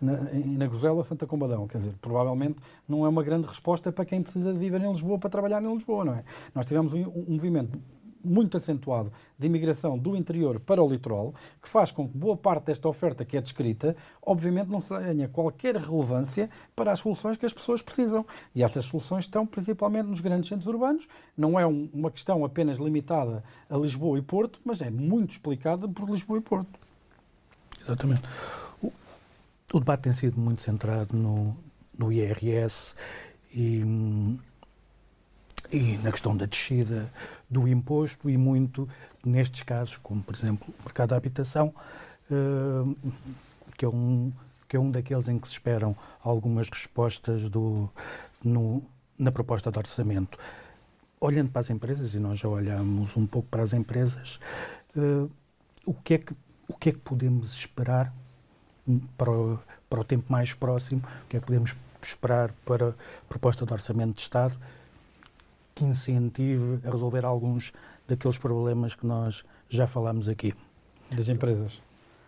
na, 0.00 0.12
na 0.32 0.66
Gozela, 0.68 1.02
Santa 1.02 1.26
Combadão. 1.26 1.66
Quer 1.66 1.78
dizer, 1.78 1.94
provavelmente 2.00 2.56
não 2.88 3.04
é 3.04 3.08
uma 3.08 3.24
grande 3.24 3.48
resposta 3.48 3.90
para 3.90 4.04
quem 4.04 4.22
precisa 4.22 4.52
de 4.52 4.58
viver 4.60 4.80
em 4.80 4.88
Lisboa 4.88 5.18
para 5.18 5.28
trabalhar 5.28 5.60
em 5.60 5.74
Lisboa, 5.74 6.04
não 6.04 6.14
é? 6.14 6.22
Nós 6.54 6.64
tivemos 6.66 6.94
um, 6.94 7.00
um 7.00 7.24
movimento 7.30 7.80
muito 8.22 8.56
acentuado 8.56 9.12
de 9.36 9.46
imigração 9.46 9.98
do 9.98 10.14
interior 10.14 10.60
para 10.60 10.80
o 10.80 10.88
litoral, 10.88 11.34
que 11.60 11.68
faz 11.68 11.90
com 11.90 12.08
que 12.08 12.16
boa 12.16 12.36
parte 12.36 12.66
desta 12.66 12.88
oferta 12.88 13.24
que 13.24 13.36
é 13.36 13.40
descrita, 13.40 13.96
obviamente 14.22 14.68
não 14.68 14.80
tenha 14.80 15.26
qualquer 15.26 15.74
relevância 15.76 16.48
para 16.76 16.92
as 16.92 17.00
soluções 17.00 17.36
que 17.36 17.46
as 17.46 17.52
pessoas 17.52 17.82
precisam. 17.82 18.24
E 18.54 18.62
essas 18.62 18.84
soluções 18.84 19.24
estão 19.24 19.44
principalmente 19.44 20.06
nos 20.06 20.20
grandes 20.20 20.48
centros 20.48 20.68
urbanos. 20.68 21.08
Não 21.36 21.58
é 21.58 21.66
um, 21.66 21.88
uma 21.92 22.10
questão 22.10 22.44
apenas 22.44 22.78
limitada 22.78 23.42
a 23.68 23.76
Lisboa 23.76 24.16
e 24.16 24.22
Porto, 24.22 24.60
mas 24.64 24.80
é 24.80 24.90
muito 24.90 25.30
explicada 25.30 25.88
por 25.88 26.08
Lisboa 26.08 26.38
e 26.38 26.42
Porto. 26.42 26.89
Exatamente. 27.82 28.22
O, 28.82 28.92
o, 29.72 29.78
debate 29.80 30.02
tem 30.02 30.12
sido 30.12 30.38
muito 30.38 30.62
centrado 30.62 31.16
no, 31.16 31.56
no 31.96 32.12
IRS 32.12 32.94
e, 33.52 33.82
e 35.70 35.98
na 35.98 36.10
questão 36.10 36.36
da 36.36 36.46
descida 36.46 37.12
do 37.48 37.66
imposto 37.66 38.28
e 38.28 38.36
muito 38.36 38.88
nestes 39.24 39.62
casos, 39.62 39.96
como 39.96 40.22
por 40.22 40.34
exemplo 40.34 40.66
o 40.80 40.82
mercado 40.84 41.10
da 41.10 41.16
habitação, 41.16 41.74
uh, 42.30 42.96
que, 43.76 43.84
é 43.84 43.88
um, 43.88 44.32
que 44.68 44.76
é 44.76 44.80
um 44.80 44.90
daqueles 44.90 45.28
em 45.28 45.38
que 45.38 45.48
se 45.48 45.54
esperam 45.54 45.96
algumas 46.22 46.68
respostas 46.68 47.48
do, 47.48 47.88
no, 48.42 48.82
na 49.18 49.32
proposta 49.32 49.70
de 49.70 49.78
orçamento. 49.78 50.38
Olhando 51.20 51.50
para 51.50 51.60
as 51.60 51.68
empresas, 51.68 52.14
e 52.14 52.18
nós 52.18 52.38
já 52.38 52.48
olhamos 52.48 53.14
um 53.14 53.26
pouco 53.26 53.46
para 53.48 53.62
as 53.62 53.74
empresas, 53.74 54.40
uh, 54.96 55.30
o 55.84 55.92
que 55.92 56.14
é 56.14 56.18
que 56.18 56.34
o 56.70 56.72
que 56.78 56.90
é 56.90 56.92
que 56.92 56.98
podemos 56.98 57.52
esperar 57.52 58.12
para 59.18 59.30
o, 59.30 59.58
para 59.88 60.00
o 60.00 60.04
tempo 60.04 60.30
mais 60.30 60.54
próximo? 60.54 61.02
O 61.24 61.28
que 61.28 61.36
é 61.36 61.40
que 61.40 61.46
podemos 61.46 61.74
esperar 62.00 62.52
para 62.64 62.90
a 62.90 62.94
proposta 63.28 63.66
de 63.66 63.72
orçamento 63.72 64.14
de 64.14 64.20
Estado 64.22 64.56
que 65.74 65.84
incentive 65.84 66.80
a 66.86 66.90
resolver 66.90 67.24
alguns 67.24 67.72
daqueles 68.06 68.38
problemas 68.38 68.94
que 68.94 69.04
nós 69.04 69.44
já 69.68 69.86
falámos 69.86 70.28
aqui? 70.28 70.54
Das 71.10 71.28
empresas. 71.28 71.82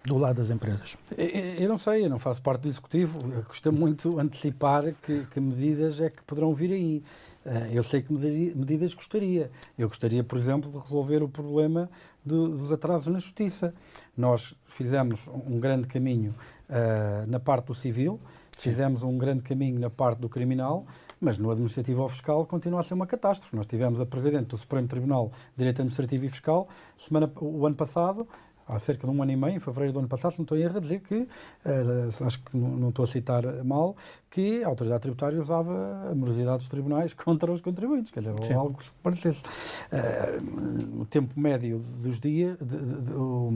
Do 0.04 0.18
lado 0.18 0.38
das 0.38 0.50
empresas. 0.50 0.96
Eu 1.16 1.68
não 1.68 1.78
sei, 1.78 2.04
eu 2.04 2.10
não 2.10 2.18
faço 2.18 2.42
parte 2.42 2.62
do 2.62 2.68
executivo. 2.68 3.20
Custa 3.44 3.70
muito 3.70 4.18
antecipar 4.18 4.92
que, 5.00 5.24
que 5.26 5.40
medidas 5.40 6.00
é 6.00 6.10
que 6.10 6.20
poderão 6.22 6.52
vir 6.52 6.72
aí. 6.72 7.04
Eh, 7.44 7.70
eu 7.72 7.82
sei 7.82 8.02
que 8.02 8.12
medidas 8.12 8.94
gostaria. 8.94 9.50
Eu 9.76 9.88
gostaria, 9.88 10.22
por 10.22 10.38
exemplo, 10.38 10.70
de 10.70 10.78
resolver 10.78 11.22
o 11.22 11.28
problema 11.28 11.90
dos 12.24 12.72
atrasos 12.72 13.12
na 13.12 13.18
justiça. 13.18 13.74
Nós 14.16 14.54
fizemos 14.66 15.28
um 15.28 15.58
grande 15.58 15.88
caminho 15.88 16.34
uh, 16.68 17.26
na 17.26 17.40
parte 17.40 17.66
do 17.66 17.74
civil, 17.74 18.20
fizemos 18.56 19.02
um 19.02 19.18
grande 19.18 19.42
caminho 19.42 19.80
na 19.80 19.90
parte 19.90 20.20
do 20.20 20.28
criminal, 20.28 20.86
mas 21.20 21.36
no 21.36 21.50
administrativo 21.50 22.02
ou 22.02 22.08
fiscal 22.08 22.46
continua 22.46 22.80
a 22.80 22.82
ser 22.84 22.94
uma 22.94 23.06
catástrofe. 23.06 23.56
Nós 23.56 23.66
tivemos 23.66 23.98
a 23.98 24.06
Presidente 24.06 24.46
do 24.46 24.56
Supremo 24.56 24.86
Tribunal 24.86 25.32
de 25.50 25.58
Direito 25.58 25.80
Administrativo 25.80 26.24
e 26.26 26.30
Fiscal 26.30 26.68
semana, 26.96 27.30
o 27.40 27.66
ano 27.66 27.74
passado 27.74 28.28
há 28.74 28.78
cerca 28.78 29.06
de 29.06 29.12
um 29.12 29.22
ano 29.22 29.32
e 29.32 29.36
meio, 29.36 29.56
em 29.56 29.60
fevereiro 29.60 29.92
do 29.92 29.98
ano 30.00 30.08
passado, 30.08 30.32
se 30.32 30.38
não 30.38 30.44
estou 30.44 30.56
a 30.56 30.60
erro, 30.60 30.76
a 30.76 30.80
dizer 30.80 31.00
que, 31.00 31.14
uh, 31.14 32.24
acho 32.26 32.42
que 32.42 32.56
não, 32.56 32.88
estou 32.88 33.04
a 33.04 33.06
citar 33.06 33.42
mal, 33.64 33.96
que 34.30 34.62
a 34.64 34.68
autoridade 34.68 35.02
tributária 35.02 35.40
usava 35.40 36.10
a 36.10 36.14
morosidade 36.14 36.58
dos 36.58 36.68
tribunais 36.68 37.12
contra 37.14 37.50
os 37.50 37.60
contribuintes, 37.60 38.10
quer 38.10 38.20
dizer, 38.20 38.54
algo 38.54 38.78
que 38.78 38.90
parecesse. 39.02 39.42
Uh, 39.92 41.02
o 41.02 41.04
tempo 41.04 41.38
médio 41.38 41.78
dos 41.78 42.18
dias, 42.18 42.58
de, 42.58 42.64
de, 42.64 43.02
de, 43.02 43.12
o 43.12 43.52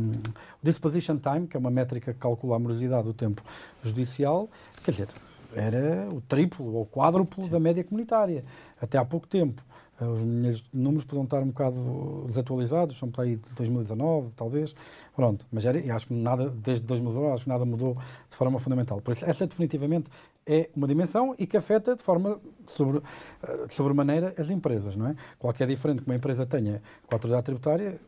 disposition 0.62 1.18
time, 1.18 1.46
que 1.46 1.56
é 1.56 1.60
uma 1.60 1.70
métrica 1.70 2.12
que 2.12 2.18
calcula 2.18 2.56
a 2.56 2.58
morosidade 2.58 3.04
do 3.04 3.14
tempo 3.14 3.42
judicial, 3.82 4.48
quer 4.84 4.90
dizer, 4.90 5.08
era 5.54 6.08
o 6.12 6.20
triplo 6.20 6.74
ou 6.74 6.86
quádruplo 6.86 7.44
Sim. 7.44 7.50
da 7.50 7.58
média 7.58 7.82
comunitária, 7.82 8.44
até 8.80 8.98
há 8.98 9.04
pouco 9.04 9.26
tempo. 9.26 9.62
Eh, 10.00 10.04
os 10.04 10.22
meus 10.22 10.64
números 10.72 11.04
podem 11.04 11.24
estar 11.24 11.40
um 11.40 11.48
bocado 11.48 12.24
desatualizados, 12.26 12.98
são 12.98 13.10
para 13.10 13.24
aí 13.24 13.36
de 13.36 13.48
2019, 13.54 14.30
talvez. 14.36 14.74
Pronto, 15.14 15.46
mas 15.50 15.64
era, 15.64 15.78
acho 15.94 16.08
que 16.08 16.14
nada, 16.14 16.50
desde 16.50 16.84
2019, 16.86 17.34
acho 17.34 17.44
que 17.44 17.48
nada 17.48 17.64
mudou 17.64 17.96
de 18.28 18.36
forma 18.36 18.58
fundamental. 18.58 19.00
Por 19.00 19.12
isso, 19.12 19.24
essa 19.24 19.46
definitivamente 19.46 20.10
é 20.46 20.70
uma 20.76 20.86
dimensão 20.86 21.34
e 21.38 21.46
que 21.46 21.56
afeta 21.56 21.96
de 21.96 22.02
forma 22.02 22.38
sobre, 22.68 23.02
eh, 23.42 23.66
sobremaneira 23.68 24.34
as 24.38 24.50
empresas, 24.50 24.96
não 24.96 25.08
é? 25.08 25.16
Qualquer 25.38 25.66
diferente 25.66 26.02
que 26.02 26.08
uma 26.08 26.16
empresa 26.16 26.46
tenha 26.46 26.82
com 27.06 27.14
a 27.14 27.16
autoridade 27.16 27.44
tributária 27.46 28.00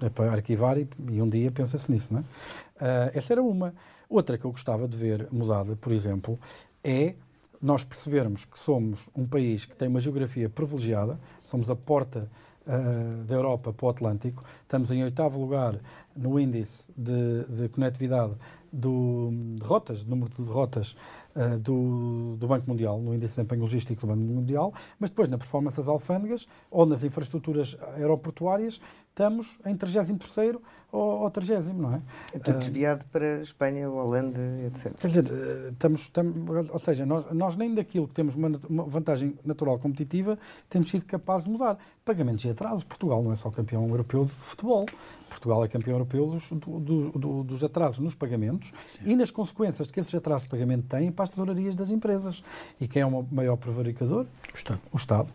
é 0.00 0.10
para 0.10 0.32
arquivar 0.32 0.76
e, 0.78 0.88
e 1.10 1.22
um 1.22 1.28
dia 1.28 1.50
pensa-se 1.52 1.90
nisso, 1.90 2.08
não 2.12 2.20
é? 2.20 2.22
Uh, 2.22 3.10
essa 3.14 3.32
era 3.32 3.42
uma. 3.42 3.72
Outra 4.08 4.36
que 4.36 4.44
eu 4.44 4.50
gostava 4.50 4.88
de 4.88 4.96
ver 4.96 5.28
mudada, 5.30 5.76
por 5.76 5.92
exemplo, 5.92 6.38
é 6.82 7.14
nós 7.62 7.84
percebermos 7.84 8.44
que 8.44 8.58
somos 8.58 9.08
um 9.14 9.26
país 9.26 9.64
que 9.64 9.76
tem 9.76 9.86
uma 9.88 10.00
geografia 10.00 10.48
privilegiada, 10.48 11.18
somos 11.44 11.70
a 11.70 11.76
porta 11.76 12.28
uh, 12.66 13.24
da 13.24 13.34
Europa 13.34 13.72
para 13.72 13.86
o 13.86 13.88
Atlântico, 13.88 14.44
estamos 14.62 14.90
em 14.90 15.04
oitavo 15.04 15.40
lugar 15.40 15.78
no 16.16 16.40
índice 16.40 16.86
de, 16.96 17.44
de 17.44 17.68
conectividade 17.68 18.34
do, 18.72 19.30
de 19.56 19.64
rotas, 19.64 20.04
número 20.04 20.30
de 20.36 20.50
rotas 20.50 20.96
uh, 21.34 21.58
do, 21.58 22.36
do, 22.36 22.46
Banco 22.46 22.68
Mundial, 22.68 22.98
no 23.00 23.14
índice 23.14 23.20
de 23.20 23.36
desempenho 23.36 23.62
logístico 23.62 24.00
do 24.02 24.06
Banco 24.08 24.20
Mundial, 24.20 24.72
mas 24.98 25.10
depois 25.10 25.28
na 25.28 25.38
performance 25.38 25.76
das 25.76 25.88
alfândegas 25.88 26.46
ou 26.70 26.86
nas 26.86 27.02
infraestruturas 27.04 27.76
aeroportuárias 27.96 28.80
estamos 29.12 29.58
em 29.66 29.76
33º 29.76 30.58
ou, 30.90 31.22
ou 31.22 31.30
30 31.30 31.72
não 31.72 31.94
é? 31.94 32.02
É 32.34 32.38
tudo 32.38 32.58
desviado 32.58 33.02
uh, 33.02 33.08
para 33.10 33.40
Espanha, 33.40 33.88
Holanda, 33.90 34.40
etc. 34.66 34.94
Quer 34.98 35.06
dizer, 35.06 35.24
eh, 35.30 35.70
estamos, 35.70 36.02
estamos 36.02 36.70
ou 36.70 36.78
seja, 36.78 37.06
nós, 37.06 37.32
nós, 37.32 37.56
nem 37.56 37.74
daquilo 37.74 38.06
que 38.06 38.14
temos 38.14 38.34
uma, 38.34 38.52
uma, 38.68 38.84
vantagem 38.84 39.34
natural 39.44 39.78
competitiva 39.78 40.38
temos 40.68 40.90
sido 40.90 41.06
capazes 41.06 41.46
de 41.46 41.50
mudar. 41.50 41.78
Pagamentos 42.04 42.44
e 42.44 42.50
atrasos, 42.50 42.84
Portugal 42.84 43.22
não 43.22 43.32
é 43.32 43.36
só 43.36 43.50
campeão 43.50 43.88
europeu 43.88 44.26
de 44.26 44.32
futebol, 44.32 44.86
Portugal 45.30 45.64
é 45.64 45.68
campeão 45.68 45.94
europeu 45.94 46.26
dos, 46.26 46.50
do, 46.50 47.10
do, 47.10 47.44
dos 47.44 47.64
atrasos 47.64 47.98
nos 47.98 48.14
pagamentos 48.14 48.72
Sim. 48.98 49.12
e 49.12 49.16
nas 49.16 49.30
consequências 49.30 49.90
que 49.90 49.98
esses 49.98 50.14
atrasos 50.14 50.42
de 50.42 50.50
pagamento 50.50 50.86
têm 50.88 51.10
para 51.22 51.24
as 51.24 51.30
tesourarias 51.30 51.76
das 51.76 51.90
empresas. 51.90 52.42
E 52.80 52.88
quem 52.88 53.02
é 53.02 53.06
o 53.06 53.26
maior 53.30 53.56
prevaricador? 53.56 54.26
O 54.52 54.56
Estado. 54.56 54.80
O 54.92 54.96
Estado. 54.96 55.28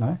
É? 0.00 0.16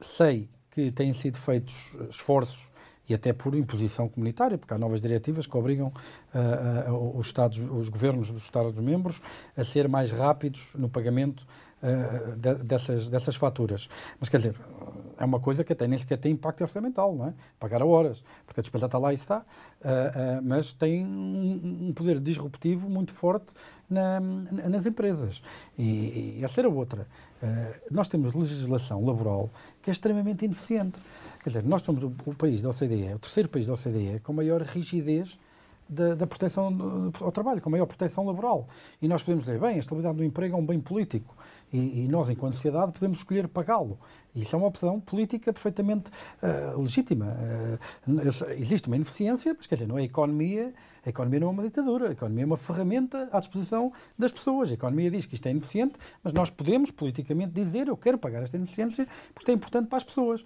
Sei 0.00 0.48
que 0.70 0.90
têm 0.90 1.12
sido 1.12 1.38
feitos 1.38 1.96
esforços 2.10 2.66
e 3.08 3.14
até 3.14 3.32
por 3.32 3.54
imposição 3.54 4.08
comunitária, 4.08 4.58
porque 4.58 4.74
há 4.74 4.78
novas 4.78 5.00
diretivas 5.00 5.46
que 5.46 5.56
obrigam 5.56 5.92
uh, 6.34 6.90
uh, 6.90 7.18
os, 7.18 7.26
Estados, 7.26 7.58
os 7.58 7.88
governos 7.88 8.32
dos 8.32 8.42
Estados-membros 8.42 9.22
a 9.56 9.62
ser 9.62 9.88
mais 9.88 10.10
rápidos 10.10 10.68
no 10.74 10.88
pagamento 10.88 11.46
uh, 11.82 12.36
de, 12.36 12.54
dessas, 12.64 13.08
dessas 13.08 13.36
faturas. 13.36 13.88
Mas 14.18 14.28
quer 14.28 14.38
dizer, 14.38 14.56
é 15.18 15.24
uma 15.24 15.40
coisa 15.40 15.64
que 15.64 15.72
até 15.72 15.86
nem 15.86 15.98
sequer 15.98 16.18
tem 16.18 16.32
impacto 16.32 16.60
orçamental, 16.62 17.14
não 17.14 17.28
é? 17.28 17.34
Pagar 17.58 17.82
a 17.82 17.86
horas, 17.86 18.22
porque 18.46 18.60
a 18.60 18.62
despesa 18.62 18.86
está 18.86 18.98
lá 18.98 19.12
e 19.12 19.14
está, 19.14 19.44
mas 20.42 20.72
tem 20.72 21.04
um, 21.04 21.88
um 21.88 21.92
poder 21.92 22.20
disruptivo 22.20 22.88
muito 22.88 23.12
forte 23.12 23.54
na, 23.88 24.20
nas 24.20 24.86
empresas. 24.86 25.42
E, 25.78 26.38
e 26.38 26.44
essa 26.44 26.60
era 26.60 26.68
outra. 26.68 27.06
Uh, 27.42 27.94
nós 27.94 28.08
temos 28.08 28.34
legislação 28.34 29.04
laboral 29.04 29.50
que 29.82 29.90
é 29.90 29.92
extremamente 29.92 30.44
ineficiente. 30.44 30.98
Quer 31.42 31.50
dizer, 31.50 31.64
nós 31.64 31.82
somos 31.82 32.02
o, 32.02 32.12
o 32.26 32.34
país 32.34 32.60
da 32.60 32.70
OCDE, 32.70 33.14
o 33.14 33.18
terceiro 33.18 33.48
país 33.48 33.66
da 33.66 33.74
OCDE 33.74 34.20
com 34.22 34.32
maior 34.32 34.62
rigidez 34.62 35.38
da, 35.88 36.14
da, 36.14 36.26
proteção 36.26 37.12
ao 37.20 37.32
trabalho, 37.32 37.60
com 37.60 37.70
maior 37.70 37.86
proteção 37.86 38.24
laboral. 38.26 38.68
E 39.00 39.08
nós 39.08 39.22
podemos 39.22 39.44
dizer, 39.44 39.60
bem, 39.60 39.76
a 39.76 39.78
estabilidade 39.78 40.16
do 40.16 40.24
emprego 40.24 40.56
é 40.56 40.58
um 40.58 40.66
bem 40.66 40.80
político 40.80 41.36
e, 41.72 42.04
e 42.04 42.08
nós, 42.08 42.28
enquanto 42.28 42.54
sociedade, 42.54 42.92
podemos 42.92 43.18
escolher 43.18 43.48
pagá-lo. 43.48 43.98
Isso 44.34 44.54
é 44.54 44.58
uma 44.58 44.68
opção 44.68 45.00
política 45.00 45.52
perfeitamente 45.52 46.10
uh, 46.42 46.80
legítima. 46.80 47.36
Uh, 48.06 48.52
existe 48.58 48.88
uma 48.88 48.96
ineficiência, 48.96 49.54
mas 49.56 49.66
quer 49.66 49.76
dizer, 49.76 49.86
não 49.86 49.98
é 49.98 50.02
a 50.02 50.04
economia, 50.04 50.74
a 51.04 51.08
economia 51.08 51.40
não 51.40 51.48
é 51.48 51.50
uma 51.50 51.62
ditadura, 51.62 52.08
a 52.08 52.12
economia 52.12 52.44
é 52.44 52.46
uma 52.46 52.56
ferramenta 52.56 53.28
à 53.32 53.40
disposição 53.40 53.92
das 54.18 54.32
pessoas. 54.32 54.70
A 54.70 54.74
economia 54.74 55.10
diz 55.10 55.24
que 55.24 55.34
isto 55.34 55.46
é 55.46 55.50
ineficiente, 55.50 55.94
mas 56.22 56.32
nós 56.32 56.50
podemos 56.50 56.90
politicamente 56.90 57.52
dizer, 57.52 57.88
eu 57.88 57.96
quero 57.96 58.18
pagar 58.18 58.42
esta 58.42 58.56
ineficiência 58.56 59.06
porque 59.34 59.50
é 59.50 59.54
importante 59.54 59.88
para 59.88 59.98
as 59.98 60.04
pessoas. 60.04 60.44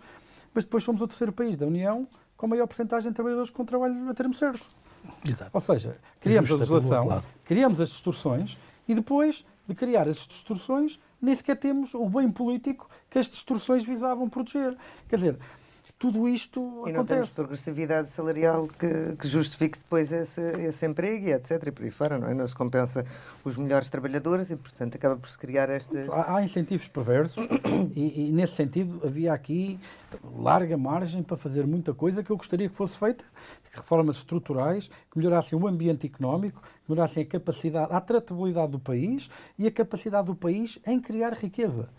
Mas 0.54 0.64
depois 0.64 0.82
somos 0.82 1.00
o 1.00 1.08
terceiro 1.08 1.32
país 1.32 1.56
da 1.56 1.66
União 1.66 2.06
com 2.36 2.46
maior 2.46 2.66
porcentagem 2.66 3.10
de 3.10 3.14
trabalhadores 3.14 3.50
com 3.50 3.64
trabalho 3.64 4.08
a 4.08 4.14
termo 4.14 4.34
certo. 4.34 4.66
Exato. 5.26 5.50
Ou 5.52 5.60
seja, 5.60 5.98
criamos 6.20 6.48
Justa 6.48 6.64
a 6.64 6.76
legislação, 6.76 7.22
criamos 7.44 7.80
as 7.80 7.88
distorções 7.90 8.58
e 8.88 8.94
depois 8.94 9.44
de 9.68 9.74
criar 9.74 10.08
as 10.08 10.26
distorções, 10.26 10.98
nem 11.20 11.34
sequer 11.34 11.56
temos 11.56 11.94
o 11.94 12.08
bem 12.08 12.30
político 12.30 12.88
que 13.08 13.18
as 13.18 13.28
distorções 13.28 13.84
visavam 13.84 14.28
proteger. 14.28 14.76
Quer 15.08 15.16
dizer, 15.16 15.38
tudo 16.00 16.26
isto 16.26 16.60
e 16.60 16.64
acontece. 16.64 16.88
E 16.88 16.92
não 16.94 17.04
temos 17.04 17.28
progressividade 17.28 18.10
salarial 18.10 18.66
que, 18.66 19.16
que 19.16 19.28
justifique 19.28 19.78
depois 19.78 20.10
esse, 20.10 20.40
esse 20.40 20.86
emprego 20.86 21.26
e 21.26 21.32
etc. 21.32 21.66
E 21.66 21.70
por 21.70 21.84
aí 21.84 21.90
fora, 21.90 22.18
não 22.18 22.26
é? 22.26 22.32
Não 22.32 22.46
se 22.46 22.56
compensa 22.56 23.04
os 23.44 23.58
melhores 23.58 23.90
trabalhadores 23.90 24.48
e, 24.50 24.56
portanto, 24.56 24.94
acaba 24.94 25.18
por 25.18 25.28
se 25.28 25.36
criar 25.36 25.68
este... 25.68 25.94
Há, 26.10 26.36
há 26.36 26.42
incentivos 26.42 26.88
perversos 26.88 27.46
e, 27.94 28.28
e, 28.28 28.32
nesse 28.32 28.54
sentido, 28.54 28.98
havia 29.04 29.34
aqui 29.34 29.78
larga 30.38 30.78
margem 30.78 31.22
para 31.22 31.36
fazer 31.36 31.66
muita 31.66 31.92
coisa 31.92 32.24
que 32.24 32.30
eu 32.30 32.36
gostaria 32.38 32.70
que 32.70 32.74
fosse 32.74 32.96
feita, 32.96 33.22
reformas 33.70 34.16
estruturais 34.16 34.88
que 35.10 35.18
melhorassem 35.18 35.58
o 35.58 35.68
ambiente 35.68 36.06
económico, 36.06 36.62
que 36.62 36.90
melhorassem 36.90 37.24
a 37.24 37.26
capacidade, 37.26 37.92
a 37.92 38.00
tratabilidade 38.00 38.72
do 38.72 38.80
país 38.80 39.28
e 39.58 39.66
a 39.66 39.70
capacidade 39.70 40.28
do 40.28 40.34
país 40.34 40.78
em 40.86 40.98
criar 40.98 41.34
riqueza. 41.34 41.90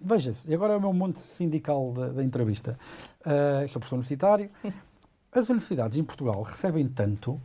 Veja-se, 0.00 0.48
e 0.48 0.54
agora 0.54 0.74
é 0.74 0.76
o 0.76 0.80
meu 0.80 0.92
monte 0.92 1.18
sindical 1.18 1.92
da, 1.92 2.08
da 2.08 2.24
entrevista. 2.24 2.78
Uh, 3.20 3.66
sou 3.68 3.80
professor 3.80 3.96
universitário. 3.96 4.50
As 5.32 5.48
universidades 5.48 5.98
em 5.98 6.04
Portugal 6.04 6.40
recebem 6.42 6.88
tanto, 6.88 7.40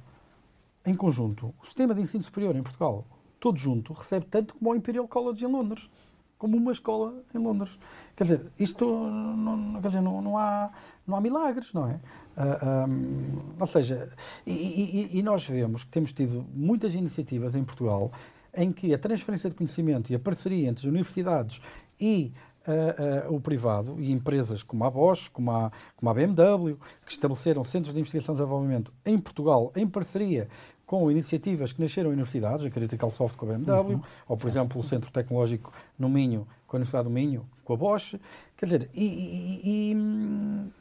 em 0.86 0.96
conjunto, 0.96 1.54
o 1.62 1.66
sistema 1.66 1.94
de 1.94 2.02
ensino 2.02 2.24
superior 2.24 2.56
em 2.56 2.64
Portugal, 2.64 3.06
todo 3.40 3.58
junto, 3.58 3.92
recebe 3.94 4.26
tanto 4.28 4.56
como 4.56 4.72
o 4.72 4.76
Imperial 4.76 5.08
College 5.08 5.44
em 5.44 5.52
Londres. 5.52 5.90
Como 6.38 6.58
uma 6.58 6.74
escola 6.74 7.24
em 7.34 7.38
Londres. 7.38 7.80
Quer 8.16 8.24
dizer, 8.24 8.46
isto 8.60 8.86
não, 8.86 9.82
quer 9.82 9.88
dizer, 9.88 10.02
não, 10.02 10.22
não, 10.22 10.38
há, 10.38 10.72
não 11.08 11.16
há 11.16 11.22
milagres, 11.22 11.72
não 11.74 11.88
é? 11.88 11.94
Uh, 11.94 12.00
ah, 12.36 12.86
um, 12.88 13.40
ou 13.60 13.66
seja, 13.66 14.12
e, 14.46 14.52
e, 14.52 15.20
e 15.20 15.24
nós 15.24 15.48
vemos 15.48 15.86
que 15.86 15.90
temos 15.90 16.12
tido 16.12 16.46
muitas 16.54 16.96
iniciativas 16.96 17.56
em 17.56 17.64
Portugal 17.64 18.12
em 18.56 18.72
que 18.72 18.94
a 18.94 18.98
transferência 18.98 19.50
de 19.50 19.56
conhecimento 19.56 20.12
e 20.12 20.16
a 20.16 20.20
parceria 20.20 20.70
entre 20.70 20.86
as 20.86 20.90
universidades 20.90 21.62
e 22.04 22.34
uh, 22.68 23.32
uh, 23.32 23.36
o 23.36 23.40
privado 23.40 23.96
e 23.98 24.12
empresas 24.12 24.62
como 24.62 24.84
a 24.84 24.92
Bosch, 24.92 25.30
como 25.30 25.50
a, 25.52 25.72
como 25.96 26.10
a 26.10 26.14
BMW, 26.14 26.78
que 27.06 27.12
estabeleceram 27.14 27.64
centros 27.64 27.94
de 27.94 28.00
investigação 28.02 28.36
e 28.36 28.38
desenvolvimento 28.38 28.92
em 29.06 29.18
Portugal, 29.18 29.72
em 29.74 29.88
parceria 29.88 30.50
com 30.86 31.10
iniciativas 31.10 31.72
que 31.72 31.82
nasceram 31.82 32.10
em 32.10 32.14
universidades, 32.14 32.66
a 32.66 32.70
Critical 32.70 33.10
Soft 33.10 33.38
com 33.38 33.46
a 33.46 33.54
BMW, 33.54 33.94
uhum. 33.94 34.02
ou, 34.28 34.36
por 34.36 34.50
exemplo, 34.50 34.82
o 34.82 34.84
Centro 34.84 35.12
Tecnológico 35.12 35.72
no 35.98 36.10
Minho, 36.10 36.46
com 36.68 36.76
a 36.76 36.78
Universidade 36.78 37.06
do 37.06 37.10
Minho, 37.10 37.46
com 37.64 37.74
a 37.74 37.78
Bosch. 37.78 38.20
Quer 38.58 38.66
dizer, 38.66 38.90
e, 38.94 39.06
e, 39.06 39.62
e 39.64 40.74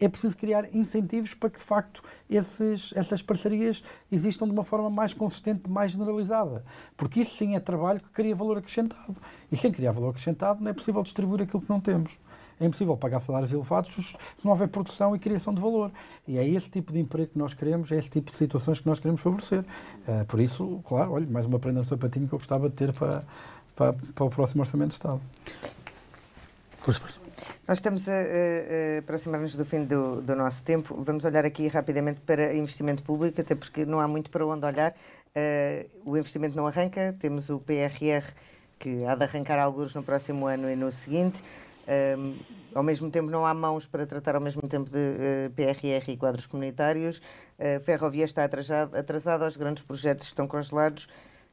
é 0.00 0.08
preciso 0.08 0.36
criar 0.36 0.74
incentivos 0.74 1.34
para 1.34 1.50
que, 1.50 1.58
de 1.58 1.64
facto, 1.64 2.02
esses, 2.30 2.92
essas 2.94 3.20
parcerias 3.20 3.82
existam 4.10 4.46
de 4.46 4.52
uma 4.52 4.64
forma 4.64 4.88
mais 4.88 5.12
consistente, 5.12 5.68
mais 5.68 5.92
generalizada. 5.92 6.64
Porque 6.96 7.20
isso 7.20 7.36
sim 7.36 7.56
é 7.56 7.60
trabalho 7.60 8.00
que 8.00 8.08
cria 8.10 8.34
valor 8.34 8.58
acrescentado. 8.58 9.16
E 9.50 9.56
sem 9.56 9.72
criar 9.72 9.92
valor 9.92 10.10
acrescentado 10.10 10.62
não 10.62 10.70
é 10.70 10.74
possível 10.74 11.02
distribuir 11.02 11.42
aquilo 11.42 11.62
que 11.62 11.68
não 11.68 11.80
temos. 11.80 12.16
É 12.60 12.66
impossível 12.66 12.96
pagar 12.96 13.20
salários 13.20 13.52
elevados 13.52 13.92
se 13.92 14.44
não 14.44 14.50
houver 14.50 14.68
produção 14.68 15.14
e 15.14 15.18
criação 15.18 15.54
de 15.54 15.60
valor. 15.60 15.90
E 16.26 16.38
é 16.38 16.48
esse 16.48 16.68
tipo 16.68 16.92
de 16.92 16.98
emprego 16.98 17.32
que 17.32 17.38
nós 17.38 17.54
queremos, 17.54 17.90
é 17.92 17.96
esse 17.96 18.10
tipo 18.10 18.30
de 18.30 18.36
situações 18.36 18.80
que 18.80 18.86
nós 18.86 18.98
queremos 18.98 19.20
favorecer. 19.20 19.60
Uh, 19.60 20.24
por 20.26 20.40
isso, 20.40 20.80
claro, 20.84 21.12
olha, 21.12 21.26
mais 21.26 21.46
uma 21.46 21.58
prenda 21.58 21.80
no 21.80 21.86
sapatinho 21.86 22.26
que 22.26 22.34
eu 22.34 22.38
gostava 22.38 22.68
de 22.68 22.74
ter 22.74 22.92
para, 22.92 23.22
para, 23.76 23.92
para 23.92 24.24
o 24.24 24.30
próximo 24.30 24.62
Orçamento 24.62 24.88
de 24.88 24.94
Estado. 24.94 25.20
Força, 26.80 27.00
força. 27.00 27.27
Nós 27.66 27.78
estamos 27.78 28.08
a, 28.08 28.12
a, 28.12 28.98
aproximar-nos 29.00 29.54
do 29.54 29.64
fim 29.64 29.84
do, 29.84 30.22
do, 30.22 30.34
nosso 30.34 30.62
tempo. 30.62 31.02
Vamos 31.04 31.24
olhar 31.24 31.44
aqui 31.44 31.68
rapidamente 31.68 32.20
para 32.20 32.54
investimento 32.56 33.02
público, 33.02 33.40
até 33.40 33.54
porque 33.54 33.84
não 33.84 34.00
há 34.00 34.08
muito 34.08 34.30
para 34.30 34.46
onde 34.46 34.66
olhar. 34.66 34.92
Uh, 34.92 36.10
o 36.10 36.16
investimento 36.16 36.56
não 36.56 36.66
arranca, 36.66 37.14
temos 37.18 37.50
o 37.50 37.60
PRR 37.60 38.32
que 38.78 39.04
há 39.04 39.14
de 39.14 39.24
arrancar 39.24 39.58
alguns 39.58 39.94
no 39.94 40.02
próximo 40.02 40.46
ano 40.46 40.70
e 40.70 40.76
no 40.76 40.90
seguinte. 40.90 41.42
Uh, 41.86 42.36
ao 42.74 42.82
mesmo 42.82 43.10
tempo, 43.10 43.30
não 43.30 43.44
há 43.46 43.52
mãos 43.54 43.86
para 43.86 44.06
tratar 44.06 44.34
ao 44.34 44.40
mesmo 44.40 44.62
tempo 44.68 44.90
de 44.90 44.98
uh, 44.98 45.50
PRR 45.54 46.10
e 46.12 46.16
quadros 46.16 46.46
comunitários. 46.46 47.20
A 47.58 47.80
ferrovia 47.80 48.24
está 48.24 48.44
atrasada, 48.44 48.98
atrasada, 48.98 49.46
os 49.46 49.56
grandes 49.56 49.82
projetos 49.82 50.28
estão 50.28 50.46
congelados. 50.46 51.08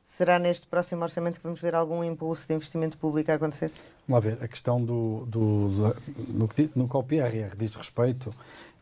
Será 0.05 0.37
neste 0.37 0.67
próximo 0.67 1.01
orçamento 1.01 1.39
que 1.39 1.43
vamos 1.43 1.59
ver 1.59 1.73
algum 1.73 2.03
impulso 2.03 2.47
de 2.47 2.53
investimento 2.53 2.95
público 2.95 3.31
a 3.31 3.33
acontecer? 3.33 3.71
Vamos 4.07 4.23
lá 4.23 4.29
ver, 4.29 4.43
a 4.43 4.47
questão 4.47 4.79
do, 4.79 5.25
do, 5.25 5.69
do 5.69 5.97
no, 6.27 6.47
que, 6.47 6.69
ao 6.95 7.03
PRR 7.03 7.55
diz 7.57 7.73
respeito, 7.73 8.31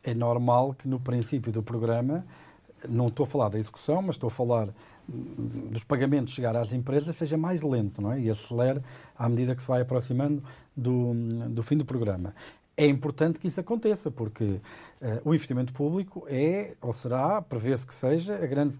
é 0.03 0.13
normal 0.13 0.73
que 0.73 0.85
no 0.85 0.99
princípio 0.99 1.49
do 1.49 1.63
programa, 1.63 2.25
não 2.89 3.07
estou 3.07 3.23
a 3.23 3.27
falar 3.27 3.47
da 3.47 3.57
execução, 3.57 4.01
mas 4.01 4.15
estou 4.15 4.27
a 4.27 4.31
falar 4.31 4.67
dos 5.07 5.85
pagamentos 5.85 6.33
chegar 6.33 6.57
às 6.57 6.73
empresas 6.73 7.15
seja 7.15 7.37
mais 7.37 7.61
lento 7.61 8.01
não 8.01 8.11
é? 8.11 8.19
e 8.19 8.29
acelere 8.29 8.81
à 9.17 9.27
medida 9.27 9.55
que 9.55 9.61
se 9.61 9.67
vai 9.67 9.81
aproximando 9.81 10.41
do, 10.75 11.13
do 11.49 11.61
fim 11.61 11.75
do 11.75 11.83
programa 11.83 12.33
é 12.75 12.87
importante 12.87 13.39
que 13.39 13.47
isso 13.47 13.59
aconteça, 13.59 14.09
porque 14.09 14.43
uh, 14.43 14.61
o 15.23 15.33
investimento 15.33 15.71
público 15.73 16.25
é, 16.27 16.75
ou 16.81 16.91
será, 16.91 17.41
prevê-se 17.41 17.85
que 17.85 17.93
seja, 17.93 18.35
grande, 18.47 18.79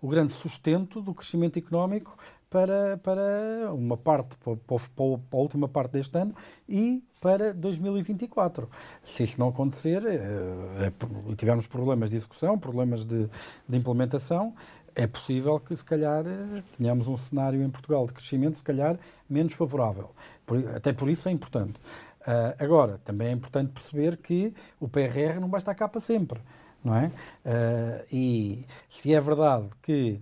o 0.00 0.08
grande 0.08 0.34
sustento 0.34 1.00
do 1.00 1.14
crescimento 1.14 1.58
económico 1.58 2.16
para, 2.50 2.98
para 2.98 3.72
uma 3.72 3.96
parte, 3.96 4.36
para, 4.36 4.56
para, 4.56 4.78
para, 4.94 5.04
a 5.32 5.36
última 5.36 5.68
parte 5.68 5.92
deste 5.92 6.16
ano 6.18 6.34
e 6.68 7.02
para 7.20 7.54
2024. 7.54 8.68
Se 9.02 9.22
isso 9.22 9.40
não 9.40 9.48
acontecer 9.48 10.02
uh, 10.02 10.06
é, 10.06 10.92
e 11.30 11.34
tivermos 11.34 11.66
problemas 11.66 12.10
de 12.10 12.16
execução, 12.16 12.58
problemas 12.58 13.04
de, 13.04 13.28
de 13.68 13.76
implementação, 13.76 14.54
é 14.94 15.06
possível 15.06 15.58
que, 15.58 15.74
se 15.74 15.84
calhar, 15.84 16.24
eh, 16.24 16.62
tenhamos 16.76 17.08
um 17.08 17.16
cenário 17.16 17.60
em 17.62 17.68
Portugal 17.68 18.06
de 18.06 18.12
crescimento, 18.12 18.58
se 18.58 18.62
calhar, 18.62 18.96
menos 19.28 19.54
favorável. 19.54 20.10
Por, 20.46 20.58
até 20.68 20.92
por 20.92 21.08
isso 21.08 21.28
é 21.28 21.32
importante. 21.32 21.80
Uh, 22.26 22.56
agora, 22.58 22.98
também 23.04 23.28
é 23.28 23.32
importante 23.32 23.72
perceber 23.72 24.16
que 24.16 24.54
o 24.80 24.88
PRR 24.88 25.38
não 25.38 25.48
vai 25.48 25.60
estar 25.60 25.74
cá 25.74 25.86
para 25.86 26.00
sempre, 26.00 26.40
não 26.82 26.96
é? 26.96 27.08
Uh, 27.08 28.06
e 28.10 28.66
se 28.88 29.12
é 29.12 29.20
verdade 29.20 29.68
que 29.82 30.18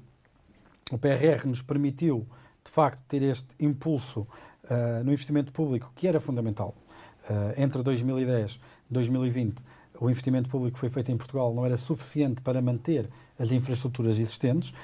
o 0.90 0.98
PRR 0.98 1.46
nos 1.46 1.62
permitiu, 1.62 2.26
de 2.64 2.70
facto, 2.72 3.00
ter 3.07 3.22
este 3.22 3.46
impulso 3.61 4.26
uh, 4.64 5.05
no 5.05 5.12
investimento 5.12 5.53
público, 5.53 5.92
que 5.94 6.09
era 6.09 6.20
fundamental, 6.20 6.74
entre 7.57 7.84
2010 7.84 8.59
e 8.90 8.92
2020, 8.92 9.62
o 10.00 10.11
investimento 10.11 10.48
público 10.50 10.74
que 10.74 10.80
foi 10.80 10.90
feito 10.90 11.12
em 11.12 11.16
Portugal 11.16 11.55
não 11.55 11.64
era 11.64 11.76
suficiente 11.76 12.42
para 12.42 12.61
manter 12.61 13.09
as 13.38 13.53
infraestruturas 13.53 14.18
existentes, 14.18 14.74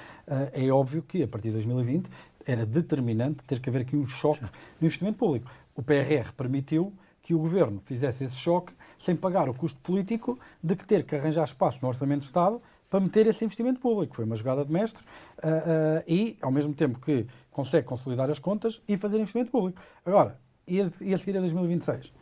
é 0.53 0.71
óbvio 0.71 1.03
que, 1.03 1.21
a 1.25 1.27
partir 1.27 1.49
de 1.49 1.55
2020, 1.55 2.09
era 2.47 2.65
determinante 2.65 3.43
ter 3.43 3.59
que 3.59 3.69
haver 3.69 3.83
aqui 3.83 3.97
um 3.97 4.07
choque 4.07 4.45
no 4.81 4.87
investimento 4.87 5.19
público. 5.19 5.51
O 5.75 5.83
PRR 5.83 6.33
permitiu 6.37 6.93
que 7.29 7.35
o 7.35 7.39
governo 7.39 7.79
fizesse 7.85 8.25
esse 8.25 8.37
choque 8.37 8.73
sem 8.99 9.15
pagar 9.15 9.51
o 9.51 9.55
custo 9.55 9.79
político 9.81 10.39
de 10.63 10.75
que 10.75 10.83
ter 10.83 11.05
que 11.05 11.15
arranjar 11.15 11.45
espaço 11.45 11.79
no 11.83 11.89
Orçamento 11.89 12.21
de 12.21 12.25
Estado 12.25 12.59
para 12.89 13.01
meter 13.01 13.27
esse 13.27 13.45
investimento 13.45 13.79
público. 13.79 14.17
Foi 14.17 14.25
uma 14.25 14.35
jogada 14.35 14.65
de 14.65 14.73
mestre 14.73 15.05
uh, 15.05 15.47
uh, 15.47 16.05
e, 16.09 16.39
ao 16.41 16.51
mesmo 16.51 16.73
tempo 16.73 16.99
que 16.99 17.27
consegue 17.51 17.87
consolidar 17.87 18.31
as 18.31 18.39
contas 18.39 18.81
e 18.89 18.97
fazer 18.97 19.19
investimento 19.19 19.51
público. 19.51 19.79
Agora, 20.07 20.41
e 20.67 20.81
a, 20.81 20.91
e 21.03 21.13
a 21.13 21.19
seguir 21.19 21.37
a 21.37 21.41
2026? 21.41 22.15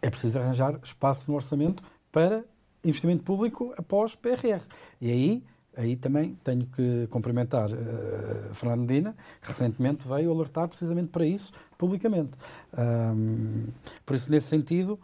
É 0.00 0.08
preciso 0.08 0.38
arranjar 0.38 0.80
espaço 0.82 1.30
no 1.30 1.34
orçamento 1.36 1.82
para 2.10 2.42
investimento 2.82 3.24
público 3.24 3.74
após 3.76 4.14
PRR. 4.14 4.62
E 4.98 5.10
aí 5.10 5.44
aí 5.78 5.96
também 5.96 6.36
tenho 6.42 6.66
que 6.66 7.06
cumprimentar 7.06 7.70
uh, 7.70 8.54
Fernando 8.54 8.80
Medina, 8.80 9.16
que 9.40 9.48
recentemente 9.48 10.06
veio 10.06 10.30
alertar 10.32 10.66
precisamente 10.68 11.08
para 11.08 11.24
isso, 11.24 11.52
publicamente. 11.78 12.32
Um, 12.76 13.68
por 14.04 14.16
isso, 14.16 14.30
nesse 14.30 14.48
sentido, 14.48 14.98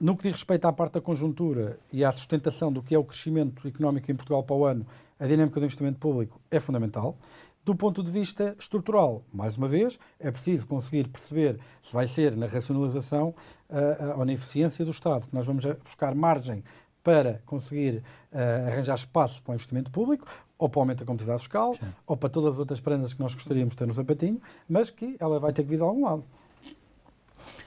no 0.00 0.16
que 0.16 0.24
diz 0.24 0.32
respeito 0.32 0.66
à 0.66 0.72
parte 0.72 0.94
da 0.94 1.00
conjuntura 1.00 1.78
e 1.92 2.04
à 2.04 2.10
sustentação 2.10 2.72
do 2.72 2.82
que 2.82 2.94
é 2.94 2.98
o 2.98 3.04
crescimento 3.04 3.66
económico 3.68 4.10
em 4.10 4.16
Portugal 4.16 4.42
para 4.42 4.56
o 4.56 4.64
ano, 4.64 4.84
a 5.20 5.26
dinâmica 5.26 5.60
do 5.60 5.64
investimento 5.64 6.00
público 6.00 6.40
é 6.50 6.58
fundamental. 6.58 7.16
Do 7.64 7.76
ponto 7.76 8.02
de 8.02 8.10
vista 8.10 8.56
estrutural, 8.58 9.22
mais 9.32 9.56
uma 9.56 9.68
vez, 9.68 9.96
é 10.18 10.32
preciso 10.32 10.66
conseguir 10.66 11.06
perceber 11.06 11.60
se 11.80 11.92
vai 11.92 12.08
ser 12.08 12.34
na 12.34 12.48
racionalização 12.48 13.32
uh, 13.70 14.18
ou 14.18 14.24
na 14.24 14.32
eficiência 14.32 14.84
do 14.84 14.90
Estado, 14.90 15.28
que 15.28 15.34
nós 15.34 15.46
vamos 15.46 15.64
buscar 15.84 16.12
margem 16.12 16.64
para 17.02 17.40
conseguir 17.46 18.02
uh, 18.32 18.68
arranjar 18.68 18.94
espaço 18.94 19.42
para 19.42 19.52
o 19.52 19.54
investimento 19.54 19.90
público, 19.90 20.26
ou 20.58 20.68
para 20.68 20.78
o 20.78 20.82
aumento 20.82 21.00
da 21.00 21.04
competitividade 21.04 21.42
fiscal, 21.42 21.74
Sim. 21.74 21.92
ou 22.06 22.16
para 22.16 22.28
todas 22.28 22.54
as 22.54 22.58
outras 22.60 22.80
prendas 22.80 23.12
que 23.12 23.20
nós 23.20 23.34
gostaríamos 23.34 23.72
de 23.72 23.78
ter 23.78 23.86
no 23.86 23.94
sapatinho, 23.94 24.40
mas 24.68 24.90
que 24.90 25.16
ela 25.18 25.40
vai 25.40 25.52
ter 25.52 25.64
que 25.64 25.70
vir 25.70 25.76
de 25.76 25.82
algum 25.82 26.04
lado. 26.04 26.24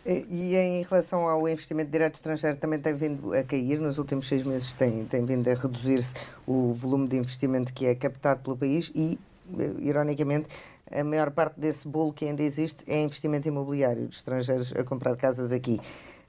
E 0.05 0.55
em 0.55 0.83
relação 0.83 1.27
ao 1.27 1.49
investimento 1.49 1.89
direto 1.89 2.15
estrangeiro, 2.15 2.57
também 2.57 2.79
tem 2.79 2.93
vindo 2.93 3.33
a 3.33 3.43
cair. 3.43 3.79
Nos 3.79 3.97
últimos 3.97 4.27
seis 4.27 4.43
meses 4.43 4.71
tem, 4.71 5.03
tem 5.05 5.25
vindo 5.25 5.49
a 5.49 5.53
reduzir-se 5.55 6.13
o 6.45 6.71
volume 6.73 7.07
de 7.07 7.17
investimento 7.17 7.73
que 7.73 7.87
é 7.87 7.95
captado 7.95 8.41
pelo 8.41 8.55
país 8.55 8.91
e, 8.93 9.19
eh, 9.59 9.73
ironicamente, 9.79 10.47
a 10.91 11.03
maior 11.03 11.31
parte 11.31 11.59
desse 11.59 11.87
bolo 11.87 12.13
que 12.13 12.25
ainda 12.25 12.43
existe 12.43 12.85
é 12.87 13.01
investimento 13.01 13.47
imobiliário 13.47 14.07
de 14.07 14.15
estrangeiros 14.15 14.71
a 14.73 14.83
comprar 14.83 15.15
casas 15.17 15.51
aqui. 15.51 15.79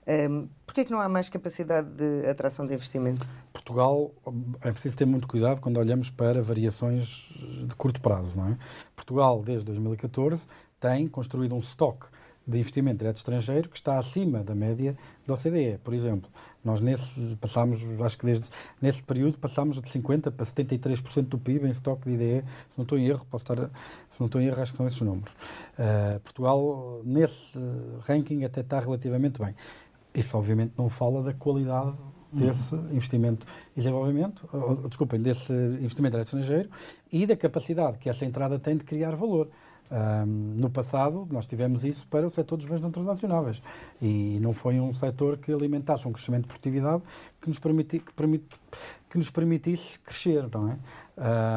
Um, 0.06 0.48
Porquê 0.64 0.82
é 0.82 0.84
que 0.84 0.92
não 0.92 1.00
há 1.00 1.08
mais 1.08 1.28
capacidade 1.28 1.88
de 1.88 2.28
atração 2.28 2.66
de 2.66 2.74
investimento? 2.74 3.26
Portugal 3.52 4.12
é 4.60 4.70
preciso 4.70 4.96
ter 4.96 5.06
muito 5.06 5.26
cuidado 5.26 5.60
quando 5.60 5.78
olhamos 5.78 6.10
para 6.10 6.42
variações 6.42 7.28
de 7.66 7.74
curto 7.76 8.00
prazo. 8.00 8.38
Não 8.38 8.48
é? 8.48 8.58
Portugal, 8.94 9.42
desde 9.42 9.64
2014, 9.64 10.46
tem 10.78 11.08
construído 11.08 11.54
um 11.54 11.58
estoque 11.58 12.06
de 12.46 12.58
investimento 12.58 12.98
direto 12.98 13.16
estrangeiro 13.16 13.68
que 13.68 13.76
está 13.76 13.98
acima 13.98 14.44
da 14.44 14.54
média 14.54 14.96
da 15.26 15.34
OCDE. 15.34 15.78
Por 15.82 15.92
exemplo, 15.92 16.30
nós 16.64 16.80
nesse 16.80 17.36
passámos, 17.40 17.80
acho 18.00 18.18
que 18.18 18.26
desde 18.26 18.48
nesse 18.80 19.02
período 19.02 19.38
passámos 19.38 19.80
de 19.80 19.88
50 19.88 20.30
para 20.30 20.46
73% 20.46 21.22
do 21.22 21.38
PIB 21.38 21.66
em 21.66 21.70
estoque 21.70 22.08
de 22.08 22.14
IDE. 22.14 22.44
Se 22.68 22.78
não 22.78 22.84
estou 22.84 22.98
em 22.98 23.06
erro, 23.06 23.26
posso 23.28 23.42
estar, 23.42 23.56
se 24.10 24.20
não 24.20 24.26
estou 24.26 24.40
em 24.40 24.46
erro, 24.46 24.62
acho 24.62 24.72
que 24.72 24.76
são 24.76 24.86
esses 24.86 25.00
números. 25.00 25.32
Uh, 25.32 26.20
Portugal 26.20 27.00
nesse 27.04 27.58
ranking 28.06 28.44
até 28.44 28.60
está 28.60 28.78
relativamente 28.78 29.40
bem. 29.40 29.54
Isso 30.16 30.36
obviamente 30.36 30.72
não 30.76 30.88
fala 30.88 31.22
da 31.22 31.34
qualidade 31.34 31.94
desse 32.32 32.74
uhum. 32.74 32.90
investimento 32.90 33.46
e 33.74 33.80
desenvolvimento, 33.80 34.48
ou, 34.52 34.88
desculpem, 34.88 35.20
desse 35.20 35.52
investimento 35.52 36.12
direto 36.12 36.26
estrangeiro 36.26 36.70
e 37.12 37.26
da 37.26 37.36
capacidade 37.36 37.98
que 37.98 38.08
essa 38.08 38.24
entrada 38.24 38.58
tem 38.58 38.76
de 38.76 38.84
criar 38.84 39.14
valor. 39.14 39.48
Um, 39.88 40.56
no 40.60 40.68
passado, 40.68 41.28
nós 41.30 41.46
tivemos 41.46 41.84
isso 41.84 42.08
para 42.08 42.26
o 42.26 42.30
setor 42.30 42.56
dos 42.56 42.66
bens 42.66 42.80
não 42.80 42.90
transacionáveis 42.90 43.62
e 44.02 44.36
não 44.40 44.52
foi 44.52 44.80
um 44.80 44.92
setor 44.92 45.38
que 45.38 45.52
alimentasse 45.52 46.08
um 46.08 46.12
crescimento 46.12 46.42
de 46.42 46.48
produtividade 46.48 47.04
que 47.40 47.48
nos, 47.48 47.60
permiti, 47.60 48.00
que, 48.00 48.12
permit, 48.12 48.44
que 49.08 49.16
nos 49.16 49.30
permitisse 49.30 50.00
crescer, 50.00 50.48
não 50.52 50.72
é? 50.72 50.78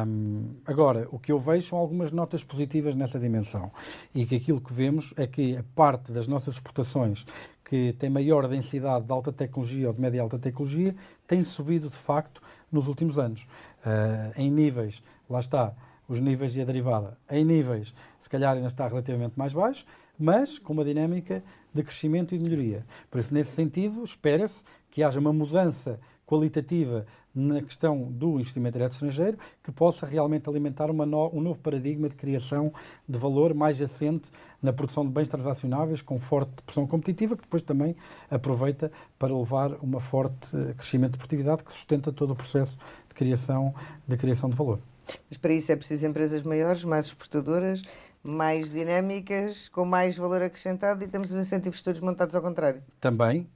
Um, 0.06 0.54
agora, 0.64 1.08
o 1.10 1.18
que 1.18 1.32
eu 1.32 1.40
vejo 1.40 1.66
são 1.66 1.78
algumas 1.78 2.12
notas 2.12 2.44
positivas 2.44 2.94
nessa 2.94 3.18
dimensão 3.18 3.72
e 4.14 4.24
que 4.24 4.36
aquilo 4.36 4.60
que 4.60 4.72
vemos 4.72 5.12
é 5.16 5.26
que 5.26 5.56
a 5.56 5.64
parte 5.74 6.12
das 6.12 6.28
nossas 6.28 6.54
exportações 6.54 7.26
que 7.70 7.92
tem 8.00 8.10
maior 8.10 8.48
densidade 8.48 9.04
de 9.04 9.12
alta 9.12 9.30
tecnologia 9.30 9.86
ou 9.86 9.94
de 9.94 10.00
média 10.00 10.20
alta 10.20 10.36
tecnologia 10.36 10.92
tem 11.24 11.44
subido 11.44 11.88
de 11.88 11.94
facto 11.94 12.42
nos 12.70 12.88
últimos 12.88 13.16
anos. 13.16 13.46
Uh, 13.86 14.32
em 14.36 14.50
níveis, 14.50 15.00
lá 15.30 15.38
está, 15.38 15.72
os 16.08 16.20
níveis 16.20 16.56
e 16.56 16.60
a 16.60 16.64
derivada, 16.64 17.16
em 17.30 17.44
níveis, 17.44 17.94
se 18.18 18.28
calhar 18.28 18.56
ainda 18.56 18.66
está 18.66 18.88
relativamente 18.88 19.34
mais 19.36 19.52
baixo, 19.52 19.86
mas 20.18 20.58
com 20.58 20.72
uma 20.72 20.84
dinâmica 20.84 21.44
de 21.72 21.84
crescimento 21.84 22.34
e 22.34 22.38
de 22.38 22.44
melhoria. 22.44 22.84
Por 23.08 23.20
isso, 23.20 23.32
nesse 23.32 23.52
sentido, 23.52 24.02
espera-se 24.02 24.64
que 24.90 25.04
haja 25.04 25.20
uma 25.20 25.32
mudança 25.32 26.00
qualitativa 26.26 27.06
na 27.34 27.62
questão 27.62 28.10
do 28.10 28.40
investimento 28.40 28.72
direto 28.72 28.92
estrangeiro 28.92 29.38
que 29.62 29.70
possa 29.70 30.04
realmente 30.04 30.48
alimentar 30.48 30.92
no, 30.92 31.30
um 31.32 31.40
novo 31.40 31.58
paradigma 31.58 32.08
de 32.08 32.16
criação 32.16 32.72
de 33.08 33.18
valor 33.18 33.54
mais 33.54 33.80
assente 33.80 34.30
na 34.62 34.72
produção 34.72 35.04
de 35.04 35.10
bens 35.10 35.28
transacionáveis 35.28 36.02
com 36.02 36.18
forte 36.18 36.50
pressão 36.64 36.86
competitiva 36.86 37.36
que 37.36 37.42
depois 37.42 37.62
também 37.62 37.96
aproveita 38.30 38.90
para 39.18 39.36
levar 39.36 39.72
uma 39.82 40.00
forte 40.00 40.54
eh, 40.54 40.74
crescimento 40.74 41.12
de 41.12 41.18
produtividade 41.18 41.64
que 41.64 41.72
sustenta 41.72 42.12
todo 42.12 42.32
o 42.32 42.36
processo 42.36 42.76
de 43.08 43.14
criação 43.14 43.74
de 44.06 44.16
criação 44.16 44.50
de 44.50 44.56
valor. 44.56 44.80
Mas 45.28 45.38
para 45.38 45.52
isso 45.52 45.72
é 45.72 45.76
preciso 45.76 46.06
empresas 46.06 46.42
maiores, 46.42 46.84
mais 46.84 47.06
exportadoras, 47.06 47.82
mais 48.22 48.70
dinâmicas, 48.70 49.68
com 49.68 49.84
mais 49.84 50.16
valor 50.16 50.42
acrescentado 50.42 51.02
e 51.02 51.08
temos 51.08 51.30
os 51.30 51.40
incentivos 51.40 51.82
todos 51.82 52.00
montados 52.00 52.34
ao 52.34 52.42
contrário. 52.42 52.82
Também, 53.00 53.48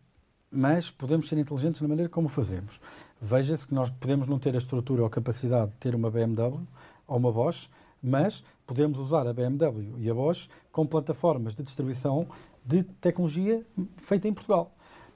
mas 0.50 0.90
podemos 0.90 1.28
ser 1.28 1.38
inteligentes 1.38 1.80
na 1.80 1.88
maneira 1.88 2.08
como 2.08 2.28
fazemos. 2.28 2.80
Veja-se 3.26 3.66
que 3.66 3.72
nós 3.72 3.88
podemos 3.88 4.26
não 4.26 4.38
ter 4.38 4.54
a 4.54 4.58
estrutura 4.58 5.00
ou 5.00 5.06
a 5.06 5.10
capacidade 5.10 5.70
de 5.70 5.78
ter 5.78 5.94
uma 5.94 6.10
BMW 6.10 6.60
ou 7.08 7.16
uma 7.16 7.32
Bosch, 7.32 7.70
mas 8.02 8.44
podemos 8.66 8.98
usar 8.98 9.26
a 9.26 9.32
BMW 9.32 9.94
e 9.96 10.10
a 10.10 10.14
Bosch 10.14 10.46
como 10.70 10.86
plataformas 10.86 11.54
de 11.54 11.62
distribuição 11.62 12.26
de 12.62 12.82
tecnologia 12.82 13.64
feita 13.96 14.28
em 14.28 14.34
Portugal. 14.34 14.70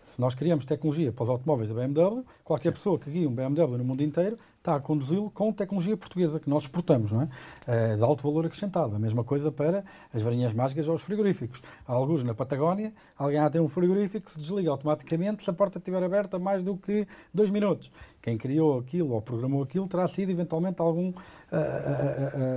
Se 0.06 0.18
nós 0.18 0.34
criamos 0.34 0.64
tecnologia 0.64 1.12
para 1.12 1.24
os 1.24 1.28
automóveis 1.28 1.68
da 1.68 1.74
BMW, 1.74 2.24
qualquer 2.42 2.72
pessoa 2.72 2.98
que 2.98 3.11
guie 3.11 3.26
um 3.26 3.34
BMW 3.34 3.76
no 3.76 3.84
mundo 3.84 4.02
inteiro 4.02 4.38
está 4.69 4.77
a 4.77 4.81
conduzi-lo 4.81 5.31
com 5.31 5.51
tecnologia 5.51 5.97
portuguesa 5.97 6.39
que 6.39 6.49
nós 6.51 6.64
exportamos, 6.64 7.11
não 7.11 7.23
é? 7.23 7.29
é? 7.66 7.97
de 7.97 8.03
alto 8.03 8.23
valor 8.23 8.45
acrescentado. 8.45 8.95
A 8.95 8.99
mesma 8.99 9.25
coisa 9.25 9.51
para 9.51 9.83
as 10.12 10.21
varinhas 10.21 10.53
mágicas 10.53 10.87
ou 10.89 10.95
os 10.95 11.01
frigoríficos. 11.01 11.62
Há 11.87 11.93
alguns 11.93 12.23
na 12.23 12.35
Patagónia, 12.35 12.93
alguém 13.16 13.39
há 13.39 13.49
ter 13.49 13.61
um 13.61 13.69
frigorífico 13.69 14.27
que 14.27 14.33
se 14.33 14.39
desliga 14.39 14.71
automaticamente 14.71 15.43
se 15.43 15.49
a 15.49 15.53
porta 15.55 15.79
estiver 15.79 16.03
aberta 16.03 16.39
mais 16.39 16.62
do 16.62 16.77
que 16.77 17.07
dois 17.33 17.49
minutos. 17.49 17.91
Quem 18.21 18.37
criou 18.37 18.79
aquilo 18.79 19.12
ou 19.12 19.23
programou 19.23 19.62
aquilo 19.62 19.89
terá 19.89 20.07
sido 20.07 20.31
eventualmente 20.31 20.83
algum 20.83 21.09
uh, 21.09 21.12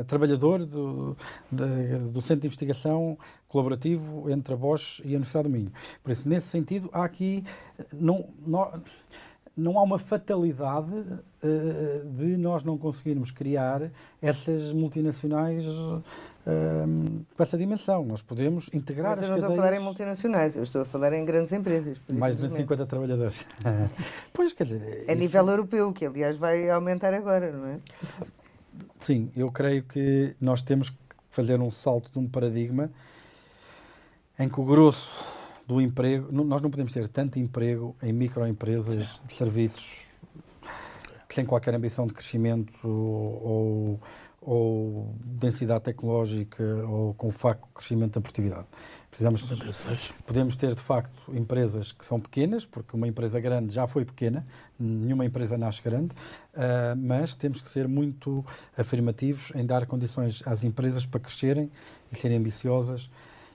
uh, 0.01 0.03
trabalhador 0.05 0.65
do, 0.65 1.15
de, 1.49 1.99
do 2.09 2.21
Centro 2.21 2.41
de 2.41 2.47
Investigação 2.47 3.17
Colaborativo 3.47 4.29
entre 4.29 4.53
a 4.53 4.57
Bosch 4.57 4.99
e 4.99 5.09
a 5.13 5.17
Universidade 5.17 5.47
do 5.47 5.51
Minho. 5.51 5.71
Por 6.03 6.11
isso, 6.11 6.27
nesse 6.27 6.47
sentido, 6.47 6.89
há 6.91 7.05
aqui. 7.05 7.43
Não, 7.93 8.27
não, 8.45 8.69
não 9.55 9.77
há 9.77 9.83
uma 9.83 9.99
fatalidade 9.99 10.93
uh, 10.93 12.09
de 12.17 12.37
nós 12.37 12.63
não 12.63 12.77
conseguirmos 12.77 13.31
criar 13.31 13.91
essas 14.21 14.71
multinacionais 14.71 15.65
uh, 15.65 16.03
com 17.35 17.43
essa 17.43 17.57
dimensão. 17.57 18.05
Nós 18.05 18.21
podemos 18.21 18.69
integrar 18.73 19.11
Mas 19.11 19.23
eu 19.23 19.29
não 19.29 19.35
cadeias... 19.35 19.51
estou 19.51 19.53
a 19.53 19.65
falar 19.65 19.77
em 19.77 19.83
multinacionais, 19.83 20.55
eu 20.55 20.63
estou 20.63 20.81
a 20.81 20.85
falar 20.85 21.13
em 21.13 21.25
grandes 21.25 21.51
empresas. 21.51 21.99
Mais 22.07 22.35
de 22.35 22.43
250 22.43 22.85
trabalhadores. 22.85 23.45
pois, 24.33 24.53
quer 24.53 24.63
dizer... 24.63 24.81
A 24.81 25.11
isso... 25.11 25.15
nível 25.15 25.47
europeu, 25.49 25.91
que 25.91 26.05
aliás 26.05 26.37
vai 26.37 26.69
aumentar 26.69 27.13
agora, 27.13 27.51
não 27.51 27.67
é? 27.67 27.79
Sim, 28.99 29.29
eu 29.35 29.51
creio 29.51 29.83
que 29.83 30.35
nós 30.39 30.61
temos 30.61 30.89
que 30.89 30.97
fazer 31.29 31.59
um 31.59 31.71
salto 31.71 32.11
de 32.11 32.19
um 32.19 32.27
paradigma 32.27 32.89
em 34.39 34.47
que 34.47 34.59
o 34.59 34.65
grosso 34.65 35.40
do 35.71 35.79
emprego. 35.79 36.27
Nós 36.33 36.61
não 36.61 36.69
podemos 36.69 36.91
ter 36.91 37.07
tanto 37.07 37.39
emprego 37.39 37.95
em 38.03 38.11
microempresas 38.11 39.21
de 39.25 39.33
serviços 39.33 40.05
sem 41.29 41.45
qualquer 41.45 41.73
ambição 41.73 42.05
de 42.05 42.13
crescimento 42.13 42.85
ou, 42.85 43.97
ou 44.41 45.15
densidade 45.23 45.85
tecnológica 45.85 46.61
ou 46.85 47.13
com 47.13 47.31
facto 47.31 47.65
crescimento 47.73 48.15
da 48.15 48.21
produtividade. 48.21 48.67
Precisamos, 49.09 49.43
podemos 50.25 50.57
ter, 50.57 50.75
de 50.75 50.81
facto, 50.81 51.33
empresas 51.33 51.93
que 51.93 52.03
são 52.03 52.19
pequenas, 52.19 52.65
porque 52.65 52.93
uma 52.93 53.07
empresa 53.07 53.39
grande 53.39 53.73
já 53.73 53.87
foi 53.87 54.03
pequena, 54.03 54.45
nenhuma 54.77 55.25
empresa 55.25 55.57
nasce 55.57 55.81
grande, 55.81 56.13
uh, 56.53 56.97
mas 56.97 57.33
temos 57.33 57.61
que 57.61 57.69
ser 57.69 57.87
muito 57.87 58.45
afirmativos 58.77 59.53
em 59.55 59.65
dar 59.65 59.85
condições 59.85 60.45
às 60.45 60.65
empresas 60.65 61.05
para 61.05 61.21
crescerem 61.21 61.71
e 62.11 62.15
serem 62.17 62.37
ambiciosas. 62.37 63.09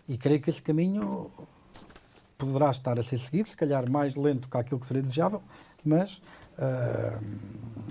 E 0.09 0.17
creio 0.17 0.41
que 0.41 0.49
esse 0.49 0.63
caminho 0.63 1.31
poderá 2.39 2.71
estar 2.71 2.99
a 2.99 3.03
ser 3.03 3.19
seguido, 3.19 3.49
se 3.49 3.57
calhar 3.57 3.89
mais 3.91 4.15
lento 4.15 4.49
que 4.49 4.57
aquilo 4.57 4.79
que 4.79 4.87
seria 4.87 5.03
desejável, 5.03 5.43
mas 5.85 6.21
uh, 6.59 7.23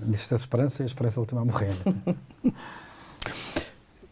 existe 0.08 0.34
a 0.34 0.38
esperança 0.38 0.82
e 0.82 0.84
a 0.84 0.86
esperança 0.86 1.20
última 1.20 1.42
a 1.42 1.46
morrer. 1.46 1.74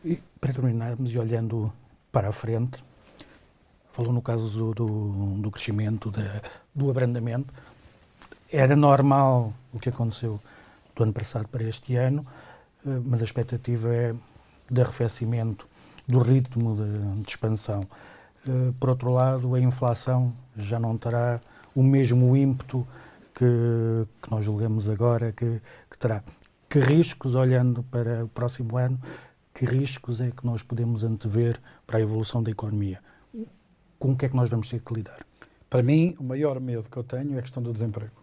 e, 0.04 0.20
para 0.40 0.54
terminarmos 0.54 1.14
e 1.14 1.20
olhando 1.20 1.72
para 2.12 2.30
a 2.30 2.32
frente, 2.32 2.84
falou 3.92 4.12
no 4.12 4.22
caso 4.22 4.50
do, 4.50 4.74
do, 4.74 5.42
do 5.42 5.52
crescimento, 5.52 6.10
de, 6.10 6.24
do 6.74 6.90
abrandamento. 6.90 7.54
Era 8.52 8.76
normal 8.76 9.54
o 9.72 9.80
que 9.80 9.90
aconteceu 9.90 10.40
do 10.96 11.04
ano 11.04 11.14
passado 11.14 11.48
para 11.48 11.64
este 11.64 11.96
ano, 11.96 12.26
uh, 12.86 13.04
mas 13.06 13.22
a 13.22 13.26
expectativa 13.26 13.94
é 13.94 14.16
de 14.70 14.82
arrefecimento 14.82 15.68
do 16.08 16.20
ritmo 16.20 16.76
de, 16.76 17.22
de 17.22 17.30
expansão. 17.30 17.88
Eh, 18.48 18.74
por 18.80 18.90
outro 18.90 19.12
lado, 19.12 19.56
a 19.56 19.60
inflação 19.60 20.34
já 20.56 20.80
não 20.80 20.98
terá 20.98 21.40
o 21.76 21.82
mesmo 21.82 22.36
ímpeto 22.36 22.86
que, 23.34 23.46
que 24.22 24.32
nós 24.32 24.46
julgamos 24.46 24.90
agora 24.90 25.32
que, 25.32 25.62
que, 25.90 25.98
terá. 25.98 26.24
Que 26.70 26.80
riscos, 26.80 27.36
olhando 27.36 27.84
para 27.84 28.26
o 28.26 28.28
próximo 28.28 28.78
ano, 28.78 29.00
que 29.54 29.66
riscos 29.66 30.20
é 30.20 30.32
que 30.32 30.46
nós 30.46 30.64
podemos 30.64 31.04
antever 31.04 31.60
para 31.86 31.98
a 31.98 32.02
evolução 32.02 32.42
da 32.42 32.52
economia? 32.52 33.00
Com 33.98 34.12
o 34.12 34.18
que 34.18 34.26
é 34.26 34.30
que 34.30 34.36
nós 34.36 34.50
vamos 34.50 34.70
ter 34.70 34.82
que 34.82 34.94
lidar? 34.94 35.26
Para 35.70 35.82
mim, 35.82 36.16
o 36.20 36.24
maior 36.24 36.60
medo 36.60 36.88
que 36.90 36.98
eu 36.98 37.04
tenho 37.04 37.36
é 37.36 37.40
a 37.40 37.42
questão 37.42 37.64
do 37.64 37.72
desemprego. 37.72 38.14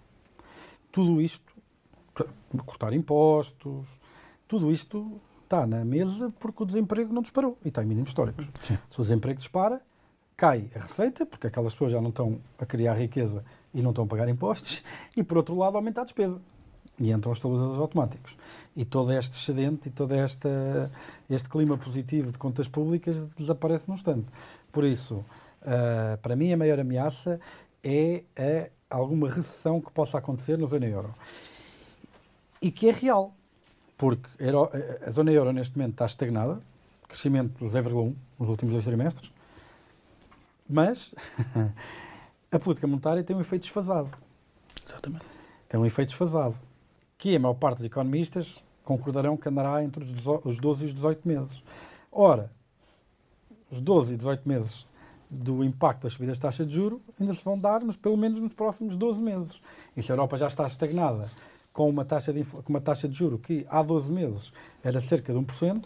Tudo 0.92 1.20
isto, 1.20 1.52
cortar 2.66 2.92
impostos, 2.92 3.88
tudo 4.46 4.70
isto 4.70 5.20
está 5.44 5.66
na 5.66 5.84
mesa 5.84 6.32
porque 6.38 6.62
o 6.62 6.66
desemprego 6.66 7.12
não 7.12 7.22
disparou 7.22 7.56
e 7.64 7.68
está 7.68 7.82
em 7.82 7.86
mínimos 7.86 8.10
históricos. 8.10 8.48
Sim. 8.60 8.78
Se 8.90 9.00
o 9.00 9.02
desemprego 9.02 9.38
dispara, 9.38 9.80
cai 10.40 10.70
a 10.74 10.78
receita, 10.78 11.26
porque 11.26 11.48
aquelas 11.48 11.74
pessoas 11.74 11.92
já 11.92 12.00
não 12.00 12.08
estão 12.08 12.40
a 12.58 12.64
criar 12.64 12.94
riqueza 12.94 13.44
e 13.74 13.82
não 13.82 13.90
estão 13.90 14.04
a 14.04 14.06
pagar 14.06 14.26
impostos, 14.26 14.82
e 15.14 15.22
por 15.22 15.36
outro 15.36 15.54
lado 15.54 15.76
aumenta 15.76 16.00
a 16.00 16.04
despesa. 16.04 16.40
E 16.98 17.12
entram 17.12 17.30
os 17.30 17.36
estabilizadores 17.36 17.78
automáticos. 17.78 18.36
E 18.74 18.86
todo 18.86 19.12
este 19.12 19.36
excedente 19.36 19.88
e 19.88 19.90
todo 19.90 20.14
esta, 20.14 20.90
este 21.28 21.46
clima 21.46 21.76
positivo 21.76 22.32
de 22.32 22.38
contas 22.38 22.68
públicas 22.68 23.20
desaparece 23.36 23.86
num 23.86 23.94
instante. 23.94 24.28
Por 24.72 24.84
isso, 24.84 25.16
uh, 25.16 26.16
para 26.22 26.34
mim, 26.34 26.52
a 26.54 26.56
maior 26.56 26.80
ameaça 26.80 27.38
é 27.84 28.24
a 28.88 28.96
alguma 28.96 29.28
recessão 29.28 29.78
que 29.78 29.90
possa 29.90 30.16
acontecer 30.16 30.56
na 30.56 30.66
zona 30.66 30.86
euro. 30.86 31.12
E 32.62 32.70
que 32.70 32.88
é 32.88 32.92
real, 32.92 33.34
porque 33.98 34.28
a 35.06 35.10
zona 35.10 35.32
euro 35.32 35.52
neste 35.52 35.76
momento 35.76 35.92
está 35.92 36.06
estagnada, 36.06 36.60
crescimento 37.06 37.62
0,1 37.62 38.14
nos 38.38 38.48
últimos 38.48 38.72
dois 38.72 38.84
trimestres, 38.84 39.30
mas 40.70 41.14
a 42.50 42.58
política 42.58 42.86
monetária 42.86 43.22
tem 43.22 43.36
um 43.36 43.40
efeito 43.40 43.62
desfasado. 43.62 44.10
Exatamente. 44.84 45.24
Tem 45.68 45.78
um 45.78 45.86
efeito 45.86 46.08
desfasado. 46.10 46.56
que 47.18 47.36
a 47.36 47.38
maior 47.38 47.54
parte 47.54 47.78
dos 47.78 47.86
economistas 47.86 48.62
concordarão 48.84 49.36
que 49.36 49.48
andará 49.48 49.84
entre 49.84 50.02
os 50.02 50.58
12 50.58 50.84
e 50.84 50.86
os 50.86 50.94
18 50.94 51.26
meses. 51.26 51.62
Ora, 52.10 52.50
os 53.70 53.80
12 53.80 54.14
e 54.14 54.16
18 54.16 54.48
meses 54.48 54.86
do 55.30 55.62
impacto 55.62 56.02
das 56.02 56.14
subidas 56.14 56.36
de 56.36 56.42
taxa 56.42 56.66
de 56.66 56.74
juro 56.74 57.00
ainda 57.20 57.32
se 57.32 57.44
vão 57.44 57.56
dar 57.56 57.82
nos, 57.82 57.94
pelo 57.94 58.16
menos 58.16 58.40
nos 58.40 58.52
próximos 58.52 58.96
12 58.96 59.22
meses. 59.22 59.60
E 59.96 60.02
se 60.02 60.10
a 60.10 60.14
Europa 60.14 60.36
já 60.36 60.48
está 60.48 60.66
estagnada 60.66 61.30
com 61.72 61.88
uma 61.88 62.04
taxa 62.04 62.32
de, 62.32 62.44
com 62.44 62.68
uma 62.68 62.80
taxa 62.80 63.08
de 63.08 63.16
juro 63.16 63.38
que 63.38 63.64
há 63.70 63.80
12 63.80 64.10
meses 64.10 64.52
era 64.82 65.00
cerca 65.00 65.32
de 65.32 65.38
1%, 65.38 65.84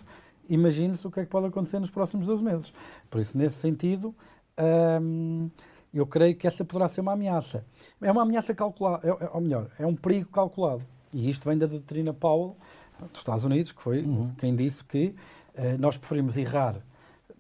imagine-se 0.48 1.06
o 1.06 1.10
que 1.10 1.20
é 1.20 1.24
que 1.24 1.30
pode 1.30 1.46
acontecer 1.46 1.78
nos 1.78 1.90
próximos 1.90 2.26
12 2.26 2.42
meses. 2.42 2.72
Por 3.10 3.20
isso, 3.20 3.36
nesse 3.36 3.56
sentido, 3.56 4.14
hum, 5.00 5.50
eu 5.92 6.06
creio 6.06 6.34
que 6.36 6.46
essa 6.46 6.64
poderá 6.64 6.88
ser 6.88 7.00
uma 7.00 7.12
ameaça. 7.12 7.64
É 8.02 8.10
uma 8.10 8.22
ameaça 8.22 8.54
calculada, 8.54 9.06
é, 9.06 9.10
é, 9.10 9.30
ou 9.32 9.40
melhor, 9.40 9.68
é 9.78 9.86
um 9.86 9.94
perigo 9.94 10.28
calculado. 10.30 10.84
E 11.12 11.30
isto 11.30 11.48
vem 11.48 11.56
da 11.56 11.66
doutrina 11.66 12.12
Powell 12.12 12.56
dos 13.12 13.20
Estados 13.20 13.44
Unidos, 13.44 13.72
que 13.72 13.80
foi 13.80 14.02
uhum. 14.02 14.34
quem 14.36 14.54
disse 14.56 14.84
que 14.84 15.14
uh, 15.56 15.78
nós 15.78 15.96
preferimos 15.96 16.36
errar 16.36 16.76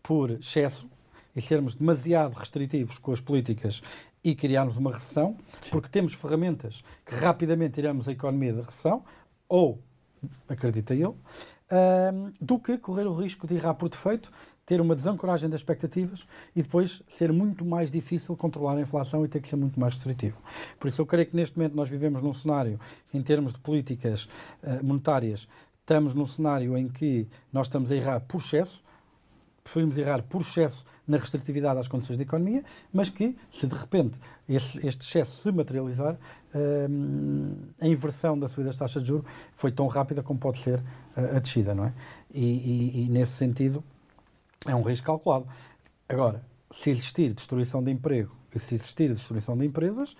por 0.02 0.30
excesso 0.30 0.88
e 1.34 1.40
sermos 1.40 1.74
demasiado 1.74 2.34
restritivos 2.34 2.98
com 2.98 3.12
as 3.12 3.20
políticas 3.20 3.82
e 4.22 4.34
criarmos 4.34 4.76
uma 4.76 4.92
recessão, 4.92 5.36
Sim. 5.60 5.70
porque 5.70 5.88
temos 5.88 6.14
ferramentas 6.14 6.82
que 7.04 7.14
rapidamente 7.14 7.74
tiramos 7.74 8.08
a 8.08 8.12
economia 8.12 8.54
da 8.54 8.62
recessão, 8.62 9.04
ou, 9.48 9.80
acredita 10.48 10.94
ele, 10.94 11.06
um, 11.06 12.32
do 12.40 12.58
que 12.58 12.78
correr 12.78 13.06
o 13.06 13.14
risco 13.14 13.46
de 13.46 13.56
errar 13.56 13.74
por 13.74 13.88
defeito, 13.88 14.32
ter 14.66 14.80
uma 14.80 14.94
desancoragem 14.94 15.48
das 15.48 15.60
expectativas 15.60 16.26
e 16.54 16.62
depois 16.62 17.02
ser 17.08 17.32
muito 17.32 17.64
mais 17.64 17.90
difícil 17.90 18.36
controlar 18.36 18.76
a 18.76 18.80
inflação 18.80 19.24
e 19.24 19.28
ter 19.28 19.40
que 19.40 19.48
ser 19.48 19.56
muito 19.56 19.78
mais 19.78 19.94
restritivo. 19.94 20.38
Por 20.78 20.88
isso 20.88 21.00
eu 21.00 21.06
creio 21.06 21.26
que 21.26 21.36
neste 21.36 21.56
momento 21.56 21.74
nós 21.74 21.88
vivemos 21.88 22.22
num 22.22 22.32
cenário 22.32 22.80
em 23.12 23.22
termos 23.22 23.52
de 23.52 23.58
políticas 23.58 24.24
uh, 24.62 24.84
monetárias, 24.84 25.46
estamos 25.80 26.14
num 26.14 26.26
cenário 26.26 26.76
em 26.76 26.88
que 26.88 27.28
nós 27.52 27.66
estamos 27.66 27.92
a 27.92 27.96
errar 27.96 28.20
por 28.20 28.40
excesso, 28.40 28.82
preferimos 29.62 29.98
errar 29.98 30.22
por 30.22 30.40
excesso 30.40 30.84
na 31.06 31.18
restritividade 31.18 31.78
às 31.78 31.88
condições 31.88 32.16
da 32.16 32.22
economia, 32.22 32.64
mas 32.92 33.10
que, 33.10 33.36
se 33.50 33.66
de 33.66 33.74
repente 33.74 34.18
esse, 34.48 34.78
este 34.86 35.06
excesso 35.06 35.42
se 35.42 35.52
materializar, 35.52 36.16
hum, 36.54 37.54
a 37.80 37.86
inversão 37.86 38.38
da 38.38 38.48
subida 38.48 38.68
das 38.70 38.76
taxas 38.76 39.02
de 39.02 39.08
juros 39.08 39.26
foi 39.54 39.70
tão 39.70 39.86
rápida 39.86 40.22
como 40.22 40.38
pode 40.38 40.58
ser 40.58 40.82
a, 41.14 41.36
a 41.36 41.38
descida, 41.40 41.74
não 41.74 41.84
é? 41.84 41.92
E, 42.32 42.44
e, 42.44 43.04
e, 43.04 43.08
nesse 43.10 43.32
sentido 43.32 43.84
é 44.66 44.74
um 44.74 44.82
risco 44.82 45.06
calculado. 45.06 45.46
Agora, 46.08 46.42
se 46.70 46.90
existir 46.90 47.32
destruição 47.32 47.82
de 47.82 47.90
emprego 47.90 48.34
e 48.54 48.58
se 48.58 48.74
existir 48.74 49.08
destruição 49.08 49.56
de 49.56 49.64
empresas, 49.64 50.16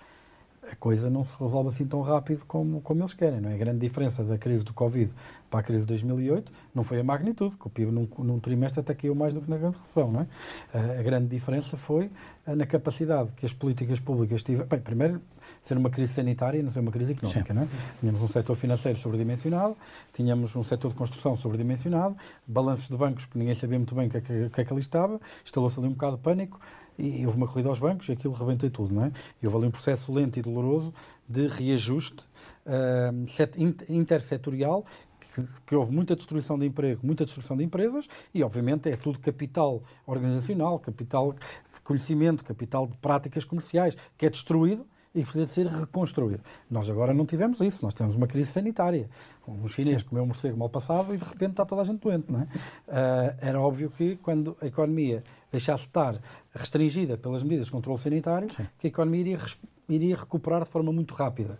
a 0.71 0.75
coisa 0.75 1.09
não 1.09 1.23
se 1.23 1.33
resolve 1.39 1.69
assim 1.69 1.85
tão 1.85 2.01
rápido 2.01 2.43
como, 2.45 2.81
como 2.81 3.01
eles 3.01 3.13
querem. 3.13 3.39
Não 3.39 3.49
é? 3.49 3.53
A 3.53 3.57
grande 3.57 3.79
diferença 3.79 4.23
da 4.23 4.37
crise 4.37 4.63
do 4.63 4.73
Covid 4.73 5.13
para 5.49 5.59
a 5.59 5.63
crise 5.63 5.81
de 5.81 5.87
2008 5.87 6.51
não 6.73 6.83
foi 6.83 6.99
a 6.99 7.03
magnitude, 7.03 7.55
que 7.55 7.67
o 7.67 7.69
PIB 7.69 7.91
num, 7.91 8.07
num 8.19 8.39
trimestre 8.39 8.79
até 8.79 8.93
caiu 8.93 9.13
mais 9.13 9.33
do 9.33 9.41
que 9.41 9.49
na 9.49 9.57
grande 9.57 9.77
recessão. 9.77 10.11
Não 10.11 10.21
é? 10.21 10.99
A 10.99 11.03
grande 11.03 11.27
diferença 11.27 11.77
foi 11.77 12.09
na 12.47 12.65
capacidade 12.65 13.31
que 13.33 13.45
as 13.45 13.53
políticas 13.53 13.99
públicas 13.99 14.41
tiveram. 14.43 14.67
Bem, 14.67 14.79
primeiro, 14.79 15.21
ser 15.65 15.75
uma 15.79 15.89
crise 15.89 16.13
sanitária 16.13 16.59
e 16.59 16.61
não 16.61 16.69
ser 16.69 16.79
uma 16.79 16.91
crise 16.91 17.13
económica. 17.13 17.51
Não 17.51 17.63
é? 17.63 17.67
Tínhamos 17.99 18.21
um 18.21 18.27
setor 18.27 18.55
financeiro 18.55 18.99
sobredimensionado, 18.99 19.75
tínhamos 20.13 20.55
um 20.55 20.63
setor 20.63 20.89
de 20.89 20.95
construção 20.95 21.35
sobredimensionado, 21.35 22.15
balanços 22.45 22.87
de 22.87 22.95
bancos 22.95 23.25
que 23.25 23.35
ninguém 23.35 23.55
sabia 23.55 23.79
muito 23.79 23.95
bem 23.95 24.05
o 24.05 24.09
que, 24.11 24.17
é 24.17 24.21
que, 24.21 24.49
que, 24.49 24.61
é 24.61 24.63
que 24.63 24.71
ali 24.71 24.81
estava, 24.81 25.19
instalou-se 25.43 25.79
ali 25.79 25.87
um 25.87 25.93
bocado 25.93 26.17
de 26.17 26.21
pânico 26.21 26.59
e 26.99 27.25
houve 27.25 27.37
uma 27.37 27.47
corrida 27.47 27.69
aos 27.69 27.79
bancos 27.79 28.07
e 28.07 28.11
aquilo 28.11 28.35
rebentou 28.35 28.69
tudo, 28.69 28.93
não 28.93 29.05
é? 29.05 29.11
E 29.41 29.47
houve 29.47 29.57
ali 29.57 29.67
um 29.67 29.71
processo 29.71 30.13
lento 30.13 30.37
e 30.37 30.41
doloroso 30.43 30.93
de 31.27 31.47
reajuste 31.47 32.23
uh, 32.67 33.91
intersetorial 33.91 34.85
que, 35.19 35.43
que, 35.65 35.75
houve 35.75 35.91
muita 35.91 36.15
destruição 36.15 36.59
de 36.59 36.67
emprego, 36.67 37.01
muita 37.03 37.25
destruição 37.25 37.57
de 37.57 37.63
empresas 37.63 38.07
e, 38.31 38.43
obviamente, 38.43 38.87
é 38.87 38.95
tudo 38.95 39.17
capital 39.17 39.81
organizacional, 40.05 40.77
capital 40.77 41.33
de 41.33 41.81
conhecimento, 41.83 42.45
capital 42.45 42.85
de 42.85 42.95
práticas 42.97 43.43
comerciais 43.43 43.97
que 44.15 44.27
é 44.27 44.29
destruído 44.29 44.85
e 45.15 45.23
precisa 45.23 45.45
de 45.45 45.51
ser 45.51 45.67
reconstruído. 45.67 46.43
Nós 46.69 46.89
agora 46.89 47.13
não 47.13 47.25
tivemos 47.25 47.61
isso, 47.61 47.83
nós 47.83 47.93
temos 47.93 48.13
uma 48.15 48.27
crise 48.27 48.51
sanitária. 48.51 49.09
Um 49.47 49.67
chinês 49.67 50.03
comeu 50.03 50.23
um 50.23 50.27
morcego 50.27 50.57
mal 50.57 50.69
passado 50.69 51.13
e 51.13 51.17
de 51.17 51.23
repente 51.23 51.51
está 51.51 51.65
toda 51.65 51.81
a 51.81 51.85
gente 51.85 52.01
doente. 52.01 52.29
Não 52.29 52.41
é? 52.41 52.43
Uh, 52.43 53.37
era 53.39 53.61
óbvio 53.61 53.89
que 53.89 54.17
quando 54.17 54.57
a 54.61 54.67
economia 54.67 55.23
deixasse 55.51 55.83
de 55.83 55.89
estar 55.89 56.19
restringida 56.53 57.17
pelas 57.17 57.41
medidas 57.41 57.67
de 57.67 57.71
controle 57.71 57.97
sanitário, 57.99 58.51
Sim. 58.53 58.67
que 58.77 58.87
a 58.87 58.89
economia 58.89 59.21
iria, 59.21 59.39
iria 59.87 60.15
recuperar 60.17 60.63
de 60.63 60.69
forma 60.69 60.91
muito 60.91 61.13
rápida. 61.13 61.57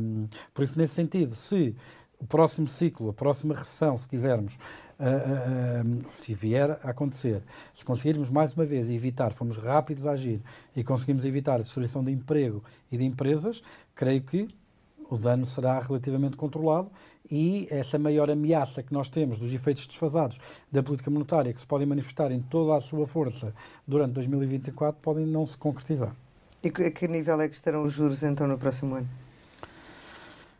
Um, 0.00 0.26
por 0.52 0.64
isso, 0.64 0.76
nesse 0.76 0.94
sentido, 0.94 1.36
se 1.36 1.76
o 2.18 2.26
próximo 2.26 2.68
ciclo, 2.68 3.10
a 3.10 3.12
próxima 3.12 3.54
recessão, 3.54 3.96
se 3.96 4.08
quisermos, 4.08 4.58
uh, 5.02 5.86
uh, 5.86 6.08
se 6.08 6.34
vier 6.34 6.78
a 6.82 6.90
acontecer, 6.90 7.42
se 7.74 7.84
conseguirmos 7.84 8.30
mais 8.30 8.54
uma 8.54 8.64
vez 8.64 8.88
evitar, 8.88 9.32
formos 9.32 9.56
rápidos 9.56 10.06
a 10.06 10.12
agir 10.12 10.40
e 10.74 10.84
conseguimos 10.84 11.24
evitar 11.24 11.56
a 11.56 11.62
destruição 11.62 12.04
de 12.04 12.12
emprego 12.12 12.62
e 12.90 12.96
de 12.96 13.04
empresas, 13.04 13.62
creio 13.94 14.22
que 14.22 14.48
o 15.10 15.18
dano 15.18 15.44
será 15.44 15.78
relativamente 15.80 16.36
controlado 16.36 16.90
e 17.30 17.66
essa 17.70 17.98
maior 17.98 18.30
ameaça 18.30 18.82
que 18.82 18.92
nós 18.92 19.08
temos 19.08 19.38
dos 19.38 19.52
efeitos 19.52 19.86
desfasados 19.86 20.38
da 20.70 20.82
política 20.82 21.10
monetária, 21.10 21.52
que 21.52 21.60
se 21.60 21.66
podem 21.66 21.86
manifestar 21.86 22.30
em 22.32 22.40
toda 22.40 22.76
a 22.76 22.80
sua 22.80 23.06
força 23.06 23.54
durante 23.86 24.12
2024, 24.12 25.00
podem 25.02 25.26
não 25.26 25.46
se 25.46 25.58
concretizar. 25.58 26.14
E 26.62 26.68
a 26.68 26.90
que 26.90 27.08
nível 27.08 27.40
é 27.40 27.48
que 27.48 27.54
estarão 27.54 27.82
os 27.82 27.92
juros 27.92 28.22
então 28.22 28.46
no 28.46 28.56
próximo 28.56 28.94
ano? 28.94 29.08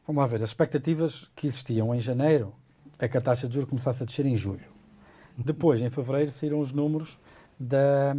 Vamos 0.07 0.21
lá 0.21 0.27
ver, 0.27 0.43
as 0.43 0.51
expectativas 0.51 1.31
que 1.37 1.47
existiam 1.47 1.95
em 1.95 2.01
janeiro 2.01 2.53
é 3.03 3.09
que 3.09 3.19
a 3.19 3.21
taxa 3.21 3.49
de 3.49 3.55
juros 3.55 3.69
começasse 3.69 4.01
a 4.01 4.07
descer 4.07 4.25
em 4.25 4.37
julho. 4.37 4.65
Depois, 5.37 5.81
em 5.81 5.91
fevereiro, 5.91 6.31
saíram 6.31 6.61
os 6.61 6.73
números 6.73 7.19
da, 7.59 8.15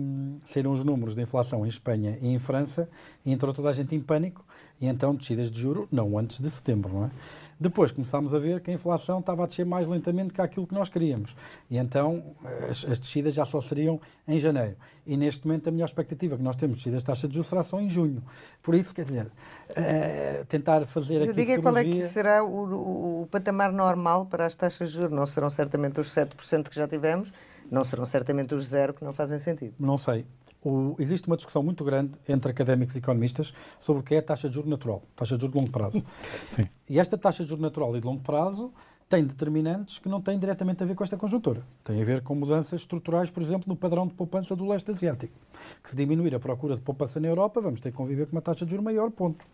saíram 0.46 0.74
os 0.74 0.84
números 0.84 1.16
da 1.16 1.22
inflação 1.22 1.66
em 1.66 1.70
Espanha 1.70 2.18
e 2.22 2.28
em 2.28 2.38
França 2.38 2.90
e 3.26 3.32
entrou 3.32 3.54
toda 3.54 3.70
a 3.70 3.74
gente 3.74 3.96
em 3.96 4.02
pânico 4.02 4.46
e 4.84 4.88
então 4.88 5.16
descidas 5.16 5.50
de 5.50 5.62
juro 5.62 5.88
não 5.90 6.18
antes 6.18 6.42
de 6.42 6.52
setembro, 6.52 6.92
não 6.92 7.06
é? 7.06 7.10
Depois 7.58 7.90
começámos 7.90 8.34
a 8.34 8.40
ver 8.40 8.60
que 8.60 8.70
a 8.70 8.74
inflação 8.74 9.22
estava 9.22 9.46
a 9.46 9.48
descer 9.48 9.66
mais 9.66 9.88
lentamente 9.88 10.34
que 10.34 10.42
aquilo 10.42 10.68
que 10.68 10.74
nós 10.74 10.90
queríamos. 10.90 11.34
E 11.72 11.78
então 11.78 12.36
as, 12.70 12.84
as 12.84 13.00
descidas 13.00 13.34
já 13.34 13.46
só 13.46 13.62
seriam 13.62 14.02
em 14.28 14.38
janeiro. 14.42 14.76
E 15.08 15.16
neste 15.16 15.48
momento 15.48 15.70
a 15.70 15.72
melhor 15.72 15.86
expectativa 15.86 16.36
que 16.36 16.44
nós 16.44 16.58
temos 16.58 16.76
de 16.76 16.84
descidas 16.84 17.02
de 17.02 17.06
taxa 17.06 17.30
de 17.30 17.34
juros 17.34 17.48
será 17.48 17.64
só 17.64 17.80
em 17.80 17.90
junho. 17.90 18.22
Por 18.62 18.76
isso, 18.76 18.94
quer 18.94 19.06
dizer, 19.06 19.28
uh, 19.28 20.46
tentar 20.50 20.86
fazer 20.86 21.20
Mas 21.20 21.30
aqui. 21.30 21.46
Diga 21.46 21.62
qual 21.62 21.78
é 21.78 21.86
que 21.86 22.02
será 22.02 22.44
o, 22.44 22.50
o, 22.50 23.22
o, 23.22 23.28
patamar 23.28 23.72
normal 23.72 24.26
para 24.26 24.46
as 24.46 24.54
taxas 24.54 24.90
de 24.90 24.96
juros. 24.96 25.16
Não 25.16 25.26
serão 25.26 25.50
certamente 25.50 25.98
os 26.02 26.14
7% 26.14 26.68
que 26.68 26.76
já 26.76 26.90
tivemos, 26.90 27.32
não 27.72 27.86
serão 27.86 28.06
certamente 28.06 28.54
os 28.54 28.66
zero 28.66 28.94
que 28.94 29.06
não 29.06 29.14
fazem 29.14 29.40
sentido. 29.40 29.76
Não 29.80 29.98
sei 29.98 30.26
o, 30.64 30.96
existe 31.00 31.28
uma 31.28 31.36
discussão 31.36 31.62
muito 31.62 31.84
grande 31.84 32.12
entre 32.28 32.52
académicos 32.52 32.96
e 32.96 33.00
economistas 33.00 33.54
sobre 33.80 34.02
o 34.02 34.04
que 34.04 34.16
é 34.16 34.20
a 34.20 34.22
taxa 34.22 34.48
de 34.48 34.56
juros 34.56 34.70
natural, 34.70 35.04
taxa 35.16 35.36
de 35.36 35.42
juros 35.42 35.54
de 35.54 35.60
longo 35.60 35.72
prazo. 35.72 36.04
Sim. 36.48 36.68
E 36.90 37.00
esta 37.00 37.18
taxa 37.18 37.44
de 37.44 37.50
juros 37.50 37.62
natural 37.62 37.96
e 37.96 38.00
de 38.00 38.06
longo 38.06 38.22
prazo 38.22 38.72
tem 39.14 39.24
determinantes 39.24 40.00
que 40.00 40.10
não 40.10 40.20
têm 40.20 40.40
diretamente 40.40 40.82
a 40.82 40.88
ver 40.88 40.96
com 40.96 41.04
esta 41.04 41.16
conjuntura. 41.16 41.62
Tem 41.84 42.02
a 42.02 42.04
ver 42.04 42.24
com 42.24 42.34
mudanças 42.34 42.82
estruturais, 42.82 43.30
por 43.30 43.44
exemplo, 43.44 43.66
no 43.68 43.76
padrão 43.76 44.08
de 44.08 44.14
poupança 44.16 44.56
do 44.56 44.68
leste 44.68 44.90
asiático. 44.90 45.36
Que 45.84 45.92
se 45.92 45.96
diminuir 45.96 46.34
a 46.34 46.40
procura 46.40 46.76
de 46.76 46.82
poupança 46.82 47.20
na 47.20 47.28
Europa, 47.28 47.62
vamos 47.62 47.80
ter 47.80 47.92
que 47.92 47.96
conviver 47.96 48.26
com 48.26 48.32
uma 48.32 48.42
taxa 48.42 48.66
de 48.66 48.72
juros 48.72 48.84
maior, 48.84 49.12
ponto. 49.12 49.46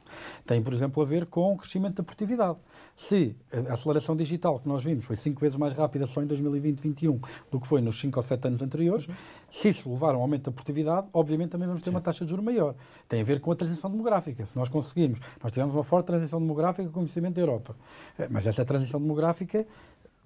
Tem, 0.45 0.63
por 0.63 0.73
exemplo, 0.73 1.03
a 1.03 1.05
ver 1.05 1.25
com 1.25 1.53
o 1.53 1.57
crescimento 1.57 1.97
da 1.97 2.03
produtividade. 2.03 2.57
Se 2.95 3.35
a 3.51 3.73
aceleração 3.73 4.15
digital 4.15 4.59
que 4.59 4.67
nós 4.67 4.83
vimos 4.83 5.05
foi 5.05 5.15
cinco 5.15 5.39
vezes 5.41 5.57
mais 5.57 5.73
rápida 5.73 6.05
só 6.05 6.21
em 6.21 6.27
2020-2021 6.27 7.19
do 7.51 7.59
que 7.59 7.67
foi 7.67 7.81
nos 7.81 7.99
cinco 7.99 8.19
ou 8.19 8.23
sete 8.23 8.47
anos 8.47 8.61
anteriores, 8.61 9.07
se 9.49 9.69
isso 9.69 9.89
levar 9.89 10.15
a 10.15 10.17
um 10.17 10.21
aumento 10.21 10.43
da 10.43 10.51
produtividade, 10.51 11.07
obviamente 11.13 11.51
também 11.51 11.67
vamos 11.67 11.81
ter 11.81 11.89
Sim. 11.89 11.95
uma 11.95 12.01
taxa 12.01 12.25
de 12.25 12.29
juros 12.29 12.45
maior. 12.45 12.75
Tem 13.07 13.21
a 13.21 13.23
ver 13.23 13.39
com 13.39 13.51
a 13.51 13.55
transição 13.55 13.89
demográfica. 13.89 14.45
Se 14.45 14.57
nós 14.57 14.69
conseguimos, 14.69 15.19
nós 15.41 15.51
tivemos 15.51 15.73
uma 15.73 15.83
forte 15.83 16.07
transição 16.07 16.39
demográfica 16.39 16.83
com 16.83 16.89
o 16.89 16.93
conhecimento 16.93 17.35
da 17.35 17.41
Europa, 17.41 17.75
eh, 18.17 18.27
mas 18.29 18.45
essa 18.45 18.65
transição 18.65 18.99
demográfica 18.99 19.48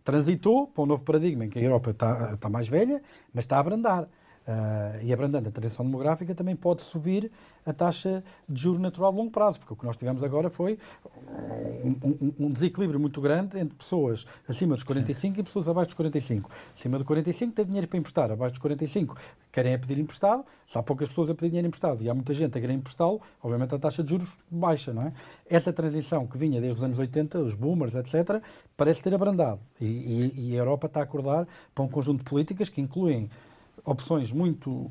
transitou 0.04 0.68
para 0.68 0.84
um 0.84 0.86
novo 0.86 1.04
paradigma 1.04 1.46
em 1.46 1.50
que 1.50 1.60
a 1.60 1.62
Europa 1.62 1.92
está, 1.92 2.34
está 2.34 2.50
mais 2.50 2.68
velha, 2.68 3.02
mas 3.34 3.46
está 3.46 3.58
a 3.58 3.60
abrandar. 3.60 4.08
Uh, 4.46 5.00
e 5.02 5.14
abrandando 5.14 5.48
a 5.48 5.52
transição 5.52 5.86
demográfica, 5.86 6.36
também 6.36 6.54
pode 6.54 6.82
subir 6.84 7.32
a 7.66 7.72
taxa 7.72 8.22
de 8.48 8.62
juro 8.62 8.78
natural 8.78 9.12
de 9.12 9.18
longo 9.18 9.32
prazo, 9.32 9.58
porque 9.58 9.74
o 9.74 9.76
que 9.78 9.86
nós 9.86 9.96
tivemos 9.96 10.22
agora 10.22 10.50
foi 10.50 10.78
um, 11.84 11.96
um, 12.04 12.34
um 12.48 12.52
desequilíbrio 12.52 13.00
muito 13.00 13.22
grande 13.22 13.58
entre 13.58 13.76
pessoas 13.76 14.26
acima 14.48 14.76
dos 14.76 14.84
45 14.84 15.36
Sim. 15.36 15.42
e 15.42 15.44
pessoas 15.44 15.70
abaixo 15.70 15.90
dos 15.90 15.96
45. 15.96 16.50
Acima 16.78 16.98
dos 16.98 17.08
45 17.08 17.54
tem 17.54 17.66
dinheiro 17.66 17.88
para 17.88 17.98
emprestar, 17.98 18.32
abaixo 18.32 18.54
dos 18.54 18.62
45 18.62 19.16
querem 19.52 19.76
a 19.76 19.80
pedir 19.80 20.00
emprestado, 20.00 20.44
se 20.66 20.78
há 20.78 20.84
poucas 20.84 21.10
pessoas 21.10 21.30
a 21.30 21.36
pedir 21.36 21.50
dinheiro 21.50 21.68
emprestado 21.68 22.04
e 22.04 22.10
há 22.10 22.14
muita 22.14 22.34
gente 22.34 22.58
a 22.58 22.60
querer 22.60 22.74
emprestá-lo, 22.74 23.22
obviamente 23.42 23.74
a 23.76 23.80
taxa 23.80 24.04
de 24.04 24.10
juros 24.10 24.36
baixa, 24.50 24.92
não 24.92 25.04
é? 25.04 25.14
Essa 25.48 25.72
transição 25.72 26.26
que 26.26 26.38
vinha 26.38 26.60
desde 26.60 26.80
os 26.80 26.84
anos 26.84 26.98
80, 26.98 27.40
os 27.40 27.54
boomers, 27.54 27.94
etc., 27.96 28.42
parece 28.76 29.04
ter 29.04 29.14
abrandado 29.14 29.60
e, 29.80 29.86
e, 29.86 30.50
e 30.50 30.54
a 30.56 30.58
Europa 30.58 30.88
está 30.88 31.02
a 31.02 31.04
acordar 31.04 31.48
para 31.74 31.84
um 31.84 31.88
conjunto 31.88 32.20
de 32.20 32.30
políticas 32.30 32.68
que 32.68 32.82
incluem 32.82 33.30
opções 33.86 34.32
muito 34.32 34.90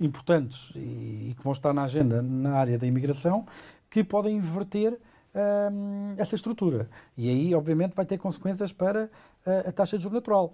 importantes 0.00 0.70
e, 0.74 1.34
que 1.36 1.42
vão 1.42 1.52
estar 1.52 1.72
na 1.72 1.84
agenda 1.84 2.20
na 2.22 2.54
área 2.54 2.78
da 2.78 2.86
imigração 2.86 3.46
que 3.88 4.02
podem 4.02 4.36
inverter 4.36 4.98
um, 5.34 6.14
essa 6.16 6.34
estrutura. 6.34 6.88
E 7.16 7.28
aí, 7.28 7.54
obviamente, 7.54 7.94
vai 7.94 8.04
ter 8.04 8.18
consequências 8.18 8.72
para 8.72 9.08
a, 9.46 9.68
a 9.68 9.72
taxa 9.72 9.96
de 9.96 10.02
juros 10.02 10.14
natural. 10.14 10.52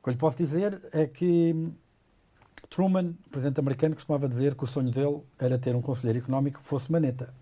O 0.00 0.04
que 0.04 0.10
eu 0.10 0.12
lhe 0.12 0.18
posso 0.18 0.36
dizer 0.36 0.80
é 0.92 1.06
que 1.06 1.72
Truman, 2.68 3.14
presidente 3.30 3.60
americano, 3.60 3.94
costumava 3.94 4.28
dizer 4.28 4.54
que 4.54 4.64
o 4.64 4.66
sonho 4.66 4.90
dele 4.90 5.20
era 5.38 5.58
ter 5.58 5.74
um 5.74 5.82
conselheiro 5.82 6.18
económico 6.18 6.60
que 6.60 6.64
fosse 6.64 6.90
maneta. 6.90 7.32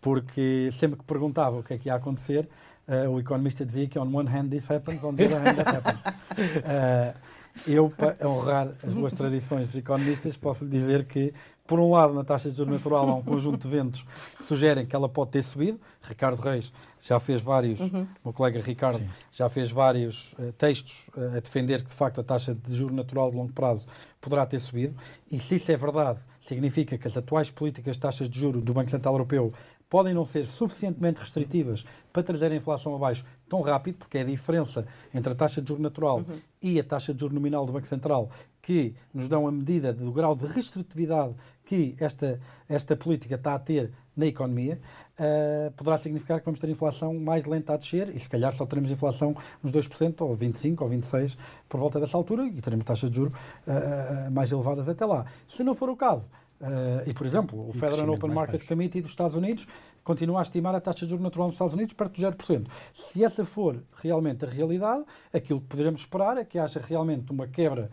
Porque 0.00 0.70
sempre 0.72 0.98
que 0.98 1.04
perguntava 1.04 1.58
o 1.58 1.62
que 1.62 1.74
é 1.74 1.78
que 1.78 1.88
ia 1.88 1.94
acontecer, 1.94 2.48
uh, 2.88 3.08
o 3.10 3.20
economista 3.20 3.64
dizia 3.64 3.86
que 3.86 3.98
on 3.98 4.12
one 4.12 4.28
hand 4.28 4.48
this 4.48 4.68
happens, 4.70 5.04
on 5.04 5.14
the 5.14 5.26
other 5.26 5.38
hand 5.38 5.56
that 5.56 5.76
happens. 5.76 6.06
Uh, 6.06 7.18
eu, 7.66 7.90
para 7.90 8.16
honrar 8.26 8.68
as 8.82 8.92
boas 8.94 9.12
tradições 9.12 9.66
dos 9.66 9.76
economistas, 9.76 10.36
posso 10.36 10.64
lhe 10.64 10.70
dizer 10.70 11.04
que 11.04 11.32
por 11.66 11.78
um 11.78 11.92
lado, 11.92 12.12
na 12.12 12.24
taxa 12.24 12.50
de 12.50 12.56
juros 12.56 12.74
natural 12.74 13.08
há 13.08 13.14
um 13.14 13.22
conjunto 13.22 13.66
de 13.66 13.74
ventos 13.74 14.04
que 14.36 14.44
sugerem 14.44 14.84
que 14.84 14.94
ela 14.94 15.08
pode 15.08 15.30
ter 15.30 15.42
subido. 15.42 15.80
Ricardo 16.02 16.40
Reis 16.40 16.72
já 17.00 17.18
fez 17.20 17.40
vários, 17.40 17.80
uhum. 17.80 18.06
meu 18.24 18.32
colega 18.32 18.60
Ricardo, 18.60 18.98
Sim. 18.98 19.08
já 19.30 19.48
fez 19.48 19.70
vários 19.70 20.32
uh, 20.34 20.52
textos 20.58 21.06
uh, 21.16 21.36
a 21.36 21.40
defender 21.40 21.82
que, 21.82 21.88
de 21.88 21.94
facto, 21.94 22.20
a 22.20 22.24
taxa 22.24 22.54
de 22.54 22.74
juros 22.74 22.94
natural 22.94 23.30
de 23.30 23.36
longo 23.36 23.52
prazo 23.52 23.86
poderá 24.20 24.44
ter 24.44 24.60
subido. 24.60 24.94
E 25.30 25.38
se 25.38 25.54
isso 25.54 25.70
é 25.70 25.76
verdade, 25.76 26.18
significa 26.40 26.98
que 26.98 27.06
as 27.06 27.16
atuais 27.16 27.50
políticas 27.50 27.96
de 27.96 28.02
taxas 28.02 28.28
de 28.28 28.38
juros 28.38 28.62
do 28.62 28.74
Banco 28.74 28.90
Central 28.90 29.14
Europeu 29.14 29.52
podem 29.92 30.14
não 30.14 30.24
ser 30.24 30.46
suficientemente 30.46 31.20
restritivas 31.20 31.84
para 32.10 32.22
trazer 32.22 32.50
a 32.50 32.56
inflação 32.56 32.94
abaixo 32.94 33.26
tão 33.46 33.60
rápido, 33.60 33.98
porque 33.98 34.16
é 34.16 34.22
a 34.22 34.24
diferença 34.24 34.86
entre 35.12 35.34
a 35.34 35.36
taxa 35.36 35.60
de 35.60 35.68
juros 35.68 35.82
natural 35.82 36.20
uhum. 36.20 36.38
e 36.62 36.80
a 36.80 36.82
taxa 36.82 37.12
de 37.12 37.20
juros 37.20 37.34
nominal 37.34 37.66
do 37.66 37.74
Banco 37.74 37.86
Central 37.86 38.30
que 38.62 38.94
nos 39.12 39.28
dão 39.28 39.46
a 39.46 39.52
medida 39.52 39.92
do 39.92 40.10
grau 40.10 40.34
de 40.34 40.46
restritividade 40.46 41.34
que 41.66 41.94
esta, 42.00 42.40
esta 42.66 42.96
política 42.96 43.34
está 43.34 43.54
a 43.54 43.58
ter 43.58 43.92
na 44.16 44.24
economia, 44.24 44.80
uh, 45.18 45.70
poderá 45.72 45.98
significar 45.98 46.40
que 46.40 46.46
vamos 46.46 46.58
ter 46.58 46.70
inflação 46.70 47.12
mais 47.18 47.44
lenta 47.44 47.74
a 47.74 47.76
descer 47.76 48.08
e 48.14 48.18
se 48.18 48.30
calhar 48.30 48.50
só 48.54 48.64
teremos 48.64 48.90
inflação 48.90 49.36
nos 49.62 49.72
2% 49.72 50.22
ou 50.22 50.34
25% 50.34 50.80
ou 50.80 50.88
26% 50.88 51.36
por 51.68 51.78
volta 51.78 52.00
dessa 52.00 52.16
altura 52.16 52.46
e 52.46 52.62
teremos 52.62 52.86
taxas 52.86 53.10
de 53.10 53.16
juros 53.16 53.34
uh, 53.34 54.30
mais 54.30 54.50
elevadas 54.50 54.88
até 54.88 55.04
lá. 55.04 55.26
Se 55.46 55.62
não 55.62 55.74
for 55.74 55.90
o 55.90 55.96
caso, 55.96 56.30
uh, 56.62 57.08
e 57.08 57.12
por 57.12 57.26
exemplo, 57.26 57.68
o 57.68 57.72
Federal 57.72 58.08
Open 58.10 58.30
Market 58.30 58.60
baixo. 58.60 58.68
Committee 58.68 59.02
dos 59.02 59.10
Estados 59.10 59.36
Unidos 59.36 59.66
continua 60.02 60.40
a 60.40 60.42
estimar 60.42 60.74
a 60.74 60.80
taxa 60.80 61.04
de 61.04 61.10
juros 61.10 61.22
natural 61.22 61.48
nos 61.48 61.54
Estados 61.54 61.74
Unidos 61.74 61.92
perto 61.94 62.14
de 62.14 62.26
0%. 62.26 62.66
Se 62.94 63.22
essa 63.22 63.44
for 63.44 63.82
realmente 64.00 64.44
a 64.44 64.48
realidade, 64.48 65.04
aquilo 65.32 65.60
que 65.60 65.66
poderemos 65.66 66.00
esperar 66.00 66.38
é 66.38 66.44
que 66.44 66.58
haja 66.58 66.80
realmente 66.80 67.30
uma 67.30 67.46
quebra 67.46 67.90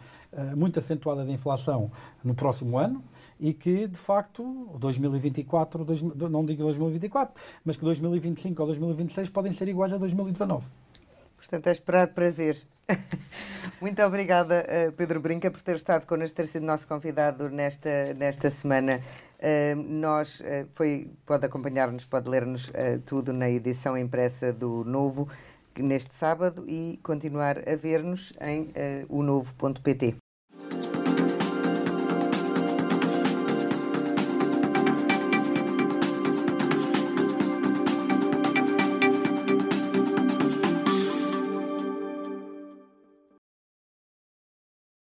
muito 0.56 0.78
acentuada 0.78 1.26
da 1.26 1.32
inflação 1.32 1.92
no 2.24 2.36
próximo 2.36 2.78
ano, 2.78 3.04
e 3.40 3.54
que, 3.54 3.88
de 3.88 3.98
facto, 3.98 4.44
2024, 4.78 5.86
dois, 5.86 6.02
não 6.02 6.44
digo 6.46 6.64
2024, 6.64 7.34
mas 7.64 7.78
que 7.78 7.84
2025 7.84 8.62
ou 8.62 8.68
2026 8.68 9.30
podem 9.30 9.54
ser 9.54 9.68
iguais 9.70 9.94
a 9.94 9.98
2019. 9.98 10.68
Portanto, 11.38 11.68
é 11.68 11.72
esperar 11.72 12.08
para 12.10 12.30
ver. 12.32 12.58
Muito 13.82 14.02
obrigada, 14.04 14.64
eh, 14.68 14.92
Pedro 14.92 15.20
Brinca, 15.20 15.50
por 15.50 15.62
ter 15.62 15.76
estado 15.76 16.06
connosco, 16.06 16.36
ter 16.36 16.48
sido 16.48 16.66
nosso 16.66 16.88
convidado 16.88 17.50
nesta, 17.50 18.14
nesta 18.14 18.50
semana. 18.50 19.00
Uh, 19.40 19.76
nós, 19.82 20.42
uh, 20.42 20.68
foi, 20.74 21.10
pode 21.26 21.46
acompanhar-nos, 21.46 22.06
pode 22.06 22.30
ler-nos 22.30 22.70
tudo 23.06 23.32
na 23.32 23.50
edição 23.50 23.98
impressa 23.98 24.52
do 24.52 24.84
Novo 24.84 25.30
neste 25.78 26.14
sábado 26.14 26.66
e 26.68 27.00
continuar 27.04 27.58
a 27.58 27.76
ver-nos 27.76 28.34
em 28.42 28.64
uh, 28.64 29.06
o 29.08 29.24
novo.pt. 29.24 30.29